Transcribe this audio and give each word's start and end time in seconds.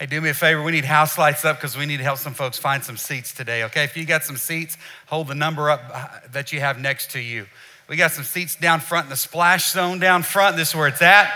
Hey, 0.00 0.06
do 0.06 0.18
me 0.18 0.30
a 0.30 0.34
favor. 0.34 0.62
We 0.62 0.72
need 0.72 0.86
house 0.86 1.18
lights 1.18 1.44
up 1.44 1.58
because 1.58 1.76
we 1.76 1.84
need 1.84 1.98
to 1.98 2.02
help 2.02 2.16
some 2.16 2.32
folks 2.32 2.56
find 2.56 2.82
some 2.82 2.96
seats 2.96 3.34
today, 3.34 3.64
okay? 3.64 3.84
If 3.84 3.98
you 3.98 4.06
got 4.06 4.24
some 4.24 4.38
seats, 4.38 4.78
hold 5.08 5.28
the 5.28 5.34
number 5.34 5.68
up 5.68 5.82
uh, 5.92 6.08
that 6.32 6.52
you 6.52 6.60
have 6.60 6.80
next 6.80 7.10
to 7.10 7.20
you. 7.20 7.44
We 7.86 7.96
got 7.96 8.10
some 8.10 8.24
seats 8.24 8.56
down 8.56 8.80
front 8.80 9.04
in 9.04 9.10
the 9.10 9.16
splash 9.16 9.70
zone 9.70 9.98
down 9.98 10.22
front. 10.22 10.56
This 10.56 10.70
is 10.70 10.74
where 10.74 10.88
it's 10.88 11.02
at. 11.02 11.30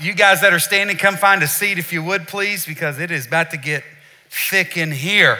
You 0.00 0.14
guys 0.14 0.40
that 0.40 0.54
are 0.54 0.58
standing, 0.58 0.96
come 0.96 1.16
find 1.16 1.42
a 1.42 1.46
seat 1.46 1.76
if 1.76 1.92
you 1.92 2.02
would, 2.02 2.26
please, 2.26 2.64
because 2.64 2.98
it 2.98 3.10
is 3.10 3.26
about 3.26 3.50
to 3.50 3.58
get 3.58 3.84
thick 4.30 4.78
in 4.78 4.90
here. 4.90 5.36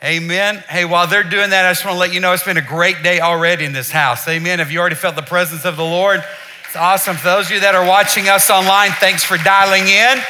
Amen. 0.00 0.62
Hey, 0.68 0.84
while 0.84 1.08
they're 1.08 1.24
doing 1.24 1.50
that, 1.50 1.66
I 1.66 1.72
just 1.72 1.84
want 1.84 1.96
to 1.96 1.98
let 1.98 2.14
you 2.14 2.20
know 2.20 2.32
it's 2.34 2.44
been 2.44 2.56
a 2.56 2.62
great 2.62 3.02
day 3.02 3.18
already 3.18 3.64
in 3.64 3.72
this 3.72 3.90
house. 3.90 4.28
Amen. 4.28 4.60
Have 4.60 4.70
you 4.70 4.78
already 4.78 4.94
felt 4.94 5.16
the 5.16 5.22
presence 5.22 5.64
of 5.64 5.76
the 5.76 5.82
Lord? 5.82 6.22
It's 6.66 6.76
awesome. 6.76 7.16
For 7.16 7.24
those 7.24 7.46
of 7.46 7.50
you 7.50 7.60
that 7.60 7.74
are 7.74 7.84
watching 7.84 8.28
us 8.28 8.48
online, 8.48 8.92
thanks 8.92 9.24
for 9.24 9.38
dialing 9.38 9.88
in. 9.88 10.22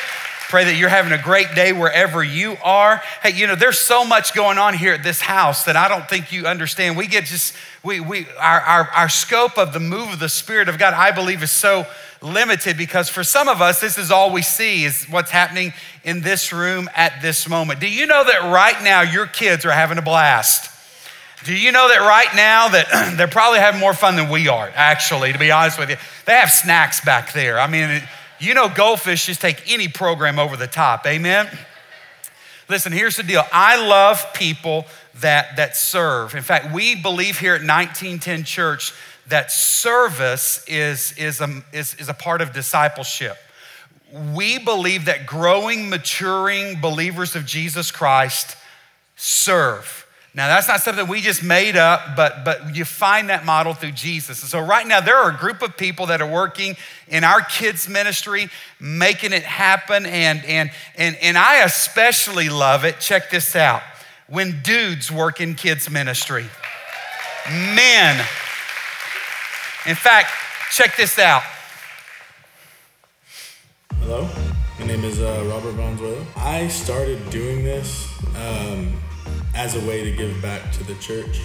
Pray 0.55 0.66
that 0.66 0.77
you're 0.77 0.89
having 0.89 1.11
a 1.11 1.21
great 1.21 1.57
day 1.57 1.73
wherever 1.73 2.23
you 2.23 2.57
are. 2.62 3.03
Hey, 3.25 3.32
you 3.32 3.49
know, 3.49 3.57
there's 3.57 3.81
so 3.81 4.04
much 4.04 4.35
going 4.35 4.57
on 4.57 4.75
here 4.75 4.93
at 4.93 5.03
this 5.03 5.21
house 5.21 5.64
that 5.64 5.75
I 5.75 5.89
don't 5.89 6.08
think 6.08 6.31
you 6.31 6.46
understand. 6.46 6.96
We 6.96 7.08
get 7.08 7.25
just, 7.25 7.57
we, 7.82 7.99
we, 7.99 8.29
our, 8.39 8.61
our, 8.61 8.89
our 8.90 9.09
scope 9.09 9.59
of 9.59 9.72
the 9.72 9.81
move 9.81 10.12
of 10.12 10.21
the 10.21 10.29
Spirit 10.29 10.68
of 10.68 10.79
God, 10.79 10.95
I 10.95 11.11
believe, 11.11 11.43
is 11.43 11.50
so 11.50 11.89
limited 12.22 12.76
because 12.76 13.09
for 13.09 13.25
some 13.25 13.48
of 13.48 13.61
us, 13.61 13.81
this 13.81 13.98
is 13.98 14.12
all 14.12 14.32
we 14.32 14.43
see 14.43 14.85
is 14.85 15.07
what's 15.07 15.32
happening 15.32 15.72
in 16.04 16.21
this 16.21 16.53
room 16.53 16.89
at 16.95 17.21
this 17.21 17.48
moment. 17.48 17.81
Do 17.81 17.90
you 17.90 18.07
know 18.07 18.23
that 18.23 18.53
right 18.53 18.81
now 18.84 19.00
your 19.00 19.26
kids 19.26 19.64
are 19.64 19.73
having 19.73 19.98
a 19.98 20.03
blast? 20.03 20.71
Do 21.43 21.53
you 21.53 21.73
know 21.73 21.89
that 21.89 21.98
right 21.98 22.32
now 22.36 22.68
that 22.68 23.14
they're 23.17 23.26
probably 23.26 23.59
having 23.59 23.81
more 23.81 23.93
fun 23.93 24.14
than 24.14 24.31
we 24.31 24.46
are, 24.46 24.71
actually, 24.76 25.32
to 25.32 25.39
be 25.40 25.50
honest 25.50 25.81
with 25.81 25.90
you? 25.90 25.96
They 26.26 26.34
have 26.34 26.53
snacks 26.53 27.04
back 27.04 27.32
there. 27.32 27.59
I 27.59 27.67
mean, 27.67 28.04
you 28.38 28.54
know, 28.54 28.68
goldfish 28.68 29.26
just 29.26 29.40
take 29.40 29.62
any 29.72 29.88
program 29.88 30.38
over 30.38 30.56
the 30.56 30.66
top. 30.66 31.06
Amen? 31.06 31.48
Listen, 32.69 32.92
here's 32.92 33.16
the 33.16 33.22
deal. 33.22 33.42
I 33.52 33.86
love 33.86 34.25
people 34.34 34.86
that, 35.20 35.56
that 35.56 35.77
serve. 35.77 36.34
In 36.34 36.42
fact, 36.42 36.72
we 36.72 36.94
believe 36.94 37.39
here 37.39 37.55
at 37.55 37.61
1910 37.61 38.44
Church 38.44 38.92
that 39.28 39.50
service 39.50 40.64
is, 40.67 41.12
is, 41.19 41.41
a, 41.41 41.62
is, 41.72 41.94
is 41.94 42.09
a 42.09 42.14
part 42.14 42.41
of 42.41 42.53
discipleship. 42.53 43.36
We 44.34 44.59
believe 44.59 45.06
that 45.06 45.27
growing, 45.27 45.89
maturing 45.89 46.81
believers 46.81 47.34
of 47.34 47.47
Jesus 47.47 47.91
Christ 47.91 48.56
serve. 49.16 50.03
Now, 50.37 50.49
that's 50.49 50.67
not 50.67 50.81
something 50.81 51.07
we 51.07 51.21
just 51.21 51.45
made 51.45 51.77
up, 51.77 52.17
but, 52.17 52.45
but 52.45 52.75
you 52.75 52.85
find 52.85 53.29
that 53.29 53.45
model 53.45 53.73
through 53.73 53.93
Jesus. 53.93 54.43
And 54.43 54.51
so, 54.51 54.59
right 54.59 54.85
now, 54.85 55.01
there 55.01 55.17
are 55.17 55.31
a 55.31 55.37
group 55.37 55.63
of 55.63 55.77
people 55.77 56.07
that 56.07 56.21
are 56.21 56.29
working 56.31 56.77
in 57.07 57.23
our 57.23 57.41
kids' 57.41 57.89
ministry, 57.89 58.49
making 58.81 59.33
it 59.33 59.45
happen. 59.45 60.05
And, 60.07 60.45
and, 60.45 60.73
and, 60.97 61.17
and 61.23 61.39
I 61.39 61.62
especially 61.62 62.49
love 62.49 62.85
it. 62.85 62.99
Check 62.99 63.31
this 63.31 63.55
out 63.55 63.83
when 64.27 64.61
dudes 64.62 65.09
work 65.09 65.41
in 65.41 65.55
kids' 65.55 65.89
ministry. 65.89 66.47
Men, 67.49 68.19
in 69.87 69.95
fact, 69.95 70.31
check 70.73 70.97
this 70.97 71.17
out. 71.17 71.45
Hello, 74.01 74.29
my 74.81 74.87
name 74.87 75.05
is 75.05 75.21
uh, 75.21 75.45
Robert 75.49 75.73
Valenzuela. 75.73 76.27
I 76.37 76.67
started 76.67 77.31
doing 77.31 77.65
this 77.65 78.09
um, 78.37 78.95
as 79.55 79.77
a 79.77 79.86
way 79.86 80.05
to 80.05 80.16
give 80.16 80.41
back 80.42 80.72
to 80.72 80.84
the 80.84 80.94
church. 80.97 81.41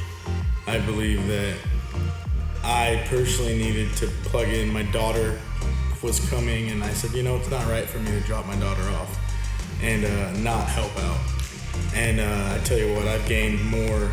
I 0.67 0.79
believe 0.79 1.25
that 1.27 1.57
I 2.63 3.03
personally 3.07 3.57
needed 3.57 3.95
to 3.97 4.07
plug 4.23 4.47
in. 4.47 4.71
My 4.71 4.83
daughter 4.83 5.39
was 6.01 6.19
coming, 6.29 6.69
and 6.71 6.83
I 6.83 6.89
said, 6.91 7.11
you 7.11 7.23
know, 7.23 7.37
it's 7.37 7.49
not 7.49 7.67
right 7.67 7.85
for 7.85 7.99
me 7.99 8.11
to 8.11 8.21
drop 8.21 8.45
my 8.45 8.55
daughter 8.55 8.83
off 8.91 9.17
and 9.81 10.05
uh, 10.05 10.31
not 10.39 10.67
help 10.67 10.95
out. 10.99 11.19
And 11.95 12.19
uh, 12.19 12.55
I 12.55 12.63
tell 12.63 12.77
you 12.77 12.93
what, 12.95 13.07
I've 13.07 13.25
gained 13.27 13.63
more 13.65 14.11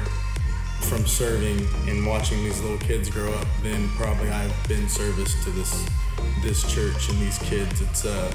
from 0.82 1.04
serving 1.06 1.66
and 1.88 2.06
watching 2.06 2.44
these 2.44 2.60
little 2.60 2.78
kids 2.78 3.10
grow 3.10 3.32
up 3.32 3.46
than 3.62 3.88
probably 3.90 4.30
I've 4.30 4.68
been 4.68 4.88
service 4.88 5.42
to 5.44 5.50
this 5.50 5.88
this 6.42 6.72
church 6.72 7.08
and 7.08 7.18
these 7.18 7.38
kids. 7.40 7.80
It's 7.80 8.04
uh, 8.04 8.32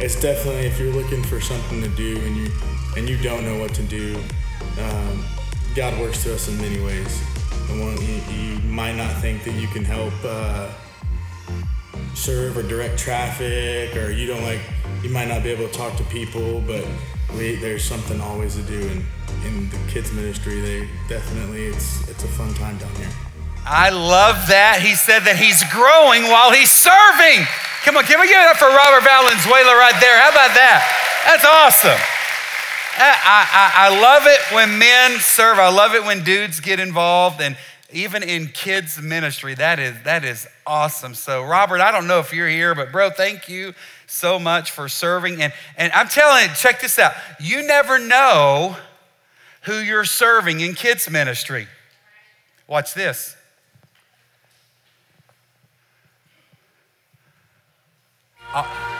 it's 0.00 0.20
definitely 0.20 0.66
if 0.66 0.78
you're 0.78 0.92
looking 0.92 1.22
for 1.22 1.40
something 1.40 1.80
to 1.82 1.88
do 1.90 2.18
and 2.20 2.36
you 2.36 2.50
and 2.96 3.08
you 3.08 3.16
don't 3.18 3.44
know 3.44 3.58
what 3.58 3.74
to 3.74 3.82
do, 3.82 4.20
um, 4.78 5.24
God 5.74 5.98
works 6.00 6.22
to 6.24 6.34
us 6.34 6.48
in 6.48 6.56
many 6.58 6.80
ways. 6.80 7.22
And 7.70 7.80
one, 7.80 7.96
you, 8.02 8.20
you 8.30 8.58
might 8.60 8.96
not 8.96 9.12
think 9.20 9.44
that 9.44 9.54
you 9.54 9.68
can 9.68 9.84
help 9.84 10.14
uh, 10.24 10.70
serve 12.14 12.56
or 12.56 12.62
direct 12.62 12.98
traffic, 12.98 13.96
or 13.96 14.10
you 14.10 14.26
don't 14.26 14.42
like 14.42 14.60
you 15.02 15.10
might 15.10 15.28
not 15.28 15.42
be 15.42 15.50
able 15.50 15.68
to 15.68 15.72
talk 15.72 15.96
to 15.96 16.04
people, 16.04 16.62
but 16.66 16.86
we, 17.36 17.56
there's 17.56 17.84
something 17.84 18.20
always 18.20 18.56
to 18.56 18.62
do. 18.62 18.80
And 18.88 19.04
in 19.44 19.68
the 19.70 19.78
kids 19.88 20.12
ministry, 20.12 20.60
they 20.60 20.88
definitely 21.08 21.64
it's 21.64 22.08
it's 22.08 22.24
a 22.24 22.28
fun 22.28 22.54
time 22.54 22.76
down 22.78 22.94
here. 22.96 23.10
I 23.66 23.88
love 23.88 24.48
that. 24.48 24.84
He 24.84 24.94
said 24.94 25.24
that 25.24 25.36
he's 25.36 25.64
growing 25.72 26.28
while 26.28 26.52
he's 26.52 26.70
serving. 26.70 27.48
Come 27.84 27.96
on, 27.96 28.04
can 28.04 28.20
we 28.20 28.28
give 28.28 28.36
it 28.36 28.48
up 28.48 28.56
for 28.60 28.68
Robert 28.68 29.04
Valenzuela 29.04 29.76
right 29.76 29.96
there? 30.00 30.16
How 30.20 30.28
about 30.32 30.52
that? 30.56 30.84
That's 31.24 31.44
awesome. 31.44 32.13
I, 32.96 33.72
I, 33.88 34.00
love 34.00 34.22
it 34.26 34.54
when 34.54 34.78
men 34.78 35.18
serve. 35.20 35.58
I 35.58 35.68
love 35.68 35.94
it 35.94 36.04
when 36.04 36.24
dudes 36.24 36.60
get 36.60 36.80
involved. 36.80 37.40
And 37.40 37.56
even 37.92 38.22
in 38.22 38.48
kids' 38.48 39.00
ministry, 39.00 39.54
that 39.54 39.78
is, 39.78 39.94
that 40.04 40.24
is 40.24 40.46
awesome. 40.66 41.14
So, 41.14 41.42
Robert, 41.44 41.80
I 41.80 41.90
don't 41.90 42.06
know 42.06 42.18
if 42.18 42.32
you're 42.32 42.48
here, 42.48 42.74
but 42.74 42.92
bro, 42.92 43.10
thank 43.10 43.48
you 43.48 43.74
so 44.06 44.38
much 44.38 44.70
for 44.70 44.88
serving. 44.88 45.42
And, 45.42 45.52
and 45.76 45.92
I'm 45.92 46.08
telling 46.08 46.48
you, 46.48 46.54
check 46.54 46.80
this 46.80 46.98
out. 46.98 47.12
You 47.40 47.66
never 47.66 47.98
know 47.98 48.76
who 49.62 49.78
you're 49.78 50.04
serving 50.04 50.60
in 50.60 50.74
kids' 50.74 51.08
ministry. 51.08 51.66
Watch 52.66 52.94
this. 52.94 53.36
Uh, 58.52 58.93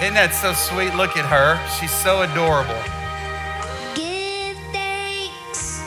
Isn't 0.00 0.14
that 0.14 0.32
so 0.32 0.52
sweet? 0.52 0.94
Look 0.94 1.16
at 1.16 1.26
her. 1.26 1.58
She's 1.78 1.90
so 1.90 2.22
adorable. 2.22 2.78
Give 3.98 4.54
thanks 4.70 5.82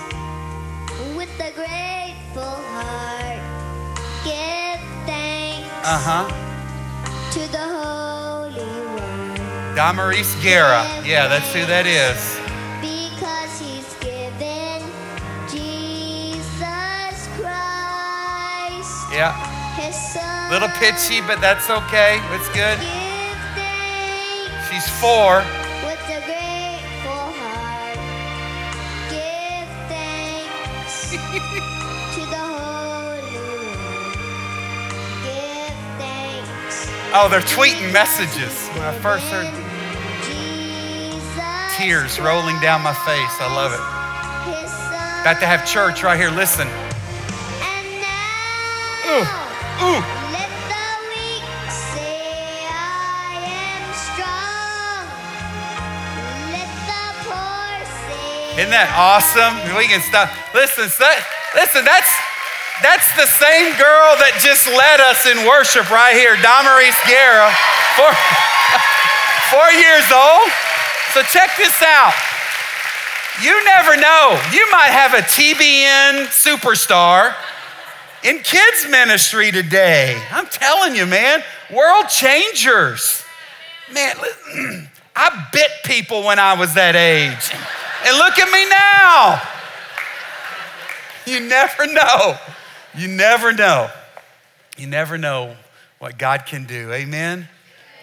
with 1.15 1.31
a 1.39 1.51
grateful 1.55 2.43
heart. 2.75 3.39
Give 4.27 4.81
thanks 5.07 5.71
Uh 5.87 5.95
huh. 6.03 6.25
to 7.31 7.41
the 7.55 7.65
Holy 7.79 8.67
One. 8.99 9.75
Damaris 9.75 10.35
Guerra. 10.43 10.83
Yeah, 11.07 11.27
that's 11.31 11.47
who 11.55 11.63
that 11.71 11.87
is. 11.87 12.19
Because 12.83 13.51
he's 13.63 13.87
given 14.03 14.83
Jesus 15.47 17.31
Christ. 17.39 18.91
Yeah. 19.15 19.31
His 19.79 19.95
son. 19.95 20.51
Little 20.51 20.67
pitchy, 20.83 21.21
but 21.23 21.39
that's 21.39 21.69
okay. 21.69 22.19
It's 22.35 22.49
good. 22.51 22.75
Thanks 24.71 24.87
four. 25.01 25.43
with 25.83 25.99
a 26.07 26.23
grateful 26.23 27.11
heart. 27.11 27.99
Give 29.11 29.67
thanks 29.91 31.11
to 32.15 32.21
the 32.23 32.39
Holy 32.39 33.35
One. 33.51 34.15
Give 35.27 35.75
thanks. 35.99 36.87
Oh, 37.13 37.27
they're 37.29 37.41
tweeting 37.41 37.91
messages. 37.91 38.69
When 38.69 38.83
I 38.83 38.93
first 38.99 39.25
heard 39.25 39.51
Jesus 40.23 41.75
tears 41.75 42.17
rolling 42.21 42.57
down 42.61 42.81
my 42.81 42.93
face, 42.93 43.35
I 43.41 43.53
love 43.53 43.73
it. 43.73 43.79
About 45.21 45.41
to 45.41 45.47
have 45.47 45.67
church 45.67 46.01
right 46.01 46.17
here. 46.17 46.31
Listen. 46.31 46.69
Isn't 58.61 58.77
that 58.77 58.93
awesome? 58.93 59.57
We 59.73 59.89
can 59.89 60.05
stop. 60.05 60.29
Listen, 60.53 60.85
that, 61.01 61.25
listen, 61.57 61.81
that's 61.81 62.13
that's 62.85 63.09
the 63.17 63.25
same 63.25 63.73
girl 63.73 64.13
that 64.21 64.37
just 64.37 64.69
led 64.69 65.01
us 65.01 65.25
in 65.25 65.49
worship 65.49 65.89
right 65.89 66.13
here, 66.13 66.37
Damaris 66.45 66.93
Guerra, 67.09 67.49
four, 67.97 68.13
four 69.49 69.65
years 69.73 70.05
old. 70.13 70.45
So 71.17 71.25
check 71.25 71.57
this 71.57 71.73
out. 71.81 72.13
You 73.41 73.57
never 73.65 73.97
know. 73.97 74.37
You 74.53 74.69
might 74.69 74.93
have 74.93 75.17
a 75.17 75.25
TBN 75.25 76.29
superstar 76.29 77.33
in 78.21 78.45
kids 78.45 78.85
ministry 78.93 79.49
today. 79.49 80.21
I'm 80.29 80.45
telling 80.45 80.93
you, 80.93 81.09
man, 81.09 81.41
world 81.73 82.09
changers. 82.09 83.25
Man, 83.91 84.13
I 85.17 85.49
bit 85.51 85.71
people 85.83 86.21
when 86.21 86.37
I 86.37 86.53
was 86.53 86.75
that 86.75 86.95
age. 86.95 87.49
And 88.05 88.17
look 88.17 88.39
at 88.39 88.51
me 88.51 88.67
now. 88.69 89.41
you 91.25 91.47
never 91.47 91.87
know. 91.87 92.37
You 92.95 93.07
never 93.07 93.53
know. 93.53 93.89
You 94.77 94.87
never 94.87 95.17
know 95.17 95.55
what 95.99 96.17
God 96.17 96.45
can 96.45 96.65
do. 96.65 96.91
Amen. 96.91 97.47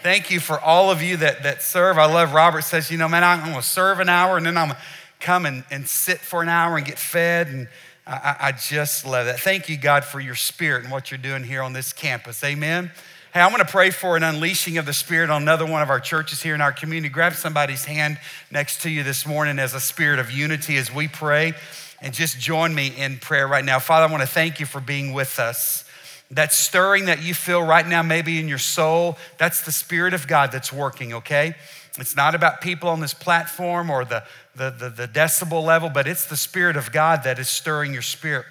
Thank 0.03 0.31
you 0.31 0.39
for 0.39 0.61
all 0.61 0.91
of 0.91 1.03
you 1.03 1.17
that, 1.17 1.43
that 1.43 1.63
serve. 1.63 1.99
I 1.99 2.07
love 2.07 2.33
Robert 2.33 2.63
says, 2.63 2.91
you 2.91 2.99
know, 2.99 3.09
man, 3.09 3.25
I'm 3.25 3.53
to 3.53 3.63
serve 3.63 3.99
an 3.99 4.09
hour 4.09 4.37
and 4.37 4.47
then 4.47 4.57
I'm 4.57 4.71
to 4.71 4.77
come 5.19 5.45
and, 5.45 5.65
and 5.71 5.89
sit 5.89 6.19
for 6.19 6.43
an 6.43 6.49
hour 6.49 6.77
and 6.77 6.87
get 6.87 6.99
fed. 6.99 7.49
And 7.49 7.69
I, 8.07 8.37
I 8.41 8.53
just 8.53 9.05
love 9.05 9.27
that. 9.27 9.41
Thank 9.41 9.69
you, 9.69 9.77
God, 9.77 10.05
for 10.05 10.21
your 10.21 10.37
spirit 10.37 10.85
and 10.85 10.93
what 10.93 11.11
you're 11.11 11.19
doing 11.19 11.43
here 11.43 11.63
on 11.63 11.73
this 11.73 11.93
campus. 11.93 12.45
Amen. 12.45 12.93
Hey, 13.35 13.41
I 13.41 13.49
want 13.49 13.59
to 13.59 13.67
pray 13.67 13.91
for 13.91 14.17
an 14.17 14.23
unleashing 14.23 14.79
of 14.79 14.87
the 14.87 14.95
Spirit 14.95 15.29
on 15.29 15.43
another 15.43 15.67
one 15.67 15.83
of 15.83 15.91
our 15.91 16.01
churches 16.01 16.43
here 16.43 16.55
in 16.55 16.63
our 16.63 16.73
community. 16.73 17.13
Grab 17.13 17.35
somebody's 17.35 17.85
hand 17.85 18.19
next 18.51 18.81
to 18.83 18.91
you 18.91 19.03
this 19.03 19.27
morning 19.27 19.59
as 19.59 19.75
a 19.75 19.81
spirit 19.81 20.19
of 20.19 20.31
unity 20.31 20.79
as 20.79 20.91
we 20.91 21.09
pray. 21.09 21.53
And 22.01 22.15
just 22.15 22.41
join 22.41 22.75
me 22.75 22.87
in 22.97 23.19
prayer 23.19 23.47
right 23.47 23.67
now. 23.67 23.81
Father, 23.81 24.07
I 24.07 24.11
want 24.11 24.23
to 24.23 24.27
thank 24.27 24.61
you 24.61 24.65
for 24.65 24.81
being 24.81 25.13
with 25.13 25.39
us. 25.39 25.85
That 26.31 26.55
stirring 26.55 27.05
that 27.05 27.23
you 27.23 27.35
feel 27.35 27.63
right 27.63 27.87
now, 27.87 28.03
maybe 28.03 28.41
in 28.41 28.49
your 28.49 28.57
soul, 28.57 29.19
that's 29.37 29.61
the 29.61 29.73
Spirit 29.73 30.15
of 30.15 30.27
God 30.27 30.51
that's 30.51 30.73
working, 30.73 31.13
okay? 31.13 31.55
It's 31.99 32.17
not 32.17 32.35
about 32.35 32.63
people 32.63 32.89
on 32.89 33.01
this 33.01 33.13
platform 33.13 33.91
or 33.91 34.07
the, 34.07 34.25
the, 34.57 34.71
the, 34.71 34.89
the 34.89 35.07
decibel 35.07 35.63
level, 35.63 35.91
but 35.91 36.09
it's 36.09 36.25
the 36.25 36.37
Spirit 36.37 36.79
of 36.79 36.93
God 36.93 37.25
that 37.25 37.39
is 37.39 37.51
stirring 37.51 37.93
your 37.93 38.01
spirit. 38.01 38.47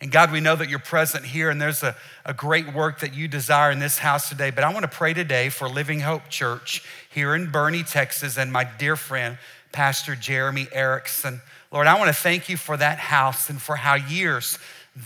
And 0.00 0.10
God, 0.10 0.32
we 0.32 0.40
know 0.40 0.56
that 0.56 0.70
you're 0.70 0.78
present 0.78 1.26
here 1.26 1.50
and 1.50 1.60
there's 1.60 1.82
a, 1.82 1.94
a 2.24 2.32
great 2.32 2.72
work 2.72 3.00
that 3.00 3.12
you 3.12 3.28
desire 3.28 3.70
in 3.70 3.80
this 3.80 3.98
house 3.98 4.30
today. 4.30 4.50
But 4.50 4.64
I 4.64 4.72
want 4.72 4.84
to 4.84 4.88
pray 4.88 5.12
today 5.12 5.50
for 5.50 5.68
Living 5.68 6.00
Hope 6.00 6.28
Church 6.30 6.82
here 7.10 7.34
in 7.34 7.52
Boerne, 7.52 7.84
Texas, 7.84 8.38
and 8.38 8.50
my 8.50 8.64
dear 8.64 8.96
friend, 8.96 9.36
Pastor 9.72 10.16
Jeremy 10.16 10.68
Erickson. 10.72 11.42
Lord, 11.70 11.86
I 11.86 11.98
want 11.98 12.08
to 12.08 12.20
thank 12.20 12.48
you 12.48 12.56
for 12.56 12.76
that 12.78 12.98
house 12.98 13.50
and 13.50 13.60
for 13.60 13.76
how 13.76 13.94
years 13.94 14.58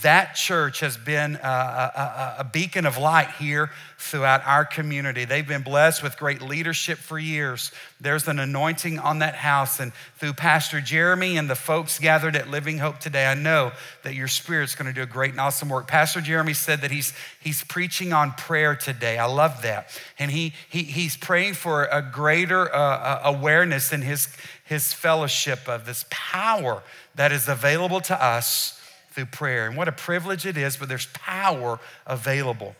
that 0.02 0.34
church 0.34 0.80
has 0.80 0.96
been 0.96 1.36
a, 1.36 1.46
a, 1.46 2.34
a, 2.38 2.44
beacon 2.44 2.86
of 2.86 2.96
light 2.96 3.30
here 3.32 3.70
throughout 3.98 4.44
our 4.46 4.64
community. 4.64 5.26
They've 5.26 5.46
been 5.46 5.62
blessed 5.62 6.02
with 6.02 6.16
great 6.16 6.40
leadership 6.40 6.96
for 6.96 7.18
years. 7.18 7.70
There's 8.00 8.26
an 8.26 8.38
anointing 8.38 8.98
on 8.98 9.18
that 9.18 9.34
house. 9.34 9.80
And 9.80 9.92
through 10.16 10.32
Pastor 10.32 10.80
Jeremy 10.80 11.36
and 11.36 11.50
the 11.50 11.54
folks 11.54 11.98
gathered 11.98 12.34
at 12.34 12.48
Living 12.48 12.78
Hope 12.78 12.98
today, 12.98 13.26
I 13.26 13.34
know 13.34 13.72
that 14.04 14.14
your 14.14 14.26
spirit's 14.26 14.74
going 14.74 14.86
to 14.86 14.94
do 14.94 15.02
a 15.02 15.06
great 15.06 15.32
and 15.32 15.40
awesome 15.40 15.68
work. 15.68 15.86
Pastor 15.86 16.22
Jeremy 16.22 16.54
said 16.54 16.80
that 16.80 16.90
he's, 16.90 17.12
he's 17.38 17.62
preaching 17.62 18.14
on 18.14 18.32
prayer 18.32 18.74
today. 18.74 19.18
I 19.18 19.26
love 19.26 19.60
that. 19.62 19.88
And 20.18 20.30
he, 20.30 20.54
he, 20.66 20.84
he's 20.84 21.18
praying 21.18 21.54
for 21.54 21.84
a 21.84 22.00
greater 22.00 22.74
uh, 22.74 22.78
uh 22.78 23.20
awareness 23.24 23.92
in 23.92 24.00
his, 24.00 24.34
his 24.64 24.94
fellowship 24.94 25.68
of 25.68 25.84
this 25.84 26.06
power 26.08 26.82
that 27.16 27.32
is 27.32 27.48
available 27.48 28.00
to 28.00 28.24
us 28.24 28.80
through 29.14 29.26
prayer. 29.26 29.66
And 29.66 29.76
what 29.76 29.88
a 29.88 29.92
privilege 29.92 30.44
it 30.44 30.56
is, 30.56 30.76
but 30.76 30.88
there's 30.88 31.06
power 31.12 31.78
available. 32.06 32.74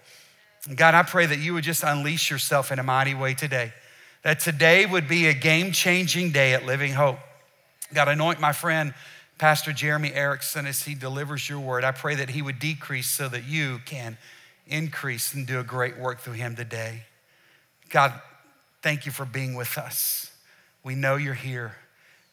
God, 0.75 0.95
I 0.95 1.03
pray 1.03 1.27
that 1.27 1.39
you 1.39 1.55
would 1.55 1.65
just 1.65 1.83
unleash 1.83 2.31
yourself 2.31 2.73
in 2.73 2.79
a 2.79 2.83
mighty 2.83 3.15
way 3.15 3.35
today. 3.35 3.73
That 4.23 4.41
today 4.41 4.87
would 4.87 5.07
be 5.07 5.27
a 5.27 5.35
game 5.35 5.73
changing 5.73 6.33
day 6.33 6.55
at 6.55 6.65
Living 6.65 6.93
Hope. 6.93 7.19
God, 7.93 8.09
anoint 8.09 8.41
my 8.41 8.53
friend, 8.53 8.95
Pastor 9.39 9.73
Jeremy 9.73 10.13
Erickson, 10.13 10.67
as 10.67 10.83
he 10.85 10.95
delivers 10.95 11.49
your 11.49 11.61
word. 11.61 11.85
I 11.85 11.93
pray 11.93 12.15
that 12.15 12.31
he 12.31 12.41
would 12.41 12.59
decrease 12.59 13.09
so 13.09 13.29
that 13.29 13.45
you 13.45 13.81
can 13.85 14.17
increase 14.67 15.35
and 15.35 15.47
do 15.47 15.61
a 15.61 15.65
great 15.65 15.99
work 15.99 16.21
through 16.21 16.35
him 16.35 16.57
today. 16.57 17.03
God, 17.91 18.15
thank 18.83 19.05
you 19.05 19.13
for 19.13 19.27
being 19.27 19.55
with 19.55 19.77
us. 19.77 20.33
We 20.83 20.95
know 20.95 21.17
you're 21.17 21.35
here. 21.35 21.77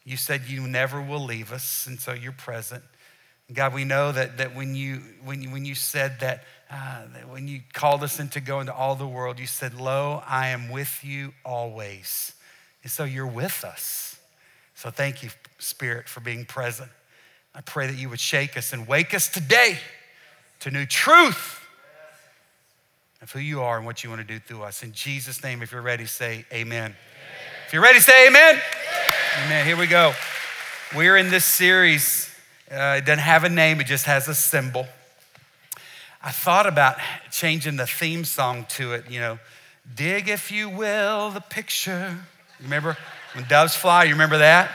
You 0.04 0.16
said 0.16 0.42
you 0.48 0.62
never 0.66 1.00
will 1.00 1.24
leave 1.24 1.52
us, 1.52 1.86
and 1.86 2.00
so 2.00 2.12
you're 2.12 2.32
present. 2.32 2.82
God, 3.54 3.74
we 3.74 3.84
know 3.84 4.12
that, 4.12 4.38
that 4.38 4.54
when, 4.54 4.74
you, 4.74 5.02
when, 5.24 5.42
you, 5.42 5.50
when 5.50 5.64
you 5.64 5.74
said 5.74 6.20
that, 6.20 6.44
uh, 6.70 7.02
that, 7.12 7.28
when 7.28 7.48
you 7.48 7.60
called 7.72 8.02
us 8.02 8.18
into 8.18 8.40
go 8.40 8.60
into 8.60 8.72
all 8.72 8.94
the 8.94 9.06
world, 9.06 9.38
you 9.38 9.46
said, 9.46 9.74
Lo, 9.74 10.22
I 10.26 10.48
am 10.48 10.70
with 10.70 11.04
you 11.04 11.34
always. 11.44 12.34
And 12.82 12.90
so 12.90 13.04
you're 13.04 13.26
with 13.26 13.64
us. 13.64 14.18
So 14.74 14.90
thank 14.90 15.22
you, 15.22 15.30
Spirit, 15.58 16.08
for 16.08 16.20
being 16.20 16.44
present. 16.44 16.90
I 17.54 17.60
pray 17.60 17.86
that 17.86 17.96
you 17.96 18.08
would 18.08 18.20
shake 18.20 18.56
us 18.56 18.72
and 18.72 18.88
wake 18.88 19.12
us 19.12 19.28
today 19.28 19.78
to 20.60 20.70
new 20.70 20.86
truth 20.86 21.60
of 23.20 23.30
who 23.30 23.38
you 23.38 23.62
are 23.62 23.76
and 23.76 23.84
what 23.84 24.02
you 24.02 24.10
want 24.10 24.20
to 24.20 24.26
do 24.26 24.40
through 24.40 24.62
us. 24.62 24.82
In 24.82 24.92
Jesus' 24.92 25.42
name, 25.42 25.62
if 25.62 25.72
you're 25.72 25.82
ready, 25.82 26.06
say 26.06 26.46
amen. 26.52 26.78
amen. 26.78 26.96
If 27.66 27.72
you're 27.72 27.82
ready, 27.82 28.00
say 28.00 28.26
amen. 28.26 28.54
amen. 28.54 29.46
Amen. 29.46 29.66
Here 29.66 29.76
we 29.76 29.86
go. 29.86 30.12
We're 30.96 31.16
in 31.16 31.30
this 31.30 31.44
series 31.44 32.31
uh, 32.72 32.96
it 32.96 33.04
doesn't 33.04 33.18
have 33.18 33.44
a 33.44 33.48
name, 33.50 33.80
it 33.80 33.86
just 33.86 34.06
has 34.06 34.28
a 34.28 34.34
symbol. 34.34 34.86
I 36.22 36.30
thought 36.30 36.66
about 36.66 36.96
changing 37.30 37.76
the 37.76 37.86
theme 37.86 38.24
song 38.24 38.64
to 38.70 38.94
it, 38.94 39.10
you 39.10 39.20
know, 39.20 39.38
dig 39.94 40.28
if 40.28 40.50
you 40.50 40.70
will 40.70 41.30
the 41.30 41.40
picture. 41.40 42.16
Remember 42.62 42.96
when 43.34 43.44
doves 43.46 43.74
fly, 43.74 44.04
you 44.04 44.12
remember 44.12 44.38
that? 44.38 44.70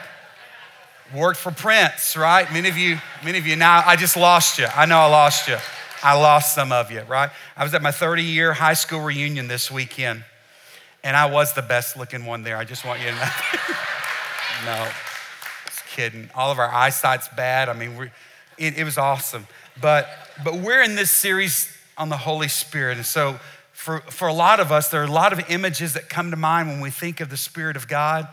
Worked 1.15 1.39
for 1.39 1.51
Prince, 1.51 2.15
right? 2.15 2.51
Many 2.51 2.69
of 2.69 2.77
you, 2.77 2.99
many 3.23 3.39
of 3.39 3.47
you 3.47 3.55
now, 3.55 3.81
I 3.85 3.95
just 3.95 4.15
lost 4.15 4.59
you. 4.59 4.67
I 4.75 4.85
know 4.85 4.99
I 4.99 5.07
lost 5.07 5.47
you. 5.47 5.57
I 6.03 6.13
lost 6.13 6.53
some 6.53 6.71
of 6.71 6.91
you, 6.91 7.01
right? 7.01 7.31
I 7.55 7.63
was 7.63 7.73
at 7.73 7.81
my 7.81 7.91
30 7.91 8.21
year 8.21 8.53
high 8.53 8.73
school 8.73 8.99
reunion 8.99 9.47
this 9.47 9.71
weekend, 9.71 10.23
and 11.03 11.17
I 11.17 11.25
was 11.25 11.53
the 11.53 11.63
best 11.63 11.97
looking 11.97 12.25
one 12.25 12.43
there. 12.43 12.57
I 12.57 12.65
just 12.65 12.85
want 12.85 12.99
you 12.99 13.07
to 13.07 13.15
know. 13.15 13.29
no 14.65 14.89
kidding. 15.97 16.29
All 16.35 16.51
of 16.51 16.59
our 16.59 16.71
eyesight's 16.71 17.27
bad. 17.29 17.69
I 17.69 17.73
mean, 17.73 18.11
it, 18.59 18.77
it 18.77 18.83
was 18.83 18.99
awesome. 18.99 19.47
But, 19.81 20.07
but 20.43 20.57
we're 20.57 20.83
in 20.83 20.93
this 20.93 21.09
series 21.09 21.75
on 21.97 22.09
the 22.09 22.17
Holy 22.17 22.49
Spirit. 22.49 22.97
And 22.97 23.05
so 23.05 23.39
for, 23.71 24.01
for 24.01 24.27
a 24.27 24.33
lot 24.33 24.59
of 24.59 24.71
us, 24.71 24.89
there 24.89 25.01
are 25.01 25.05
a 25.05 25.11
lot 25.11 25.33
of 25.33 25.49
images 25.49 25.93
that 25.93 26.07
come 26.07 26.29
to 26.29 26.37
mind 26.37 26.69
when 26.69 26.81
we 26.81 26.91
think 26.91 27.19
of 27.19 27.31
the 27.31 27.37
Spirit 27.37 27.75
of 27.75 27.87
God. 27.87 28.27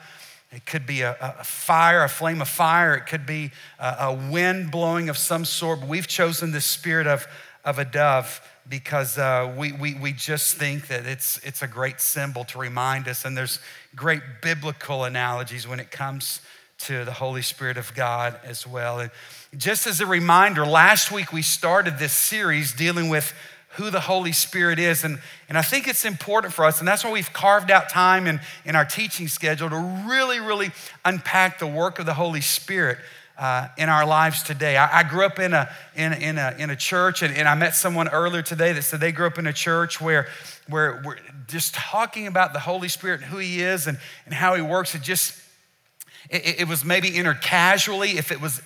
It 0.52 0.66
could 0.66 0.84
be 0.84 1.00
a, 1.00 1.16
a 1.18 1.42
fire, 1.42 2.04
a 2.04 2.08
flame 2.08 2.42
of 2.42 2.48
fire. 2.48 2.94
It 2.96 3.06
could 3.06 3.24
be 3.24 3.50
a, 3.78 3.96
a, 4.00 4.30
wind 4.30 4.70
blowing 4.70 5.08
of 5.08 5.16
some 5.16 5.46
sort. 5.46 5.80
But 5.80 5.88
we've 5.88 6.06
chosen 6.06 6.52
the 6.52 6.60
spirit 6.60 7.06
of, 7.06 7.26
of 7.64 7.78
a 7.78 7.86
dove 7.86 8.42
because 8.68 9.16
uh, 9.16 9.54
we, 9.56 9.72
we, 9.72 9.94
we 9.94 10.12
just 10.12 10.56
think 10.56 10.88
that 10.88 11.06
it's, 11.06 11.40
it's 11.44 11.62
a 11.62 11.66
great 11.66 12.02
symbol 12.02 12.44
to 12.44 12.58
remind 12.58 13.08
us. 13.08 13.24
And 13.24 13.34
there's 13.34 13.58
great 13.96 14.20
biblical 14.42 15.04
analogies 15.04 15.66
when 15.66 15.80
it 15.80 15.90
comes 15.90 16.42
to 16.84 17.02
the 17.06 17.12
Holy 17.12 17.40
Spirit 17.40 17.78
of 17.78 17.94
God 17.94 18.38
as 18.44 18.66
well. 18.66 19.00
And 19.00 19.10
just 19.56 19.86
as 19.86 20.02
a 20.02 20.06
reminder, 20.06 20.66
last 20.66 21.10
week 21.10 21.32
we 21.32 21.40
started 21.40 21.98
this 21.98 22.12
series 22.12 22.74
dealing 22.74 23.08
with 23.08 23.32
who 23.76 23.88
the 23.88 24.00
Holy 24.00 24.32
Spirit 24.32 24.78
is. 24.78 25.02
And, 25.02 25.18
and 25.48 25.56
I 25.56 25.62
think 25.62 25.88
it's 25.88 26.04
important 26.04 26.52
for 26.52 26.66
us, 26.66 26.80
and 26.80 26.86
that's 26.86 27.02
why 27.02 27.10
we've 27.10 27.32
carved 27.32 27.70
out 27.70 27.88
time 27.88 28.26
in, 28.26 28.38
in 28.66 28.76
our 28.76 28.84
teaching 28.84 29.28
schedule 29.28 29.70
to 29.70 30.04
really, 30.06 30.40
really 30.40 30.72
unpack 31.06 31.58
the 31.58 31.66
work 31.66 31.98
of 31.98 32.06
the 32.06 32.14
Holy 32.14 32.40
Spirit. 32.40 32.98
Uh, 33.36 33.66
in 33.76 33.88
our 33.88 34.06
lives 34.06 34.44
today. 34.44 34.76
I, 34.76 35.00
I, 35.00 35.02
grew 35.02 35.26
up 35.26 35.40
in 35.40 35.54
a, 35.54 35.68
in, 35.96 36.12
in 36.12 36.38
a, 36.38 36.54
in 36.56 36.70
a 36.70 36.76
church, 36.76 37.20
and, 37.20 37.36
and 37.36 37.48
I 37.48 37.56
met 37.56 37.74
someone 37.74 38.06
earlier 38.06 38.42
today 38.42 38.72
that 38.72 38.82
said 38.82 39.00
they 39.00 39.10
grew 39.10 39.26
up 39.26 39.40
in 39.40 39.48
a 39.48 39.52
church 39.52 40.00
where, 40.00 40.28
where 40.68 41.02
we're 41.04 41.16
just 41.48 41.74
talking 41.74 42.28
about 42.28 42.52
the 42.52 42.60
Holy 42.60 42.86
Spirit 42.86 43.22
and 43.22 43.30
who 43.30 43.38
He 43.38 43.60
is 43.60 43.88
and, 43.88 43.98
and 44.24 44.32
how 44.32 44.54
He 44.54 44.62
works. 44.62 44.94
It 44.94 45.02
just 45.02 45.36
it, 46.30 46.60
it 46.60 46.68
was 46.68 46.84
maybe 46.84 47.16
entered 47.16 47.40
casually, 47.40 48.18
if 48.18 48.30
it 48.32 48.40
was 48.40 48.62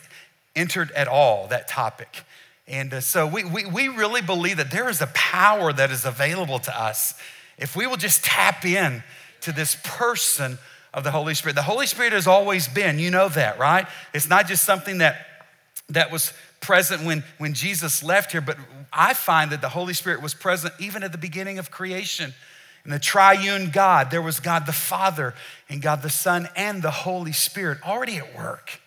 entered 0.55 0.91
at 0.93 1.09
all, 1.09 1.47
that 1.49 1.69
topic. 1.69 2.25
And 2.67 2.93
uh, 2.93 3.01
so 3.01 3.27
we, 3.27 3.45
we, 3.45 3.65
we 3.65 3.89
really 3.89 4.23
believe 4.23 4.59
that 4.59 4.71
there 4.71 4.89
is 4.89 5.01
a 5.01 5.07
power 5.09 5.73
that 5.73 5.91
is 5.91 6.05
available 6.05 6.59
to 6.61 6.81
us 6.81 7.15
if 7.57 7.75
we 7.75 7.87
will 7.87 7.97
just 7.97 8.25
tap 8.25 8.65
in 8.65 9.03
to 9.41 9.53
this 9.53 9.77
person 9.83 10.59
of 10.95 11.05
the 11.05 11.11
Holy 11.11 11.35
Spirit. 11.35 11.55
The 11.55 11.63
Holy 11.63 11.87
Spirit 11.87 12.13
has 12.13 12.27
always 12.27 12.69
been, 12.69 12.99
you 12.99 13.11
know 13.11 13.29
that, 13.31 13.59
right? 13.59 13.87
It's 14.15 14.29
not 14.29 14.47
just 14.47 14.65
something 14.65 14.99
that, 14.99 15.27
that 15.89 16.11
was 16.11 16.33
present 16.61 17.05
when, 17.05 17.25
when 17.39 17.55
Jesus 17.55 18.03
left 18.03 18.33
here, 18.33 18.41
but 18.41 18.57
I 18.93 19.15
find 19.15 19.51
that 19.53 19.61
the 19.61 19.69
Holy 19.69 19.95
Spirit 19.95 20.23
was 20.23 20.35
present 20.35 20.75
even 20.79 21.03
at 21.03 21.13
the 21.13 21.19
beginning 21.19 21.59
of 21.59 21.71
creation. 21.71 22.33
In 22.85 22.91
the 22.91 22.99
triune 22.99 23.71
God, 23.71 24.11
there 24.11 24.23
was 24.23 24.41
God 24.41 24.67
the 24.67 24.73
Father 24.73 25.35
and 25.69 25.83
God 25.83 26.03
the 26.03 26.11
Son 26.11 26.49
and 26.57 26.83
the 26.83 26.91
Holy 26.91 27.33
Spirit 27.33 27.79
already 27.87 28.17
at 28.17 28.37
work, 28.37 28.81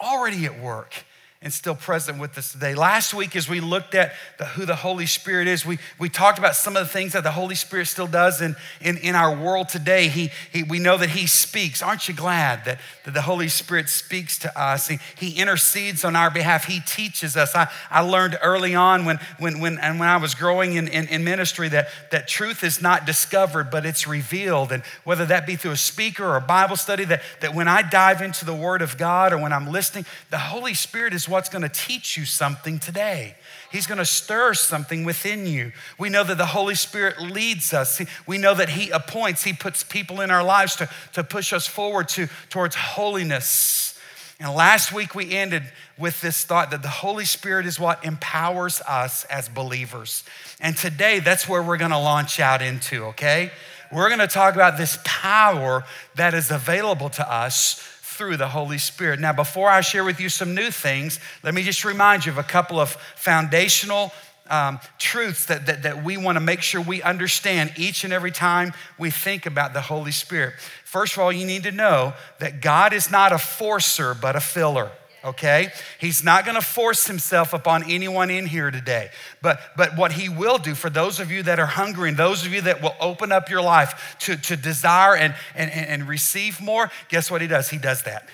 already 0.00 0.46
at 0.46 0.58
work 0.60 1.04
and 1.42 1.52
still 1.52 1.74
present 1.74 2.18
with 2.20 2.38
us 2.38 2.52
today. 2.52 2.74
Last 2.74 3.12
week, 3.12 3.34
as 3.34 3.48
we 3.48 3.60
looked 3.60 3.94
at 3.96 4.12
the, 4.38 4.44
who 4.44 4.64
the 4.64 4.76
Holy 4.76 5.06
Spirit 5.06 5.48
is, 5.48 5.66
we, 5.66 5.78
we 5.98 6.08
talked 6.08 6.38
about 6.38 6.54
some 6.54 6.76
of 6.76 6.86
the 6.86 6.88
things 6.88 7.12
that 7.12 7.24
the 7.24 7.32
Holy 7.32 7.56
Spirit 7.56 7.86
still 7.86 8.06
does 8.06 8.40
in, 8.40 8.54
in, 8.80 8.96
in 8.98 9.16
our 9.16 9.36
world 9.36 9.68
today. 9.68 10.06
He, 10.06 10.30
he, 10.52 10.62
we 10.62 10.78
know 10.78 10.96
that 10.96 11.10
He 11.10 11.26
speaks. 11.26 11.82
Aren't 11.82 12.06
you 12.08 12.14
glad 12.14 12.64
that, 12.64 12.78
that 13.04 13.14
the 13.14 13.22
Holy 13.22 13.48
Spirit 13.48 13.88
speaks 13.88 14.38
to 14.38 14.60
us? 14.60 14.86
He, 14.86 14.98
he 15.16 15.40
intercedes 15.40 16.04
on 16.04 16.14
our 16.14 16.30
behalf. 16.30 16.66
He 16.66 16.78
teaches 16.80 17.36
us. 17.36 17.56
I, 17.56 17.68
I 17.90 18.02
learned 18.02 18.38
early 18.40 18.76
on 18.76 19.04
when, 19.04 19.18
when, 19.38 19.58
when, 19.58 19.78
and 19.78 19.98
when 19.98 20.08
I 20.08 20.18
was 20.18 20.36
growing 20.36 20.74
in, 20.74 20.86
in, 20.86 21.08
in 21.08 21.24
ministry 21.24 21.68
that, 21.70 21.88
that 22.12 22.28
truth 22.28 22.62
is 22.62 22.80
not 22.80 23.04
discovered, 23.04 23.68
but 23.70 23.84
it's 23.84 24.06
revealed. 24.06 24.70
And 24.70 24.84
whether 25.02 25.26
that 25.26 25.44
be 25.44 25.56
through 25.56 25.72
a 25.72 25.76
speaker 25.76 26.24
or 26.24 26.36
a 26.36 26.40
Bible 26.40 26.76
study, 26.76 27.04
that, 27.06 27.22
that 27.40 27.52
when 27.52 27.66
I 27.66 27.82
dive 27.82 28.22
into 28.22 28.44
the 28.44 28.54
Word 28.54 28.80
of 28.80 28.96
God 28.96 29.32
or 29.32 29.38
when 29.38 29.52
I'm 29.52 29.66
listening, 29.66 30.06
the 30.30 30.38
Holy 30.38 30.74
Spirit 30.74 31.12
is 31.12 31.28
what's 31.32 31.48
going 31.48 31.62
to 31.62 31.68
teach 31.68 32.16
you 32.16 32.24
something 32.24 32.78
today. 32.78 33.34
He's 33.72 33.86
going 33.86 33.98
to 33.98 34.04
stir 34.04 34.54
something 34.54 35.04
within 35.04 35.46
you. 35.46 35.72
We 35.98 36.10
know 36.10 36.22
that 36.22 36.38
the 36.38 36.46
Holy 36.46 36.76
Spirit 36.76 37.20
leads 37.20 37.72
us. 37.72 38.00
We 38.26 38.38
know 38.38 38.54
that 38.54 38.68
He 38.68 38.90
appoints, 38.90 39.42
He 39.42 39.52
puts 39.52 39.82
people 39.82 40.20
in 40.20 40.30
our 40.30 40.44
lives 40.44 40.76
to, 40.76 40.88
to 41.14 41.24
push 41.24 41.52
us 41.52 41.66
forward 41.66 42.08
to, 42.10 42.28
towards 42.50 42.76
holiness. 42.76 43.98
And 44.38 44.54
last 44.54 44.92
week 44.92 45.14
we 45.14 45.32
ended 45.32 45.62
with 45.98 46.20
this 46.20 46.44
thought 46.44 46.70
that 46.70 46.82
the 46.82 46.88
Holy 46.88 47.24
Spirit 47.24 47.64
is 47.64 47.80
what 47.80 48.04
empowers 48.04 48.80
us 48.82 49.24
as 49.24 49.48
believers. 49.48 50.24
And 50.60 50.76
today 50.76 51.20
that's 51.20 51.48
where 51.48 51.62
we're 51.62 51.78
going 51.78 51.90
to 51.92 51.98
launch 51.98 52.40
out 52.40 52.60
into, 52.60 53.06
okay? 53.06 53.50
We're 53.92 54.08
going 54.08 54.20
to 54.20 54.26
talk 54.26 54.54
about 54.54 54.78
this 54.78 54.98
power 55.04 55.84
that 56.16 56.34
is 56.34 56.50
available 56.50 57.10
to 57.10 57.32
us 57.32 57.88
through 58.22 58.36
the 58.36 58.46
Holy 58.46 58.78
Spirit. 58.78 59.18
Now, 59.18 59.32
before 59.32 59.68
I 59.68 59.80
share 59.80 60.04
with 60.04 60.20
you 60.20 60.28
some 60.28 60.54
new 60.54 60.70
things, 60.70 61.18
let 61.42 61.54
me 61.54 61.64
just 61.64 61.84
remind 61.84 62.24
you 62.24 62.30
of 62.30 62.38
a 62.38 62.44
couple 62.44 62.78
of 62.78 62.90
foundational 63.16 64.12
um, 64.48 64.78
truths 64.96 65.46
that, 65.46 65.66
that, 65.66 65.82
that 65.82 66.04
we 66.04 66.16
want 66.16 66.36
to 66.36 66.40
make 66.40 66.62
sure 66.62 66.80
we 66.80 67.02
understand 67.02 67.72
each 67.76 68.04
and 68.04 68.12
every 68.12 68.30
time 68.30 68.74
we 68.96 69.10
think 69.10 69.44
about 69.44 69.72
the 69.72 69.80
Holy 69.80 70.12
Spirit. 70.12 70.54
First 70.84 71.14
of 71.14 71.18
all, 71.18 71.32
you 71.32 71.44
need 71.44 71.64
to 71.64 71.72
know 71.72 72.12
that 72.38 72.60
God 72.60 72.92
is 72.92 73.10
not 73.10 73.32
a 73.32 73.38
forcer, 73.38 74.14
but 74.14 74.36
a 74.36 74.40
filler 74.40 74.92
okay? 75.24 75.72
He's 75.98 76.22
not 76.24 76.44
gonna 76.44 76.62
force 76.62 77.06
himself 77.06 77.52
upon 77.52 77.90
anyone 77.90 78.30
in 78.30 78.46
here 78.46 78.70
today. 78.70 79.10
But, 79.40 79.60
but 79.76 79.96
what 79.96 80.12
he 80.12 80.28
will 80.28 80.58
do 80.58 80.74
for 80.74 80.90
those 80.90 81.20
of 81.20 81.30
you 81.30 81.42
that 81.44 81.58
are 81.58 81.66
hungry 81.66 82.08
and 82.08 82.18
those 82.18 82.44
of 82.46 82.52
you 82.52 82.60
that 82.62 82.82
will 82.82 82.96
open 83.00 83.32
up 83.32 83.50
your 83.50 83.62
life 83.62 84.16
to, 84.20 84.36
to 84.36 84.56
desire 84.56 85.16
and, 85.16 85.34
and, 85.54 85.70
and 85.70 86.08
receive 86.08 86.60
more, 86.60 86.90
guess 87.08 87.30
what 87.30 87.40
he 87.40 87.46
does? 87.46 87.70
He 87.70 87.78
does 87.78 88.02
that. 88.02 88.28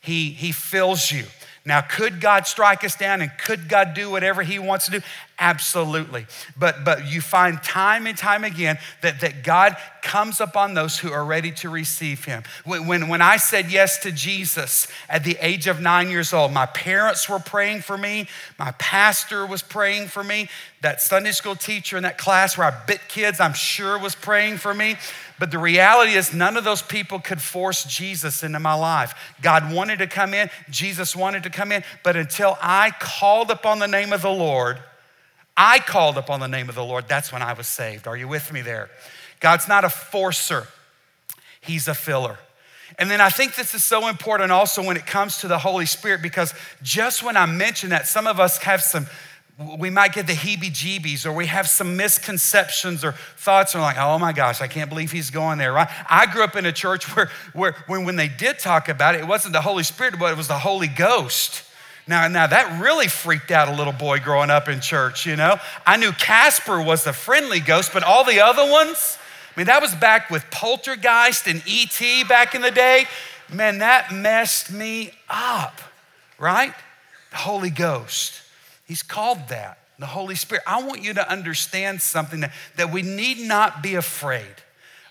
He, 0.00 0.30
he 0.30 0.52
fills 0.52 1.10
you. 1.12 1.24
Now, 1.64 1.80
could 1.80 2.20
God 2.20 2.48
strike 2.48 2.82
us 2.82 2.96
down 2.96 3.22
and 3.22 3.30
could 3.38 3.68
God 3.68 3.94
do 3.94 4.10
whatever 4.10 4.42
He 4.42 4.58
wants 4.58 4.86
to 4.86 4.90
do? 4.90 5.00
Absolutely. 5.38 6.26
But, 6.56 6.84
but 6.84 7.06
you 7.06 7.20
find 7.20 7.62
time 7.62 8.06
and 8.06 8.18
time 8.18 8.42
again 8.42 8.78
that, 9.00 9.20
that 9.20 9.44
God 9.44 9.76
comes 10.02 10.40
upon 10.40 10.74
those 10.74 10.98
who 10.98 11.12
are 11.12 11.24
ready 11.24 11.52
to 11.52 11.70
receive 11.70 12.24
Him. 12.24 12.42
When, 12.64 12.88
when, 12.88 13.08
when 13.08 13.22
I 13.22 13.36
said 13.36 13.70
yes 13.70 14.00
to 14.00 14.10
Jesus 14.10 14.88
at 15.08 15.22
the 15.22 15.36
age 15.40 15.68
of 15.68 15.80
nine 15.80 16.10
years 16.10 16.32
old, 16.32 16.52
my 16.52 16.66
parents 16.66 17.28
were 17.28 17.38
praying 17.38 17.82
for 17.82 17.96
me, 17.96 18.28
my 18.58 18.72
pastor 18.72 19.46
was 19.46 19.62
praying 19.62 20.08
for 20.08 20.24
me, 20.24 20.48
that 20.80 21.00
Sunday 21.00 21.30
school 21.30 21.54
teacher 21.54 21.96
in 21.96 22.02
that 22.02 22.18
class 22.18 22.58
where 22.58 22.66
I 22.66 22.84
bit 22.86 23.00
kids, 23.08 23.38
I'm 23.38 23.52
sure 23.52 23.98
was 23.98 24.16
praying 24.16 24.56
for 24.56 24.74
me. 24.74 24.96
But 25.42 25.50
the 25.50 25.58
reality 25.58 26.12
is, 26.12 26.32
none 26.32 26.56
of 26.56 26.62
those 26.62 26.82
people 26.82 27.18
could 27.18 27.42
force 27.42 27.82
Jesus 27.82 28.44
into 28.44 28.60
my 28.60 28.74
life. 28.74 29.12
God 29.42 29.72
wanted 29.72 29.98
to 29.98 30.06
come 30.06 30.34
in, 30.34 30.48
Jesus 30.70 31.16
wanted 31.16 31.42
to 31.42 31.50
come 31.50 31.72
in, 31.72 31.82
but 32.04 32.14
until 32.14 32.56
I 32.62 32.92
called 33.00 33.50
upon 33.50 33.80
the 33.80 33.88
name 33.88 34.12
of 34.12 34.22
the 34.22 34.30
Lord, 34.30 34.78
I 35.56 35.80
called 35.80 36.16
upon 36.16 36.38
the 36.38 36.46
name 36.46 36.68
of 36.68 36.76
the 36.76 36.84
Lord, 36.84 37.08
that's 37.08 37.32
when 37.32 37.42
I 37.42 37.54
was 37.54 37.66
saved. 37.66 38.06
Are 38.06 38.16
you 38.16 38.28
with 38.28 38.52
me 38.52 38.60
there? 38.60 38.88
God's 39.40 39.66
not 39.66 39.82
a 39.82 39.88
forcer, 39.88 40.68
He's 41.60 41.88
a 41.88 41.94
filler. 41.94 42.38
And 42.96 43.10
then 43.10 43.20
I 43.20 43.28
think 43.28 43.56
this 43.56 43.74
is 43.74 43.82
so 43.82 44.06
important 44.06 44.52
also 44.52 44.80
when 44.80 44.96
it 44.96 45.06
comes 45.06 45.38
to 45.38 45.48
the 45.48 45.58
Holy 45.58 45.86
Spirit 45.86 46.22
because 46.22 46.54
just 46.84 47.24
when 47.24 47.36
I 47.36 47.46
mention 47.46 47.90
that, 47.90 48.06
some 48.06 48.28
of 48.28 48.38
us 48.38 48.58
have 48.58 48.80
some 48.80 49.08
we 49.58 49.90
might 49.90 50.12
get 50.12 50.26
the 50.26 50.32
heebie 50.32 50.72
jeebies 50.72 51.26
or 51.26 51.32
we 51.32 51.46
have 51.46 51.68
some 51.68 51.96
misconceptions 51.96 53.04
or 53.04 53.12
thoughts 53.36 53.74
and 53.74 53.82
like, 53.82 53.98
oh 53.98 54.18
my 54.18 54.32
gosh, 54.32 54.60
I 54.60 54.66
can't 54.66 54.88
believe 54.88 55.12
he's 55.12 55.30
going 55.30 55.58
there, 55.58 55.72
right? 55.72 55.88
I 56.08 56.26
grew 56.26 56.42
up 56.42 56.56
in 56.56 56.64
a 56.64 56.72
church 56.72 57.04
where, 57.14 57.30
where 57.52 57.74
when, 57.86 58.04
when 58.04 58.16
they 58.16 58.28
did 58.28 58.58
talk 58.58 58.88
about 58.88 59.14
it, 59.14 59.20
it 59.20 59.26
wasn't 59.26 59.52
the 59.52 59.60
Holy 59.60 59.82
Spirit, 59.82 60.18
but 60.18 60.32
it 60.32 60.36
was 60.36 60.48
the 60.48 60.58
Holy 60.58 60.88
Ghost. 60.88 61.64
Now, 62.08 62.26
now 62.28 62.46
that 62.46 62.82
really 62.82 63.08
freaked 63.08 63.50
out 63.50 63.68
a 63.68 63.74
little 63.74 63.92
boy 63.92 64.18
growing 64.18 64.50
up 64.50 64.68
in 64.68 64.80
church, 64.80 65.26
you 65.26 65.36
know? 65.36 65.58
I 65.86 65.96
knew 65.98 66.12
Casper 66.12 66.82
was 66.82 67.04
the 67.04 67.12
friendly 67.12 67.60
ghost, 67.60 67.92
but 67.92 68.02
all 68.02 68.24
the 68.24 68.40
other 68.40 68.68
ones, 68.68 69.18
I 69.54 69.60
mean, 69.60 69.66
that 69.66 69.80
was 69.82 69.94
back 69.94 70.30
with 70.30 70.50
Poltergeist 70.50 71.46
and 71.46 71.62
E.T. 71.66 72.24
back 72.24 72.54
in 72.54 72.62
the 72.62 72.70
day. 72.70 73.06
Man, 73.52 73.78
that 73.78 74.12
messed 74.12 74.72
me 74.72 75.12
up, 75.28 75.80
right? 76.38 76.74
The 77.30 77.36
Holy 77.36 77.70
Ghost. 77.70 78.41
He's 78.86 79.02
called 79.02 79.48
that, 79.48 79.78
the 79.98 80.06
Holy 80.06 80.34
Spirit. 80.34 80.64
I 80.66 80.82
want 80.82 81.02
you 81.02 81.14
to 81.14 81.30
understand 81.30 82.02
something 82.02 82.40
that, 82.40 82.52
that 82.76 82.92
we 82.92 83.02
need 83.02 83.38
not 83.40 83.82
be 83.82 83.94
afraid 83.94 84.54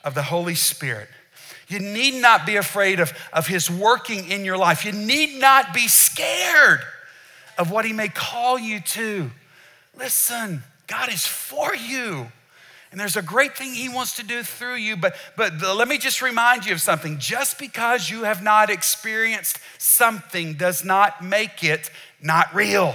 of 0.03 0.15
the 0.15 0.23
Holy 0.23 0.55
Spirit. 0.55 1.07
You 1.67 1.79
need 1.79 2.21
not 2.21 2.45
be 2.45 2.57
afraid 2.57 2.99
of, 2.99 3.13
of 3.31 3.47
His 3.47 3.69
working 3.69 4.29
in 4.29 4.43
your 4.43 4.57
life. 4.57 4.83
You 4.83 4.91
need 4.91 5.39
not 5.39 5.73
be 5.73 5.87
scared 5.87 6.81
of 7.57 7.71
what 7.71 7.85
He 7.85 7.93
may 7.93 8.09
call 8.09 8.59
you 8.59 8.81
to. 8.81 9.31
Listen, 9.97 10.63
God 10.87 11.11
is 11.11 11.25
for 11.25 11.73
you. 11.75 12.27
And 12.91 12.99
there's 12.99 13.15
a 13.15 13.21
great 13.21 13.57
thing 13.57 13.73
he 13.73 13.87
wants 13.87 14.17
to 14.17 14.23
do 14.23 14.43
through 14.43 14.75
you, 14.75 14.97
but, 14.97 15.15
but 15.37 15.61
let 15.61 15.87
me 15.87 15.97
just 15.97 16.21
remind 16.21 16.65
you 16.65 16.73
of 16.73 16.81
something. 16.81 17.19
Just 17.19 17.57
because 17.57 18.09
you 18.09 18.23
have 18.23 18.43
not 18.43 18.69
experienced 18.69 19.59
something 19.77 20.55
does 20.55 20.83
not 20.83 21.23
make 21.23 21.63
it 21.63 21.89
not 22.21 22.53
real. 22.53 22.93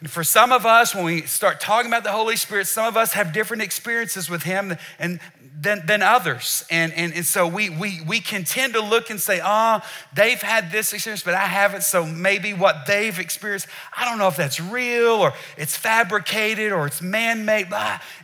And 0.00 0.10
for 0.10 0.24
some 0.24 0.50
of 0.50 0.64
us, 0.64 0.94
when 0.94 1.04
we 1.04 1.22
start 1.22 1.60
talking 1.60 1.90
about 1.90 2.04
the 2.04 2.12
Holy 2.12 2.36
Spirit, 2.36 2.66
some 2.66 2.86
of 2.86 2.96
us 2.96 3.12
have 3.12 3.32
different 3.32 3.62
experiences 3.62 4.30
with 4.30 4.42
Him 4.42 4.76
and, 4.98 5.20
than, 5.60 5.84
than 5.84 6.02
others. 6.02 6.64
And, 6.70 6.92
and, 6.94 7.12
and 7.12 7.24
so 7.24 7.46
we, 7.46 7.68
we, 7.68 8.00
we 8.06 8.20
can 8.20 8.44
tend 8.44 8.72
to 8.74 8.80
look 8.80 9.10
and 9.10 9.20
say, 9.20 9.40
oh, 9.44 9.80
they've 10.14 10.40
had 10.40 10.72
this 10.72 10.94
experience, 10.94 11.22
but 11.22 11.34
I 11.34 11.44
haven't. 11.44 11.82
So 11.82 12.06
maybe 12.06 12.54
what 12.54 12.86
they've 12.86 13.18
experienced, 13.18 13.68
I 13.94 14.06
don't 14.06 14.18
know 14.18 14.28
if 14.28 14.36
that's 14.36 14.58
real 14.58 15.12
or 15.12 15.34
it's 15.58 15.76
fabricated 15.76 16.72
or 16.72 16.86
it's 16.86 17.02
man 17.02 17.44
made. 17.44 17.68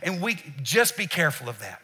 And 0.01 0.19
we 0.19 0.39
just 0.63 0.97
be 0.97 1.05
careful 1.05 1.47
of 1.47 1.59
that. 1.59 1.81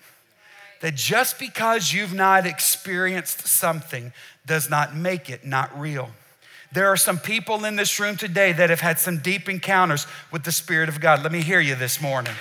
That 0.81 0.95
just 0.95 1.37
because 1.37 1.93
you've 1.93 2.13
not 2.13 2.47
experienced 2.47 3.47
something 3.47 4.11
does 4.45 4.69
not 4.69 4.95
make 4.95 5.29
it 5.29 5.45
not 5.45 5.79
real. 5.79 6.09
There 6.73 6.87
are 6.87 6.97
some 6.97 7.19
people 7.19 7.65
in 7.65 7.75
this 7.75 7.99
room 7.99 8.17
today 8.17 8.51
that 8.51 8.71
have 8.71 8.81
had 8.81 8.97
some 8.97 9.19
deep 9.19 9.47
encounters 9.47 10.07
with 10.31 10.43
the 10.43 10.51
Spirit 10.51 10.89
of 10.89 10.99
God. 10.99 11.21
Let 11.21 11.31
me 11.31 11.43
hear 11.43 11.59
you 11.59 11.75
this 11.75 12.01
morning. 12.01 12.33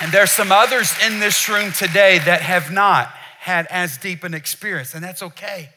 And 0.00 0.12
there's 0.12 0.30
some 0.30 0.52
others 0.52 0.94
in 1.04 1.18
this 1.18 1.48
room 1.48 1.72
today 1.72 2.20
that 2.20 2.42
have 2.42 2.70
not 2.70 3.08
had 3.40 3.66
as 3.70 3.98
deep 3.98 4.22
an 4.22 4.34
experience, 4.34 4.94
and 4.94 5.02
that's 5.02 5.20
okay. 5.20 5.70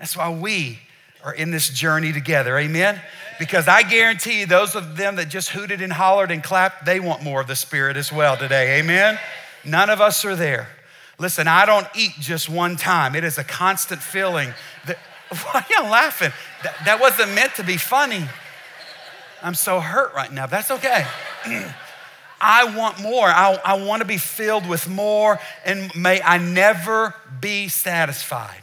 That's 0.00 0.16
why 0.16 0.30
we 0.30 0.80
are 1.24 1.32
in 1.32 1.52
this 1.52 1.68
journey 1.68 2.12
together. 2.12 2.58
Amen? 2.58 3.00
Because 3.38 3.68
I 3.68 3.82
guarantee 3.84 4.40
you, 4.40 4.46
those 4.46 4.74
of 4.74 4.96
them 4.96 5.14
that 5.16 5.28
just 5.28 5.50
hooted 5.50 5.80
and 5.80 5.92
hollered 5.92 6.32
and 6.32 6.42
clapped, 6.42 6.84
they 6.84 6.98
want 6.98 7.22
more 7.22 7.40
of 7.40 7.46
the 7.46 7.56
Spirit 7.56 7.96
as 7.96 8.12
well 8.12 8.36
today. 8.36 8.80
Amen? 8.80 9.20
None 9.64 9.88
of 9.88 10.00
us 10.00 10.24
are 10.24 10.34
there. 10.34 10.68
Listen, 11.20 11.46
I 11.46 11.64
don't 11.64 11.86
eat 11.94 12.12
just 12.18 12.48
one 12.48 12.76
time. 12.76 13.14
It 13.14 13.22
is 13.22 13.38
a 13.38 13.44
constant 13.44 14.02
feeling 14.02 14.52
that 14.86 14.98
Why 15.44 15.60
are 15.60 15.66
you 15.70 15.90
laughing? 15.90 16.32
That, 16.62 16.84
that 16.84 17.00
wasn't 17.00 17.34
meant 17.34 17.54
to 17.56 17.64
be 17.64 17.76
funny. 17.76 18.24
I'm 19.42 19.54
so 19.54 19.80
hurt 19.80 20.14
right 20.14 20.32
now. 20.32 20.46
That's 20.46 20.70
okay. 20.70 21.06
I 22.40 22.76
want 22.76 23.00
more. 23.00 23.26
I, 23.26 23.58
I 23.64 23.84
want 23.84 24.00
to 24.00 24.06
be 24.06 24.16
filled 24.16 24.68
with 24.68 24.88
more, 24.88 25.40
and 25.64 25.94
may 25.94 26.22
I 26.22 26.38
never 26.38 27.14
be 27.40 27.68
satisfied. 27.68 28.62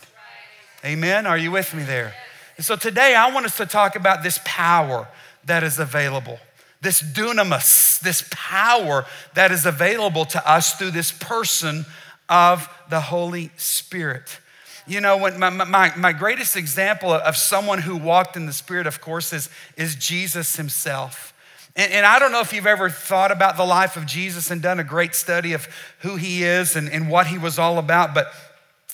Amen. 0.84 1.25
Are 1.25 1.38
you 1.38 1.51
with 1.51 1.74
me 1.74 1.84
there? 1.84 2.13
And 2.57 2.65
so 2.65 2.75
today 2.75 3.15
I 3.15 3.34
want 3.34 3.45
us 3.45 3.57
to 3.57 3.65
talk 3.65 3.95
about 3.95 4.24
this 4.24 4.39
power 4.45 5.07
that 5.45 5.63
is 5.63 5.77
available, 5.77 6.39
this 6.81 7.01
dunamis, 7.01 8.00
this 8.00 8.27
power 8.31 9.05
that 9.34 9.51
is 9.51 9.65
available 9.65 10.25
to 10.25 10.50
us 10.50 10.75
through 10.75 10.91
this 10.91 11.12
person 11.12 11.86
of 12.29 12.69
the 12.89 13.01
Holy 13.01 13.51
Spirit. 13.57 14.39
You 14.88 15.01
know, 15.01 15.18
when 15.18 15.39
my, 15.39 15.50
my, 15.50 15.96
my 15.96 16.13
greatest 16.13 16.56
example 16.56 17.12
of 17.12 17.36
someone 17.36 17.80
who 17.80 17.98
walked 17.98 18.38
in 18.38 18.46
the 18.46 18.54
Spirit, 18.54 18.86
of 18.86 19.01
course, 19.01 19.34
is, 19.34 19.50
is 19.77 19.96
Jesus 19.96 20.56
himself. 20.56 21.34
And, 21.75 21.92
and, 21.92 22.06
I 22.06 22.20
don't 22.20 22.32
know 22.32 22.39
if 22.39 22.54
you've 22.54 22.68
ever 22.68 22.89
thought 22.89 23.32
about 23.32 23.58
the 23.58 23.65
life 23.65 23.98
of 23.98 24.06
Jesus 24.06 24.51
and 24.51 24.62
done 24.62 24.80
a 24.80 24.84
great 24.84 25.15
study 25.15 25.54
of 25.54 25.68
who 26.00 26.15
he 26.15 26.44
is 26.44 26.75
and, 26.75 26.89
and 26.89 27.10
what 27.10 27.27
he 27.27 27.38
was 27.38 27.60
all 27.60 27.80
about, 27.80 28.13
but, 28.13 28.32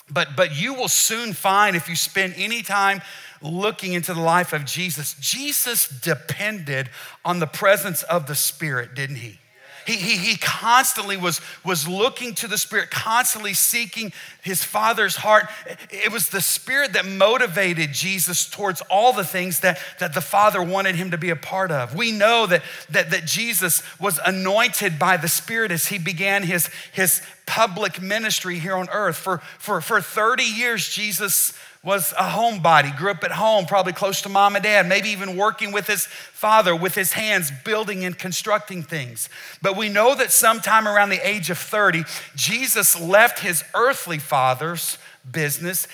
but, 0.09 0.29
but 0.35 0.55
you 0.59 0.73
will 0.73 0.87
soon 0.87 1.33
find 1.33 1.75
if 1.75 1.89
you 1.89 1.95
spend 1.95 2.33
any 2.37 2.63
time 2.63 3.01
looking 3.41 3.93
into 3.93 4.13
the 4.13 4.21
life 4.21 4.53
of 4.53 4.65
Jesus, 4.65 5.15
Jesus 5.19 5.87
depended 5.87 6.89
on 7.25 7.39
the 7.39 7.47
presence 7.47 8.01
of 8.03 8.27
the 8.27 8.35
Spirit, 8.35 8.95
didn't 8.95 9.17
he? 9.17 9.40
He, 9.85 9.95
he, 9.95 10.17
he 10.17 10.37
constantly 10.37 11.17
was, 11.17 11.41
was 11.63 11.87
looking 11.87 12.33
to 12.35 12.47
the 12.47 12.57
Spirit, 12.57 12.91
constantly 12.91 13.53
seeking 13.53 14.13
his 14.43 14.63
Father's 14.63 15.17
heart. 15.17 15.47
It 15.89 16.11
was 16.11 16.29
the 16.29 16.41
Spirit 16.41 16.93
that 16.93 17.05
motivated 17.05 17.93
Jesus 17.93 18.49
towards 18.49 18.81
all 18.89 19.13
the 19.13 19.23
things 19.23 19.61
that, 19.61 19.79
that 19.99 20.13
the 20.13 20.21
Father 20.21 20.61
wanted 20.61 20.95
him 20.95 21.11
to 21.11 21.17
be 21.17 21.29
a 21.29 21.35
part 21.35 21.71
of. 21.71 21.95
We 21.95 22.11
know 22.11 22.45
that, 22.47 22.63
that, 22.89 23.11
that 23.11 23.25
Jesus 23.25 23.81
was 23.99 24.19
anointed 24.25 24.99
by 24.99 25.17
the 25.17 25.27
Spirit 25.27 25.71
as 25.71 25.87
he 25.87 25.97
began 25.97 26.43
his, 26.43 26.69
his 26.91 27.21
public 27.45 28.01
ministry 28.01 28.59
here 28.59 28.75
on 28.75 28.89
earth. 28.89 29.17
For, 29.17 29.39
for, 29.57 29.81
for 29.81 30.01
30 30.01 30.43
years, 30.43 30.87
Jesus 30.89 31.53
was 31.83 32.11
a 32.11 32.23
homebody, 32.23 32.95
grew 32.95 33.11
up 33.11 33.23
at 33.23 33.31
home, 33.31 33.65
probably 33.65 33.93
close 33.93 34.21
to 34.21 34.29
mom 34.29 34.55
and 34.55 34.63
dad, 34.63 34.87
maybe 34.87 35.09
even 35.09 35.35
working 35.35 35.71
with 35.71 35.87
his 35.87 36.05
father 36.05 36.75
with 36.75 36.93
his 36.93 37.13
hands, 37.13 37.51
building 37.65 38.05
and 38.05 38.17
constructing 38.17 38.83
things. 38.83 39.29
But 39.61 39.75
we 39.75 39.89
know 39.89 40.13
that 40.15 40.31
sometime 40.31 40.87
around 40.87 41.09
the 41.09 41.27
age 41.27 41.49
of 41.49 41.57
30, 41.57 42.03
Jesus 42.35 42.99
left 42.99 43.39
his 43.39 43.63
earthly 43.73 44.19
father's 44.19 44.99
business 45.29 45.87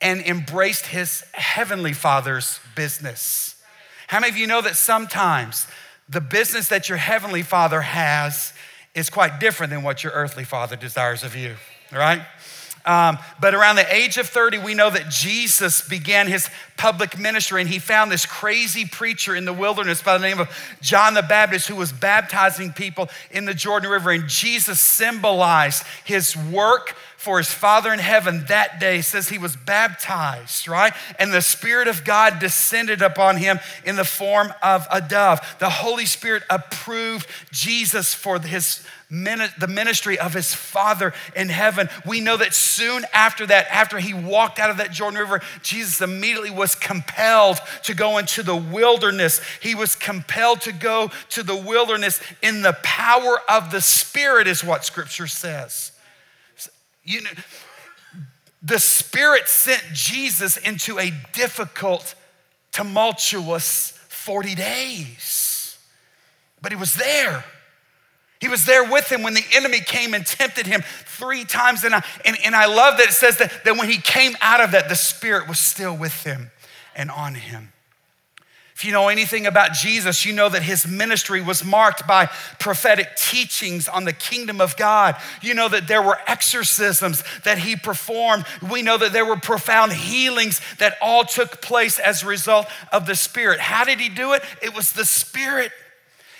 and 0.00 0.20
embraced 0.20 0.86
his 0.86 1.24
heavenly 1.32 1.92
father's 1.92 2.60
business. 2.76 3.56
How 4.06 4.20
many 4.20 4.30
of 4.30 4.36
you 4.36 4.46
know 4.46 4.62
that 4.62 4.76
sometimes 4.76 5.66
the 6.08 6.20
business 6.20 6.68
that 6.68 6.88
your 6.88 6.98
heavenly 6.98 7.42
father 7.42 7.80
has 7.80 8.52
is 8.96 9.10
quite 9.10 9.38
different 9.38 9.70
than 9.70 9.82
what 9.82 10.02
your 10.02 10.12
earthly 10.14 10.42
father 10.42 10.74
desires 10.74 11.22
of 11.22 11.36
you, 11.36 11.54
right? 11.92 12.22
Um, 12.86 13.18
but 13.40 13.52
around 13.52 13.76
the 13.76 13.94
age 13.94 14.16
of 14.16 14.28
30, 14.28 14.58
we 14.58 14.72
know 14.72 14.88
that 14.88 15.10
Jesus 15.10 15.86
began 15.86 16.28
his 16.28 16.48
public 16.76 17.18
ministry 17.18 17.60
and 17.60 17.68
he 17.68 17.80
found 17.80 18.12
this 18.12 18.24
crazy 18.24 18.86
preacher 18.86 19.34
in 19.34 19.44
the 19.44 19.52
wilderness 19.52 20.00
by 20.02 20.16
the 20.16 20.22
name 20.22 20.38
of 20.38 20.48
John 20.80 21.14
the 21.14 21.22
Baptist 21.22 21.66
who 21.66 21.74
was 21.74 21.92
baptizing 21.92 22.72
people 22.72 23.08
in 23.32 23.44
the 23.44 23.54
Jordan 23.54 23.90
River. 23.90 24.12
And 24.12 24.28
Jesus 24.28 24.78
symbolized 24.80 25.82
his 26.04 26.36
work 26.36 26.94
for 27.26 27.38
his 27.38 27.50
Father 27.50 27.92
in 27.92 27.98
heaven 27.98 28.44
that 28.46 28.78
day 28.78 29.00
says 29.00 29.28
he 29.28 29.36
was 29.36 29.56
baptized, 29.56 30.68
right? 30.68 30.92
And 31.18 31.34
the 31.34 31.42
Spirit 31.42 31.88
of 31.88 32.04
God 32.04 32.38
descended 32.38 33.02
upon 33.02 33.36
him 33.36 33.58
in 33.84 33.96
the 33.96 34.04
form 34.04 34.54
of 34.62 34.86
a 34.92 35.00
dove. 35.00 35.40
The 35.58 35.68
Holy 35.68 36.06
Spirit 36.06 36.44
approved 36.48 37.26
Jesus 37.50 38.14
for 38.14 38.38
his 38.38 38.86
the 39.10 39.68
ministry 39.68 40.20
of 40.20 40.34
his 40.34 40.54
Father 40.54 41.12
in 41.34 41.48
heaven. 41.48 41.88
We 42.04 42.20
know 42.20 42.36
that 42.36 42.54
soon 42.54 43.04
after 43.12 43.44
that, 43.46 43.66
after 43.70 43.98
he 43.98 44.14
walked 44.14 44.60
out 44.60 44.70
of 44.70 44.76
that 44.76 44.92
Jordan 44.92 45.18
River, 45.18 45.40
Jesus 45.62 46.00
immediately 46.00 46.50
was 46.50 46.76
compelled 46.76 47.58
to 47.84 47.94
go 47.94 48.18
into 48.18 48.44
the 48.44 48.56
wilderness. 48.56 49.40
He 49.60 49.74
was 49.74 49.96
compelled 49.96 50.60
to 50.62 50.72
go 50.72 51.10
to 51.30 51.42
the 51.42 51.56
wilderness 51.56 52.20
in 52.40 52.62
the 52.62 52.76
power 52.84 53.38
of 53.48 53.72
the 53.72 53.80
Spirit, 53.80 54.46
is 54.46 54.62
what 54.62 54.84
Scripture 54.84 55.26
says. 55.26 55.90
You 57.06 57.22
know, 57.22 57.30
the 58.62 58.80
Spirit 58.80 59.48
sent 59.48 59.82
Jesus 59.92 60.56
into 60.56 60.98
a 60.98 61.12
difficult, 61.32 62.14
tumultuous 62.72 63.92
40 64.08 64.54
days. 64.56 65.78
But 66.60 66.72
he 66.72 66.76
was 66.76 66.94
there. 66.94 67.44
He 68.40 68.48
was 68.48 68.66
there 68.66 68.84
with 68.90 69.10
him 69.10 69.22
when 69.22 69.34
the 69.34 69.44
enemy 69.54 69.80
came 69.80 70.14
and 70.14 70.26
tempted 70.26 70.66
him 70.66 70.82
three 71.04 71.44
times. 71.44 71.84
And 71.84 71.94
I, 71.94 72.04
and, 72.24 72.36
and 72.44 72.54
I 72.56 72.66
love 72.66 72.98
that 72.98 73.08
it 73.08 73.12
says 73.12 73.38
that, 73.38 73.64
that 73.64 73.76
when 73.76 73.88
he 73.88 73.98
came 73.98 74.36
out 74.40 74.60
of 74.60 74.72
that, 74.72 74.88
the 74.88 74.96
Spirit 74.96 75.48
was 75.48 75.58
still 75.58 75.96
with 75.96 76.24
him 76.24 76.50
and 76.94 77.10
on 77.10 77.36
him. 77.36 77.72
If 78.76 78.84
you 78.84 78.92
know 78.92 79.08
anything 79.08 79.46
about 79.46 79.72
Jesus, 79.72 80.26
you 80.26 80.34
know 80.34 80.50
that 80.50 80.62
his 80.62 80.86
ministry 80.86 81.40
was 81.40 81.64
marked 81.64 82.06
by 82.06 82.26
prophetic 82.58 83.16
teachings 83.16 83.88
on 83.88 84.04
the 84.04 84.12
kingdom 84.12 84.60
of 84.60 84.76
God. 84.76 85.16
You 85.40 85.54
know 85.54 85.66
that 85.70 85.88
there 85.88 86.02
were 86.02 86.18
exorcisms 86.26 87.24
that 87.44 87.56
he 87.56 87.74
performed. 87.74 88.44
We 88.70 88.82
know 88.82 88.98
that 88.98 89.14
there 89.14 89.24
were 89.24 89.38
profound 89.38 89.94
healings 89.94 90.60
that 90.76 90.98
all 91.00 91.24
took 91.24 91.62
place 91.62 91.98
as 91.98 92.22
a 92.22 92.26
result 92.26 92.66
of 92.92 93.06
the 93.06 93.14
Spirit. 93.14 93.60
How 93.60 93.84
did 93.84 93.98
he 93.98 94.10
do 94.10 94.34
it? 94.34 94.42
It 94.60 94.74
was 94.74 94.92
the 94.92 95.06
Spirit, 95.06 95.72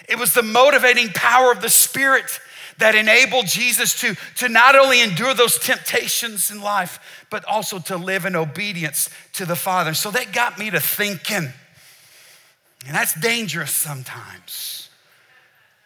it 0.06 0.18
was 0.18 0.34
the 0.34 0.42
motivating 0.42 1.08
power 1.14 1.50
of 1.50 1.62
the 1.62 1.70
Spirit 1.70 2.38
that 2.76 2.94
enabled 2.94 3.46
Jesus 3.46 3.98
to, 4.02 4.14
to 4.36 4.50
not 4.50 4.76
only 4.76 5.00
endure 5.00 5.32
those 5.32 5.56
temptations 5.58 6.50
in 6.50 6.60
life, 6.60 7.24
but 7.30 7.46
also 7.46 7.78
to 7.78 7.96
live 7.96 8.26
in 8.26 8.36
obedience 8.36 9.08
to 9.32 9.46
the 9.46 9.56
Father. 9.56 9.94
So 9.94 10.10
that 10.10 10.34
got 10.34 10.58
me 10.58 10.68
to 10.68 10.80
thinking 10.80 11.54
and 12.86 12.94
that's 12.94 13.14
dangerous 13.14 13.72
sometimes. 13.72 14.88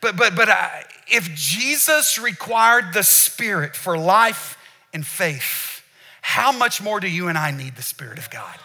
But, 0.00 0.16
but, 0.16 0.34
but 0.34 0.48
I, 0.48 0.84
if 1.08 1.34
Jesus 1.34 2.18
required 2.18 2.92
the 2.94 3.02
Spirit 3.02 3.76
for 3.76 3.98
life 3.98 4.56
and 4.92 5.06
faith, 5.06 5.82
how 6.22 6.52
much 6.52 6.82
more 6.82 7.00
do 7.00 7.08
you 7.08 7.28
and 7.28 7.36
I 7.36 7.50
need 7.50 7.76
the 7.76 7.82
Spirit 7.82 8.18
of 8.18 8.30
God? 8.30 8.56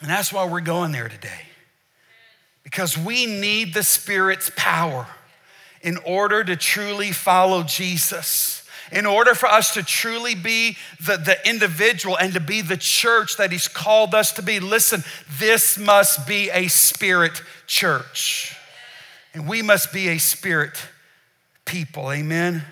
And 0.00 0.10
that's 0.10 0.32
why 0.32 0.44
we're 0.44 0.60
going 0.60 0.92
there 0.92 1.08
today. 1.08 1.40
Because 2.62 2.98
we 2.98 3.26
need 3.26 3.74
the 3.74 3.82
Spirit's 3.82 4.50
power 4.56 5.06
in 5.82 5.98
order 5.98 6.42
to 6.44 6.56
truly 6.56 7.12
follow 7.12 7.62
Jesus 7.62 8.55
in 8.92 9.06
order 9.06 9.34
for 9.34 9.46
us 9.46 9.74
to 9.74 9.82
truly 9.82 10.34
be 10.34 10.76
the, 11.00 11.16
the 11.16 11.36
individual 11.48 12.16
and 12.16 12.32
to 12.34 12.40
be 12.40 12.62
the 12.62 12.76
church 12.76 13.36
that 13.36 13.52
He's 13.52 13.68
called 13.68 14.14
us 14.14 14.32
to 14.32 14.42
be, 14.42 14.60
listen, 14.60 15.02
this 15.38 15.78
must 15.78 16.26
be 16.26 16.50
a 16.50 16.68
spirit 16.68 17.42
church. 17.66 18.56
And 19.34 19.48
we 19.48 19.62
must 19.62 19.92
be 19.92 20.08
a 20.08 20.18
spirit 20.18 20.76
people. 21.64 22.10
Amen. 22.10 22.64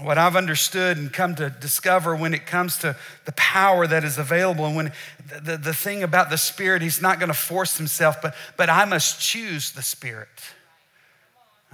What 0.00 0.18
I've 0.18 0.34
understood 0.34 0.96
and 0.96 1.12
come 1.12 1.36
to 1.36 1.50
discover 1.50 2.16
when 2.16 2.34
it 2.34 2.46
comes 2.46 2.78
to 2.78 2.96
the 3.26 3.32
power 3.32 3.86
that 3.86 4.02
is 4.02 4.18
available, 4.18 4.66
and 4.66 4.74
when 4.74 4.92
the, 5.28 5.40
the, 5.40 5.56
the 5.56 5.74
thing 5.74 6.02
about 6.02 6.30
the 6.30 6.36
Spirit, 6.36 6.82
He's 6.82 7.00
not 7.00 7.20
going 7.20 7.28
to 7.28 7.34
force 7.34 7.76
Himself, 7.76 8.20
but, 8.20 8.34
but 8.56 8.68
I 8.68 8.86
must 8.86 9.20
choose 9.20 9.70
the 9.70 9.82
Spirit. 9.82 10.28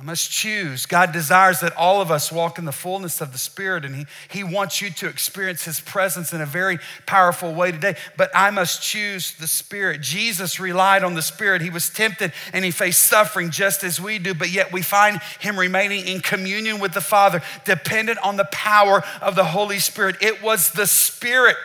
I 0.00 0.02
must 0.02 0.30
choose. 0.30 0.86
God 0.86 1.12
desires 1.12 1.60
that 1.60 1.76
all 1.76 2.00
of 2.00 2.10
us 2.10 2.32
walk 2.32 2.58
in 2.58 2.64
the 2.64 2.72
fullness 2.72 3.20
of 3.20 3.32
the 3.32 3.38
Spirit, 3.38 3.84
and 3.84 3.94
He, 3.94 4.06
he 4.30 4.42
wants 4.42 4.80
you 4.80 4.88
to 4.92 5.08
experience 5.08 5.64
His 5.64 5.78
presence 5.78 6.32
in 6.32 6.40
a 6.40 6.46
very 6.46 6.78
powerful 7.04 7.52
way 7.52 7.70
today. 7.70 7.96
But 8.16 8.30
I 8.34 8.48
must 8.48 8.82
choose 8.82 9.34
the 9.34 9.46
Spirit. 9.46 10.00
Jesus 10.00 10.58
relied 10.58 11.04
on 11.04 11.16
the 11.16 11.22
Spirit. 11.22 11.60
He 11.60 11.68
was 11.68 11.90
tempted 11.90 12.32
and 12.54 12.64
He 12.64 12.70
faced 12.70 13.04
suffering 13.04 13.50
just 13.50 13.84
as 13.84 14.00
we 14.00 14.18
do, 14.18 14.32
but 14.32 14.48
yet 14.48 14.72
we 14.72 14.80
find 14.80 15.20
Him 15.38 15.58
remaining 15.58 16.06
in 16.06 16.20
communion 16.20 16.80
with 16.80 16.94
the 16.94 17.02
Father, 17.02 17.42
dependent 17.66 18.20
on 18.20 18.38
the 18.38 18.48
power 18.50 19.04
of 19.20 19.34
the 19.34 19.44
Holy 19.44 19.78
Spirit. 19.78 20.16
It 20.22 20.42
was 20.42 20.70
the 20.70 20.86
Spirit 20.86 21.56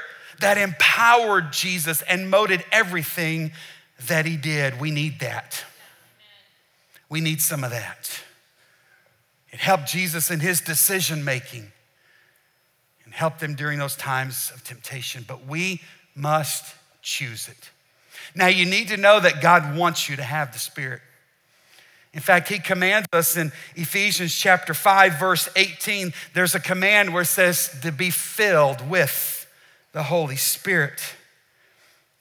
that 0.42 0.58
empowered 0.58 1.54
Jesus 1.54 2.02
and 2.02 2.30
molded 2.30 2.66
everything 2.70 3.54
that 4.08 4.26
He 4.26 4.36
did. 4.36 4.82
We 4.82 4.92
need 4.92 5.22
that. 5.22 5.64
We 7.08 7.22
need 7.22 7.42
some 7.42 7.64
of 7.64 7.72
that. 7.72 8.25
It 9.56 9.62
helped 9.62 9.88
Jesus 9.88 10.32
in 10.32 10.42
his 10.42 10.60
decision 10.60 11.24
making 11.24 11.72
and 13.06 13.14
helped 13.14 13.42
him 13.42 13.56
during 13.56 13.80
those 13.80 13.96
times 13.96 14.52
of 14.54 14.66
temptation. 14.66 15.24
But 15.26 15.48
we 15.48 15.80
must 16.14 16.76
choose 17.02 17.48
it. 17.48 17.70
Now, 18.36 18.48
you 18.48 18.66
need 18.66 18.90
to 18.90 18.98
know 18.98 19.18
that 19.22 19.42
God 19.42 19.78
wants 19.78 20.10
you 20.10 20.18
to 20.18 20.24
have 20.24 20.52
the 20.52 20.60
Spirit. 20.60 21.02
In 22.14 22.20
fact, 22.20 22.50
he 22.50 22.60
commands 22.60 23.08
us 23.14 23.38
in 23.38 23.54
Ephesians 23.78 24.36
chapter 24.36 24.74
5, 24.74 25.18
verse 25.18 25.48
18. 25.56 26.12
There's 26.34 26.54
a 26.54 26.60
command 26.60 27.14
where 27.14 27.22
it 27.22 27.28
says 27.28 27.74
to 27.82 27.94
be 27.94 28.10
filled 28.10 28.90
with 28.90 29.50
the 29.94 30.04
Holy 30.04 30.36
Spirit. 30.36 31.00